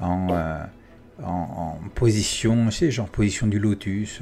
en, 0.00 0.28
euh, 0.30 0.58
en, 1.24 1.78
en 1.82 1.88
position, 1.96 2.66
tu 2.66 2.72
sais, 2.72 2.90
genre 2.92 3.08
position 3.08 3.48
du 3.48 3.58
lotus. 3.58 4.20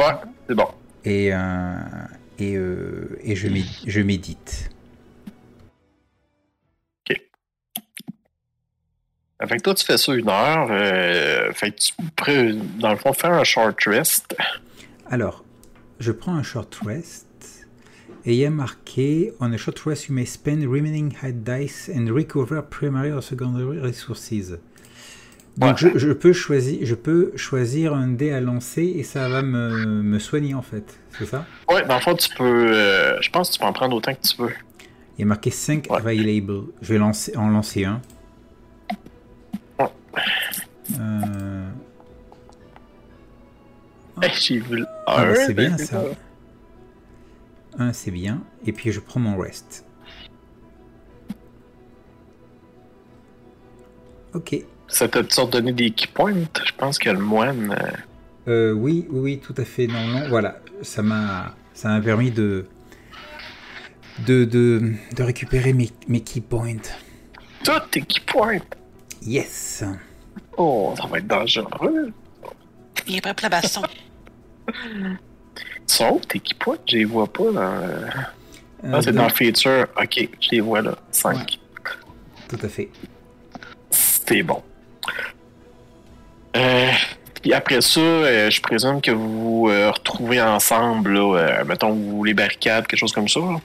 Ouais, 0.00 0.06
c'est 0.48 0.54
bon. 0.56 0.66
Et, 1.04 1.32
euh, 1.32 1.74
et, 2.40 2.54
et 2.54 3.36
je 3.36 4.00
médite. 4.00 4.70
Fait 9.46 9.56
que 9.58 9.62
toi, 9.62 9.74
tu 9.74 9.84
fais 9.84 9.96
ça 9.98 10.12
une 10.14 10.28
heure. 10.28 10.68
euh, 10.70 11.52
fait 11.52 11.70
que 11.70 11.76
tu 11.76 11.92
pourrais, 12.16 12.52
dans 12.78 12.90
le 12.90 12.96
fond, 12.96 13.12
faire 13.12 13.32
un 13.32 13.44
short 13.44 13.76
rest. 13.86 14.36
Alors, 15.10 15.44
je 16.00 16.12
prends 16.12 16.34
un 16.34 16.42
short 16.42 16.74
rest. 16.84 17.26
Et 18.26 18.32
il 18.32 18.38
y 18.38 18.46
a 18.46 18.50
marqué 18.50 19.32
On 19.40 19.52
a 19.52 19.56
short 19.58 19.78
rest, 19.80 20.08
you 20.08 20.14
may 20.14 20.24
spend 20.24 20.62
remaining 20.66 21.12
hit 21.22 21.44
dice 21.44 21.90
and 21.94 22.06
recover 22.14 22.62
primary 22.62 23.12
or 23.12 23.22
secondary 23.22 23.78
resources. 23.78 24.32
Donc 25.56 25.76
Ouais. 25.82 25.90
je, 25.92 25.98
je 25.98 26.12
peux 26.12 26.32
choisir, 26.32 26.78
je 26.82 26.94
peux 26.96 27.32
choisir 27.36 27.94
un 27.94 28.08
dé 28.08 28.32
à 28.32 28.40
lancer 28.40 28.82
et 28.96 29.02
ça 29.04 29.28
va 29.28 29.42
me, 29.42 30.02
me 30.02 30.18
soigner 30.18 30.52
en 30.54 30.62
fait. 30.62 30.98
C'est 31.16 31.26
ça? 31.26 31.44
Ouais, 31.70 31.84
dans 31.86 31.94
le 31.94 32.00
fond, 32.00 32.14
tu 32.16 32.28
peux. 32.34 32.44
euh, 32.74 33.20
je 33.20 33.30
pense 33.30 33.50
que 33.50 33.54
tu 33.54 33.60
peux 33.60 33.66
en 33.66 33.72
prendre 33.72 33.94
autant 33.96 34.14
que 34.14 34.26
tu 34.26 34.42
veux. 34.42 34.50
Il 35.16 35.20
y 35.20 35.22
a 35.22 35.26
marqué 35.26 35.50
5 35.52 35.86
Ouais. 35.90 35.98
available. 35.98 36.64
Je 36.82 36.94
vais 36.94 36.98
lancer, 36.98 37.36
en 37.36 37.50
lancer 37.50 37.84
un. 37.84 38.00
Euh, 41.00 41.68
Hey, 44.22 44.30
J'ai 44.40 44.58
vu 44.60 44.76
le 44.76 44.86
Ah, 45.06 45.24
bah, 45.26 45.34
c'est 45.34 45.54
bien 45.54 45.76
ça. 45.76 46.02
Un, 47.78 47.92
c'est 47.92 48.10
bien. 48.12 48.42
Et 48.66 48.72
puis 48.72 48.92
je 48.92 49.00
prends 49.00 49.18
mon 49.20 49.36
rest. 49.36 49.84
Ok. 54.34 54.56
Ça 54.88 55.08
t'a 55.08 55.24
toujours 55.24 55.48
donné 55.48 55.72
des 55.72 55.90
key 55.90 56.06
points? 56.12 56.32
Je 56.34 56.72
pense 56.76 56.98
que 56.98 57.10
le 57.10 57.18
moine. 57.18 57.72
euh, 57.78 57.90
Euh, 58.46 58.72
oui, 58.72 59.06
oui, 59.10 59.20
oui, 59.20 59.38
tout 59.40 59.54
à 59.56 59.64
fait. 59.64 59.86
Non, 59.86 60.06
non, 60.06 60.28
voilà. 60.28 60.60
Ça 60.82 61.02
m'a, 61.02 61.54
ça 61.72 61.88
m'a 61.88 62.00
permis 62.00 62.30
de, 62.30 62.66
de, 64.26 64.44
de, 64.44 64.92
de 65.16 65.22
récupérer 65.22 65.72
mes, 65.72 65.90
mes 66.08 66.20
key 66.20 66.40
points. 66.40 66.76
Tous 67.64 67.72
tes 67.90 68.02
key 68.02 68.20
points. 68.26 68.58
Yes. 69.24 69.84
Oh, 70.56 70.94
ça 70.96 71.06
va 71.06 71.18
être 71.18 71.26
dangereux. 71.26 72.12
Il 73.06 73.16
est 73.16 73.20
prêt 73.20 73.34
pour 73.34 73.42
la 73.44 73.60
baston. 73.60 73.82
Ils 74.68 75.16
sont 75.86 76.10
où 76.14 76.20
tes 76.20 76.38
key 76.40 76.54
points? 76.58 76.76
Je 76.88 76.96
les 76.98 77.04
vois 77.04 77.26
pas 77.32 77.50
dans. 77.52 77.60
euh, 77.60 78.06
Ah, 78.92 79.00
c'est 79.02 79.12
dans- 79.12 79.22
dans 79.22 79.28
feature. 79.30 79.86
Ok, 80.00 80.28
je 80.40 80.48
les 80.50 80.60
vois 80.60 80.82
là. 80.82 80.94
5. 81.10 81.58
Tout 82.48 82.58
à 82.62 82.68
fait. 82.68 82.90
C'est 83.90 84.42
bon. 84.42 84.62
Euh, 86.56 86.90
puis 87.42 87.52
après 87.52 87.80
ça, 87.80 88.00
euh, 88.00 88.50
je 88.50 88.60
présume 88.60 89.00
que 89.00 89.10
vous 89.10 89.62
vous 89.64 89.68
euh, 89.70 89.90
retrouvez 89.90 90.40
ensemble, 90.40 91.12
là, 91.14 91.36
euh, 91.38 91.64
mettons, 91.64 91.92
vous 91.92 92.24
les 92.24 92.34
barricades, 92.34 92.86
quelque 92.86 92.98
chose 93.00 93.12
comme 93.12 93.28
ça. 93.28 93.40
là. 93.40 93.60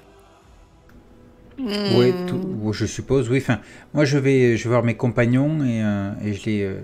Oui, 1.60 2.12
Hmm. 2.14 2.26
tout- 2.28 2.74
je 2.74 2.86
suppose, 2.86 3.30
oui. 3.30 3.40
Enfin, 3.42 3.60
moi, 3.94 4.06
je 4.06 4.18
vais, 4.18 4.56
je 4.58 4.64
vais 4.64 4.70
voir 4.70 4.84
mes 4.84 4.96
compagnons 4.96 5.64
et, 5.64 5.84
euh, 5.84 6.12
et 6.24 6.34
je 6.34 6.46
les. 6.46 6.64
euh, 6.64 6.80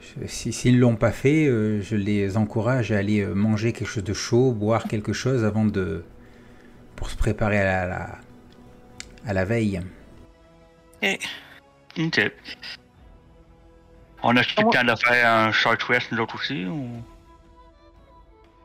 je- 0.00 0.26
si- 0.26 0.52
S'ils 0.52 0.76
ne 0.76 0.80
l'ont 0.80 0.96
pas 0.96 1.12
fait, 1.12 1.46
euh, 1.46 1.80
je 1.80 1.96
les 1.96 2.36
encourage 2.36 2.92
à 2.92 2.98
aller 2.98 3.24
manger 3.26 3.72
quelque 3.72 3.88
chose 3.88 4.04
de 4.04 4.12
chaud, 4.14 4.52
boire 4.52 4.84
quelque 4.84 5.12
chose 5.12 5.44
avant 5.44 5.64
de. 5.64 6.04
pour 6.96 7.10
se 7.10 7.16
préparer 7.16 7.58
à 7.58 7.64
la, 7.64 7.86
la- 7.86 8.18
à 9.26 9.32
la 9.32 9.44
veille. 9.44 9.80
Ok. 11.02 12.30
On 14.22 14.36
a-tu 14.36 14.54
le 14.58 14.70
temps 14.70 14.84
de 14.84 14.94
faire 15.04 15.28
un 15.28 15.50
short 15.50 15.82
rest, 15.84 16.12
nous 16.12 16.18
autres 16.20 16.36
aussi, 16.36 16.64
ou... 16.66 16.86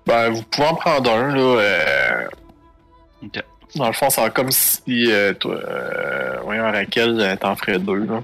Ben, 0.06 0.30
vous 0.30 0.44
pouvez 0.44 0.68
en 0.68 0.76
prendre 0.76 1.12
un, 1.12 1.34
là. 1.36 1.42
euh, 1.42 2.28
Ok. 3.24 3.44
Dans 3.76 3.88
le 3.88 3.94
fond, 3.94 4.10
c'est 4.10 4.34
comme 4.34 4.52
si, 4.52 5.12
euh, 5.12 5.34
toi, 5.34 5.56
euh, 5.56 6.40
voyons, 6.44 6.64
Raquel, 6.72 7.20
euh, 7.20 7.36
t'en 7.36 7.56
ferais 7.56 7.80
deux, 7.80 8.06
là. 8.06 8.24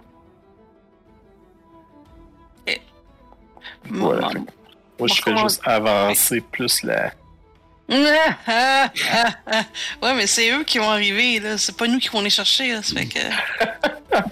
Voilà. 3.89 4.30
Bon. 4.30 4.46
Moi, 5.00 5.08
je 5.14 5.22
commence- 5.22 5.54
juste 5.56 5.62
avancer 5.66 6.39
plus 6.39 6.84
la... 6.84 7.12
Ouais, 10.02 10.14
mais 10.16 10.26
c'est 10.26 10.50
eux 10.52 10.64
qui 10.64 10.78
vont 10.78 10.89
arriver, 10.89 11.39
là. 11.41 11.58
C'est 11.58 11.76
pas 11.76 11.88
nous 11.88 12.00
qui 12.00 12.08
vont 12.08 12.22
les 12.22 12.30
chercher, 12.30 12.72
là. 12.74 12.82
Ça 12.82 12.96
fait 12.96 13.08
que. 13.08 13.20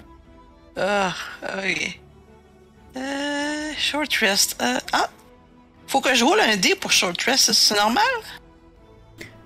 Ah, 0.74 1.12
ok. 1.58 1.98
Euh, 2.96 3.72
short 3.76 4.10
rest. 4.14 4.56
Euh, 4.62 4.78
ah! 4.94 5.06
Faut 5.86 6.00
que 6.00 6.14
je 6.14 6.24
roule 6.24 6.40
un 6.40 6.56
dé 6.56 6.74
pour 6.74 6.90
short 6.90 7.20
rest, 7.22 7.52
c'est 7.52 7.76
normal? 7.76 8.02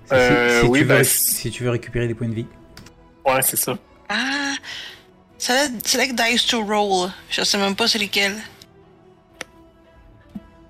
Si- 0.07 0.13
Euh, 0.13 0.61
si, 0.61 0.67
oui, 0.67 0.79
tu 0.79 0.85
veux, 0.85 0.95
réc- 0.95 1.03
si- 1.03 1.33
si 1.35 1.51
tu 1.51 1.63
veux 1.63 1.69
récupérer 1.69 2.07
des 2.07 2.13
points 2.15 2.29
de 2.29 2.35
vie. 2.35 2.45
Ouais, 3.25 3.41
c'est 3.41 3.57
ça. 3.57 3.77
Ah! 4.09 4.53
Select, 5.37 5.85
select 5.87 6.15
dice 6.15 6.45
to 6.47 6.63
roll. 6.63 7.11
Je 7.29 7.43
sais 7.43 7.57
même 7.57 7.75
pas 7.75 7.87
c'est 7.87 7.99
lesquels. 7.99 8.35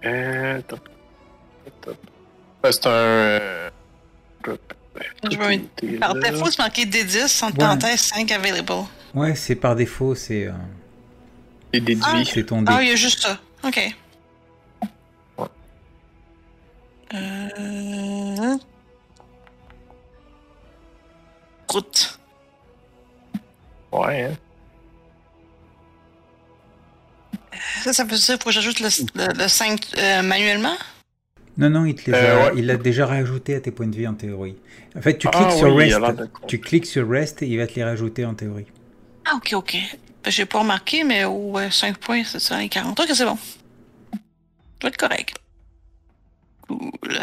Euh... 0.05 0.61
top. 0.67 0.89
Top. 1.81 1.97
Ben, 2.63 2.71
c'est 2.71 2.85
un... 2.87 2.89
euh, 2.89 3.69
top. 4.43 4.73
Je 5.31 5.37
veux 5.37 5.45
un- 5.45 5.59
T'es 5.75 5.87
Par 5.99 6.15
défaut, 6.15 6.49
c'est 6.49 6.57
marqué 6.59 6.85
D10, 6.85 7.27
sans 7.27 7.47
Ouais. 7.47 7.53
parenthèse 7.53 7.99
5 8.01 8.31
available. 8.31 8.73
Ouais, 9.13 9.35
c'est 9.35 9.55
par 9.55 9.75
défaut, 9.75 10.15
c'est 10.15 10.47
euh, 10.47 10.51
T'es 11.71 11.79
déduit. 11.79 12.25
c'est 12.25 12.43
ton 12.45 12.61
dé. 12.63 12.71
Ah, 12.75 12.81
il 12.81 12.89
y 12.89 12.91
a 12.91 12.95
juste 12.95 13.21
ça. 13.21 13.37
Ok. 13.63 13.95
Euh... 17.13 18.57
Route. 21.69 22.19
Ouais, 23.91 24.23
hein. 24.23 24.35
Ça, 27.83 27.93
ça 27.93 28.03
veut 28.03 28.17
dire 28.17 28.37
que 28.39 28.51
j'ajoute 28.51 28.79
le, 28.79 28.89
le, 29.15 29.33
le 29.43 29.47
5 29.47 29.79
euh, 29.97 30.21
manuellement? 30.21 30.75
Non, 31.57 31.69
non, 31.71 31.85
il 31.85 31.95
te 31.95 32.11
les 32.11 32.17
Euh, 32.17 32.49
a, 32.49 32.53
ouais. 32.53 32.59
il 32.59 32.65
l'a 32.67 32.77
déjà 32.77 33.07
rajouté 33.07 33.55
à 33.55 33.61
tes 33.61 33.71
points 33.71 33.87
de 33.87 33.95
vie 33.95 34.07
en 34.07 34.13
théorie. 34.13 34.55
En 34.95 35.01
fait, 35.01 35.17
tu 35.17 35.27
Ah 35.27 35.31
cliques 35.31 35.51
sur 35.57 35.73
oui, 35.73 35.93
Rest. 35.93 36.21
Tu 36.47 36.59
cliques 36.59 36.85
sur 36.85 37.09
Rest 37.09 37.41
et 37.41 37.47
il 37.47 37.57
va 37.57 37.65
te 37.67 37.73
les 37.75 37.83
rajouter 37.83 38.25
en 38.25 38.35
théorie. 38.35 38.67
Ah, 39.25 39.35
ok, 39.37 39.53
ok. 39.53 39.77
Ben, 40.23 40.29
J'ai 40.31 40.45
pas 40.45 40.59
remarqué, 40.59 41.03
mais 41.03 41.25
ouais, 41.25 41.71
5 41.71 41.97
points, 41.97 42.23
c'est 42.23 42.39
ça, 42.39 42.63
et 42.63 42.69
40. 42.69 42.99
Ok, 42.99 43.09
c'est 43.13 43.25
bon. 43.25 43.37
Ça 43.37 44.19
doit 44.81 44.89
être 44.89 44.97
correct. 44.97 45.35
Cool. 46.67 47.19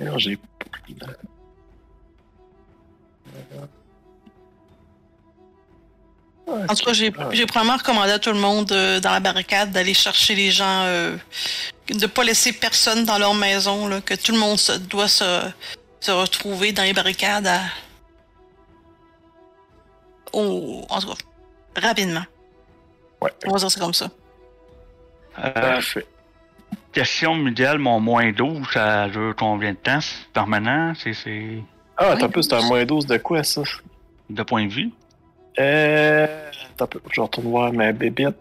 Non, 0.00 0.18
j'ai... 0.18 0.38
En 6.48 6.74
tout 6.76 6.84
cas, 6.84 6.92
j'ai 6.92 7.12
j'ai 7.32 7.44
probablement 7.46 7.76
recommandé 7.76 8.12
à 8.12 8.18
tout 8.20 8.30
le 8.30 8.38
monde 8.38 8.70
euh, 8.70 9.00
dans 9.00 9.10
la 9.10 9.18
barricade 9.18 9.72
d'aller 9.72 9.94
chercher 9.94 10.36
les 10.36 10.52
gens, 10.52 10.82
euh, 10.84 11.16
de 11.88 12.06
pas 12.06 12.22
laisser 12.22 12.52
personne 12.52 13.04
dans 13.04 13.18
leur 13.18 13.34
maison, 13.34 13.88
là, 13.88 14.00
que 14.00 14.14
tout 14.14 14.30
le 14.30 14.38
monde 14.38 14.56
se- 14.58 14.78
doit 14.78 15.08
se, 15.08 15.42
se 15.98 16.12
retrouver 16.12 16.70
dans 16.72 16.84
les 16.84 16.92
barricades 16.92 17.48
à... 17.48 17.62
au- 20.32 20.84
en 20.88 21.00
tout 21.00 21.08
cas, 21.08 21.80
rapidement. 21.88 22.24
Ouais. 23.20 23.32
On 23.46 23.52
va 23.52 23.58
dire 23.58 23.70
ça 23.70 23.80
comme 23.80 23.94
ça. 23.94 24.08
Parfait. 25.34 26.06
Question 27.00 27.34
mondiale, 27.34 27.78
mon 27.78 28.00
moins 28.00 28.32
12, 28.32 28.66
ça 28.72 29.06
dure 29.10 29.34
combien 29.36 29.72
de 29.72 29.76
temps? 29.76 30.00
C'est 30.00 30.26
permanent? 30.32 30.94
C'est- 30.98 31.12
C'est 31.12 31.58
Ah, 31.98 32.12
un 32.18 32.28
peu, 32.28 32.40
c'est 32.40 32.54
un 32.54 32.62
moins 32.62 32.84
12 32.86 33.04
de 33.06 33.18
quoi, 33.18 33.42
ça? 33.44 33.62
de 34.30 34.42
point 34.42 34.64
de 34.66 34.72
vue? 34.72 34.90
Euh... 35.58 36.50
Un 36.80 36.86
peu, 36.86 37.00
je 37.12 37.20
retourne 37.20 37.48
voir 37.48 37.72
ma 37.72 37.92
bébête. 37.92 38.36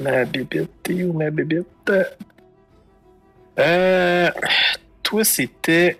Ma 0.00 0.24
bébête, 0.26 0.70
t'es 0.82 1.02
où 1.04 1.12
ma 1.14 1.30
bébête? 1.30 1.90
Euh... 3.58 4.30
Toi, 5.02 5.24
c'était... 5.24 5.98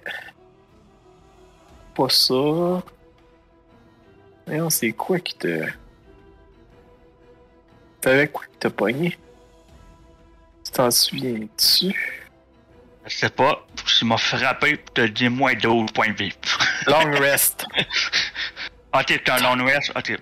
Pas 1.94 2.08
ça. 2.10 2.34
Non, 4.48 4.68
c'est 4.70 4.92
quoi 4.92 5.18
qui 5.20 5.34
te... 5.36 5.64
T'avais 8.02 8.28
quoi 8.28 8.44
qui 8.44 8.58
t'a 8.58 8.70
pogné? 8.70 9.16
T'en 10.76 10.90
souviens-tu? 10.90 12.26
Je 13.06 13.16
sais 13.16 13.30
pas. 13.30 13.66
Tu 13.98 14.04
m'as 14.04 14.18
frappé 14.18 14.76
pour 14.76 14.92
te 14.92 15.00
dire 15.06 15.30
moins 15.30 15.54
12 15.54 15.90
points 15.90 16.10
de 16.10 16.16
vie. 16.16 16.32
Long 16.86 17.18
rest. 17.18 17.64
ok, 18.92 19.06
t'es 19.06 19.30
un 19.30 19.56
long 19.56 19.64
rest? 19.64 19.90
Ok. 19.96 20.18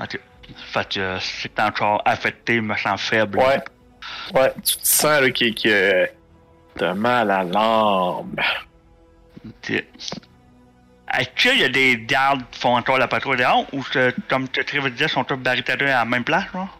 Ok. 0.00 0.18
Fait 0.72 0.88
que 0.88 0.98
euh, 0.98 1.18
c'est 1.20 1.60
encore 1.60 2.02
affecté, 2.04 2.60
me 2.60 2.76
sens 2.76 3.00
faible. 3.00 3.38
Ouais. 3.38 3.62
Ouais, 4.34 4.52
tu 4.64 4.76
te 4.76 4.86
sens 4.86 5.20
là, 5.20 5.30
que, 5.30 5.62
que 5.62 6.10
t'as 6.74 6.94
mal 6.94 7.30
à 7.30 7.44
l'âme. 7.44 8.34
Ok. 9.46 9.70
Est-ce 9.70 11.28
qu'il 11.36 11.60
y 11.60 11.64
a 11.64 11.68
des 11.68 11.96
gardes 11.96 12.42
qui 12.50 12.58
font 12.58 12.76
encore 12.76 12.98
la 12.98 13.06
patrouille 13.06 13.36
dehors 13.36 13.66
ou 13.72 13.84
comme 14.28 14.48
tu 14.48 14.64
te 14.64 14.88
disais, 14.88 15.06
sont 15.06 15.22
tous 15.22 15.36
barricadés 15.36 15.84
à 15.84 16.00
la 16.00 16.04
même 16.04 16.24
place, 16.24 16.50
genre? 16.52 16.77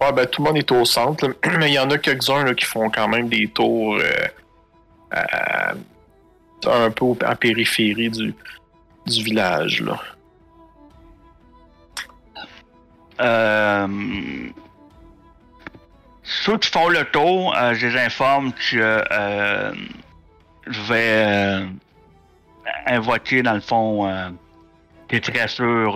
Ouais, 0.00 0.12
ben 0.12 0.26
tout 0.26 0.42
le 0.42 0.48
monde 0.48 0.58
est 0.58 0.70
au 0.72 0.84
centre, 0.84 1.34
mais 1.58 1.70
il 1.70 1.74
y 1.74 1.78
en 1.78 1.90
a 1.90 1.98
quelques-uns 1.98 2.54
qui 2.54 2.64
font 2.64 2.88
quand 2.90 3.08
même 3.08 3.28
des 3.28 3.48
tours 3.48 3.98
euh, 3.98 5.74
un 6.66 6.90
peu 6.90 7.04
en 7.04 7.36
périphérie 7.36 8.10
du, 8.10 8.34
du 9.06 9.22
village. 9.22 9.82
Là. 9.82 10.00
Euh, 13.20 13.88
ceux 16.28 16.58
qui 16.58 16.70
font 16.70 16.88
le 16.88 17.04
tour, 17.06 17.56
euh, 17.56 17.72
je 17.74 17.86
les 17.86 17.98
informe 17.98 18.52
que 18.52 19.02
euh, 19.10 19.72
je 20.66 20.80
vais 20.82 21.66
invoquer, 22.86 23.42
dans 23.42 23.54
le 23.54 23.60
fond, 23.60 24.06
des 25.08 25.20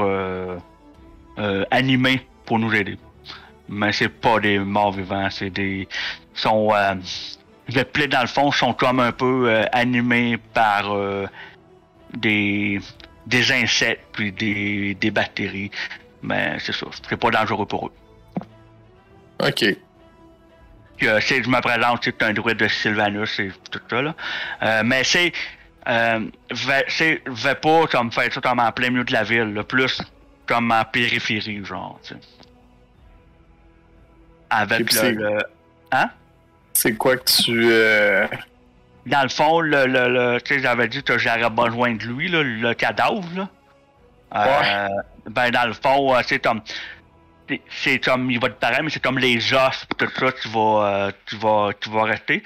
euh, 0.01 1.65
animées 1.71 2.27
pour 2.47 2.59
nous 2.59 2.75
aider. 2.75 2.97
Mais 3.69 3.93
c'est 3.93 4.09
pas 4.09 4.39
des 4.41 4.59
morts 4.59 4.93
vivants, 4.93 5.29
c'est 5.31 5.51
des. 5.51 5.89
sont. 6.35 6.71
Euh, 6.75 6.95
les 7.69 7.85
plaies, 7.85 8.09
dans 8.09 8.21
le 8.23 8.27
fond, 8.27 8.51
sont 8.51 8.75
comme 8.75 9.01
un 9.01 9.13
peu 9.13 9.49
euh, 9.49 9.65
animés 9.73 10.37
par 10.37 10.93
euh, 10.93 11.27
des, 12.13 12.81
des 13.27 13.53
insectes 13.53 14.05
puis 14.13 14.33
des, 14.33 14.95
des 14.95 15.11
bactéries. 15.11 15.71
Mais 16.23 16.57
c'est 16.59 16.73
ça, 16.75 16.87
c'est 17.09 17.17
pas 17.17 17.31
dangereux 17.31 17.67
pour 17.67 17.87
eux. 17.87 17.93
Ok. 19.41 19.65
Puis, 20.97 21.09
c'est- 21.21 21.43
je 21.43 21.49
me 21.49 21.61
présente, 21.61 22.01
c'est 22.05 22.23
un 22.23 22.33
druide 22.33 22.59
de 22.59 22.69
Sylvanus 22.69 23.39
et 23.41 23.51
tout 23.71 23.81
ça, 23.89 24.03
là. 24.03 24.83
Mais 24.83 25.05
c'est. 25.05 25.33
Euh, 25.89 26.21
vais- 26.51 27.55
pas 27.57 27.87
comme 27.89 28.13
faire 28.13 28.33
ça 28.33 28.41
comme 28.41 28.61
en 28.61 28.71
plein 28.71 28.91
milieu 28.91 29.03
de 29.05 29.13
la 29.13 29.25
ville, 29.25 29.53
là, 29.55 29.65
plus 29.65 30.01
comme 30.47 30.71
en 30.71 30.85
périphérie, 30.85 31.65
genre, 31.65 31.99
Avec 34.55 34.93
le, 35.13 35.39
Hein? 35.93 36.11
C'est 36.75 36.95
quoi 36.95 37.17
que 37.17 37.25
tu. 37.31 37.69
euh, 37.71 38.27
Dans 39.07 39.23
le 39.23 39.29
fond, 39.29 39.61
le, 39.61 39.87
le, 39.87 40.09
le- 40.09 40.41
tu 40.41 40.55
sais, 40.55 40.61
j'avais 40.61 40.89
dit 40.89 41.03
que 41.03 41.19
j'aurais 41.19 41.51
besoin 41.51 41.95
de 41.95 42.05
lui, 42.05 42.29
là, 42.29 42.43
le 42.43 42.73
cadavre, 42.75 43.25
là. 43.37 43.49
Euh, 44.35 44.89
Ben, 45.27 45.51
dans 45.51 45.67
le 45.67 45.75
fond, 45.75 46.15
euh, 46.15 46.21
c'est 46.27 46.39
comme. 46.39 46.63
c'est- 47.69 48.03
comme. 48.03 48.31
Il 48.31 48.41
va 48.41 48.49
te 48.49 48.55
paraître, 48.59 48.83
mais 48.83 48.91
c'est 48.91 49.03
comme 49.03 49.19
les 49.19 49.53
os, 49.53 49.87
tout 49.99 50.07
ça, 50.19 50.33
tu 50.33 50.49
vas, 50.49 51.11
tu 51.27 51.37
vas, 51.37 51.71
tu 51.81 51.91
vas 51.91 52.05
rester. 52.05 52.43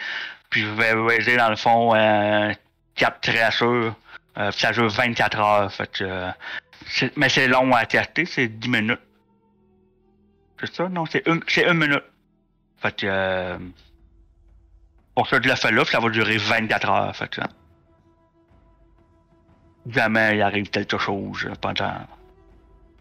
Puis 0.50 0.62
je 0.62 0.66
vais 0.68 0.92
raiser, 0.92 1.36
dans 1.36 1.50
le 1.50 1.56
fond, 1.56 1.94
euh, 1.94 2.52
quatre 2.96 3.20
créatures. 3.20 3.94
Euh, 4.38 4.50
puis 4.50 4.60
ça 4.60 4.72
dure 4.72 4.88
24 4.88 5.38
heures. 5.38 5.72
Fait 5.72 5.90
que. 5.90 6.28
Mais 7.16 7.28
c'est 7.28 7.48
long 7.48 7.72
à 7.74 7.86
tester, 7.86 8.26
c'est 8.26 8.48
10 8.48 8.68
minutes. 8.68 9.00
C'est 10.60 10.74
ça? 10.74 10.88
Non, 10.88 11.04
c'est 11.06 11.26
une, 11.26 11.40
c'est 11.48 11.66
une 11.68 11.78
minute. 11.78 12.04
Fait 12.78 12.94
que. 12.96 13.06
euh, 13.06 13.58
pour 15.14 15.26
ça, 15.28 15.40
fais 15.40 15.72
là, 15.72 15.82
puis 15.84 15.92
ça 15.92 16.00
va 16.00 16.08
durer 16.10 16.36
24 16.38 16.90
heures. 16.90 17.16
Fait 17.16 17.28
que. 17.28 17.40
hein. 17.40 17.48
Jamais 19.88 20.36
il 20.36 20.42
arrive 20.42 20.68
quelque 20.70 20.98
chose 20.98 21.48
pendant 21.60 21.92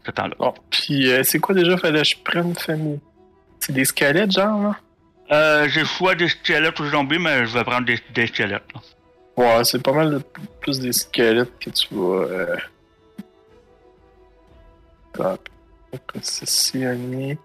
ce 0.06 0.12
temps-là. 0.12 0.36
Bon, 0.38 0.54
puis 0.70 1.12
euh, 1.12 1.24
c'est 1.24 1.40
quoi 1.40 1.56
déjà 1.56 1.78
fallait 1.78 2.02
que 2.04 2.08
je 2.08 2.16
prenne, 2.24 2.54
famille? 2.56 3.00
C'est 3.60 3.74
des 3.74 3.86
squelettes, 3.86 4.32
genre, 4.32 4.62
là? 4.62 4.76
Euh, 5.32 5.68
j'ai 5.70 5.84
soit 5.86 6.14
des 6.14 6.28
squelettes 6.28 6.80
ou 6.80 6.84
des 6.84 6.92
zombies, 6.92 7.18
mais 7.18 7.48
je 7.48 7.54
vais 7.58 7.64
prendre 7.64 7.86
des, 7.88 8.00
des 8.14 8.28
squelettes. 8.28 8.72
là. 8.76 8.82
Ouais, 9.38 9.64
c'est 9.64 9.82
pas 9.82 9.92
mal 9.94 10.12
de- 10.12 10.22
plus 10.62 10.80
des 10.80 10.94
squelettes 10.94 11.58
que 11.60 11.72
tu 11.72 11.88
vas. 11.92 12.58
Euh... 15.20 15.36
Positionner. 16.14 17.38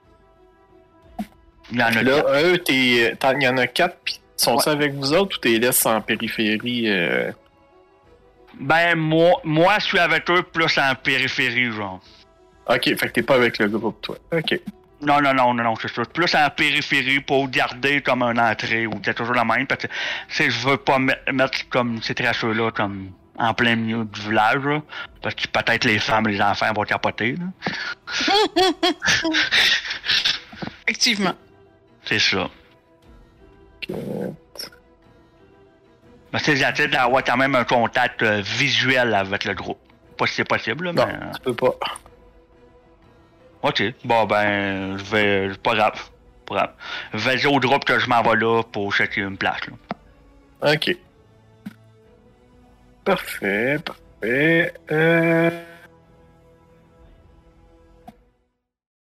Il 1.72 1.78
y 1.78 1.82
en 1.82 1.86
a 1.86 2.03
Là, 2.03 2.16
quatre. 2.22 2.44
eux, 2.44 2.59
t'es- 2.59 3.16
t'en- 3.18 3.36
il 3.38 3.42
y 3.44 3.48
en 3.48 3.57
a 3.57 3.66
quatre, 3.66 3.96
puis 4.05 4.20
sont-ils 4.36 4.68
avec 4.70 4.94
vous 4.94 5.12
autres 5.12 5.36
ou 5.36 5.40
t'es 5.40 5.59
laisses 5.59 5.86
en 5.86 6.01
périphérie? 6.01 6.88
euh? 6.88 7.30
Ben, 8.59 8.96
moi, 8.96 9.40
moi, 9.44 9.74
je 9.78 9.84
suis 9.84 9.98
avec 9.98 10.28
eux 10.30 10.42
plus 10.42 10.76
en 10.78 10.94
périphérie, 10.96 11.70
genre. 11.72 12.01
Ok, 12.68 12.84
fait 12.84 12.96
que 12.96 13.12
t'es 13.12 13.22
pas 13.22 13.36
avec 13.36 13.59
le 13.59 13.68
groupe, 13.68 14.01
toi. 14.03 14.16
Ok. 14.32 14.59
Non, 15.03 15.20
non, 15.22 15.32
non, 15.32 15.55
non, 15.55 15.64
non, 15.64 15.74
c'est 15.80 15.88
ça. 15.94 16.03
Plus 16.05 16.34
en 16.34 16.51
périphérie 16.51 17.20
pour 17.20 17.48
garder 17.48 18.03
comme 18.03 18.22
une 18.22 18.38
entrée 18.38 18.86
ou 18.86 18.90
quelque 18.98 19.24
chose 19.24 19.28
de 19.34 19.44
même. 19.55 19.66
Parce 19.66 19.82
que, 19.84 19.86
tu 19.86 19.94
sais, 20.28 20.51
je 20.51 20.66
veux 20.68 20.76
pas 20.76 20.98
me- 20.98 21.14
mettre 21.32 21.66
comme 21.70 22.03
ces 22.03 22.14
traceurs-là 22.14 22.70
comme 22.72 23.11
en 23.41 23.55
plein 23.55 23.74
milieu 23.74 24.05
du 24.05 24.20
village, 24.20 24.62
là, 24.64 24.82
parce 25.22 25.34
que 25.34 25.49
peut-être 25.49 25.84
les 25.84 25.99
femmes 25.99 26.28
et 26.28 26.32
les 26.32 26.43
enfants 26.43 26.72
vont 26.74 26.82
capoter, 26.84 27.36
là. 27.36 27.47
Effectivement. 30.86 31.34
C'est 32.05 32.18
ça. 32.18 32.51
Ok. 33.88 33.97
Mais 36.32 36.38
c'est 36.38 36.55
j'essaie 36.55 36.88
d'avoir 36.88 37.24
quand 37.24 37.36
même 37.36 37.55
un 37.55 37.64
contact 37.64 38.22
euh, 38.22 38.41
visuel 38.41 39.14
avec 39.14 39.45
le 39.45 39.55
groupe. 39.55 39.80
Pas 40.16 40.26
si 40.26 40.34
c'est 40.34 40.45
possible, 40.45 40.84
là, 40.86 40.93
Non, 40.93 41.07
mais... 41.07 41.32
tu 41.34 41.41
peux 41.41 41.55
pas. 41.55 41.74
Ok, 43.62 43.82
bon 44.05 44.24
ben, 44.26 44.97
je 44.99 45.05
vais... 45.05 45.55
Pas 45.57 45.74
grave. 45.74 46.01
Pas 46.47 46.55
grave. 46.55 46.72
Vas-y 47.12 47.47
au 47.47 47.59
groupe 47.59 47.84
que 47.84 47.99
je 47.99 48.07
m'en 48.09 48.22
vais 48.22 48.36
là 48.36 48.62
pour 48.62 48.93
chercher 48.93 49.22
une 49.22 49.36
place, 49.36 49.61
là. 49.66 50.72
Ok. 50.72 50.97
Parfait, 53.11 53.76
parfait. 53.84 54.72
Euh... 54.92 55.50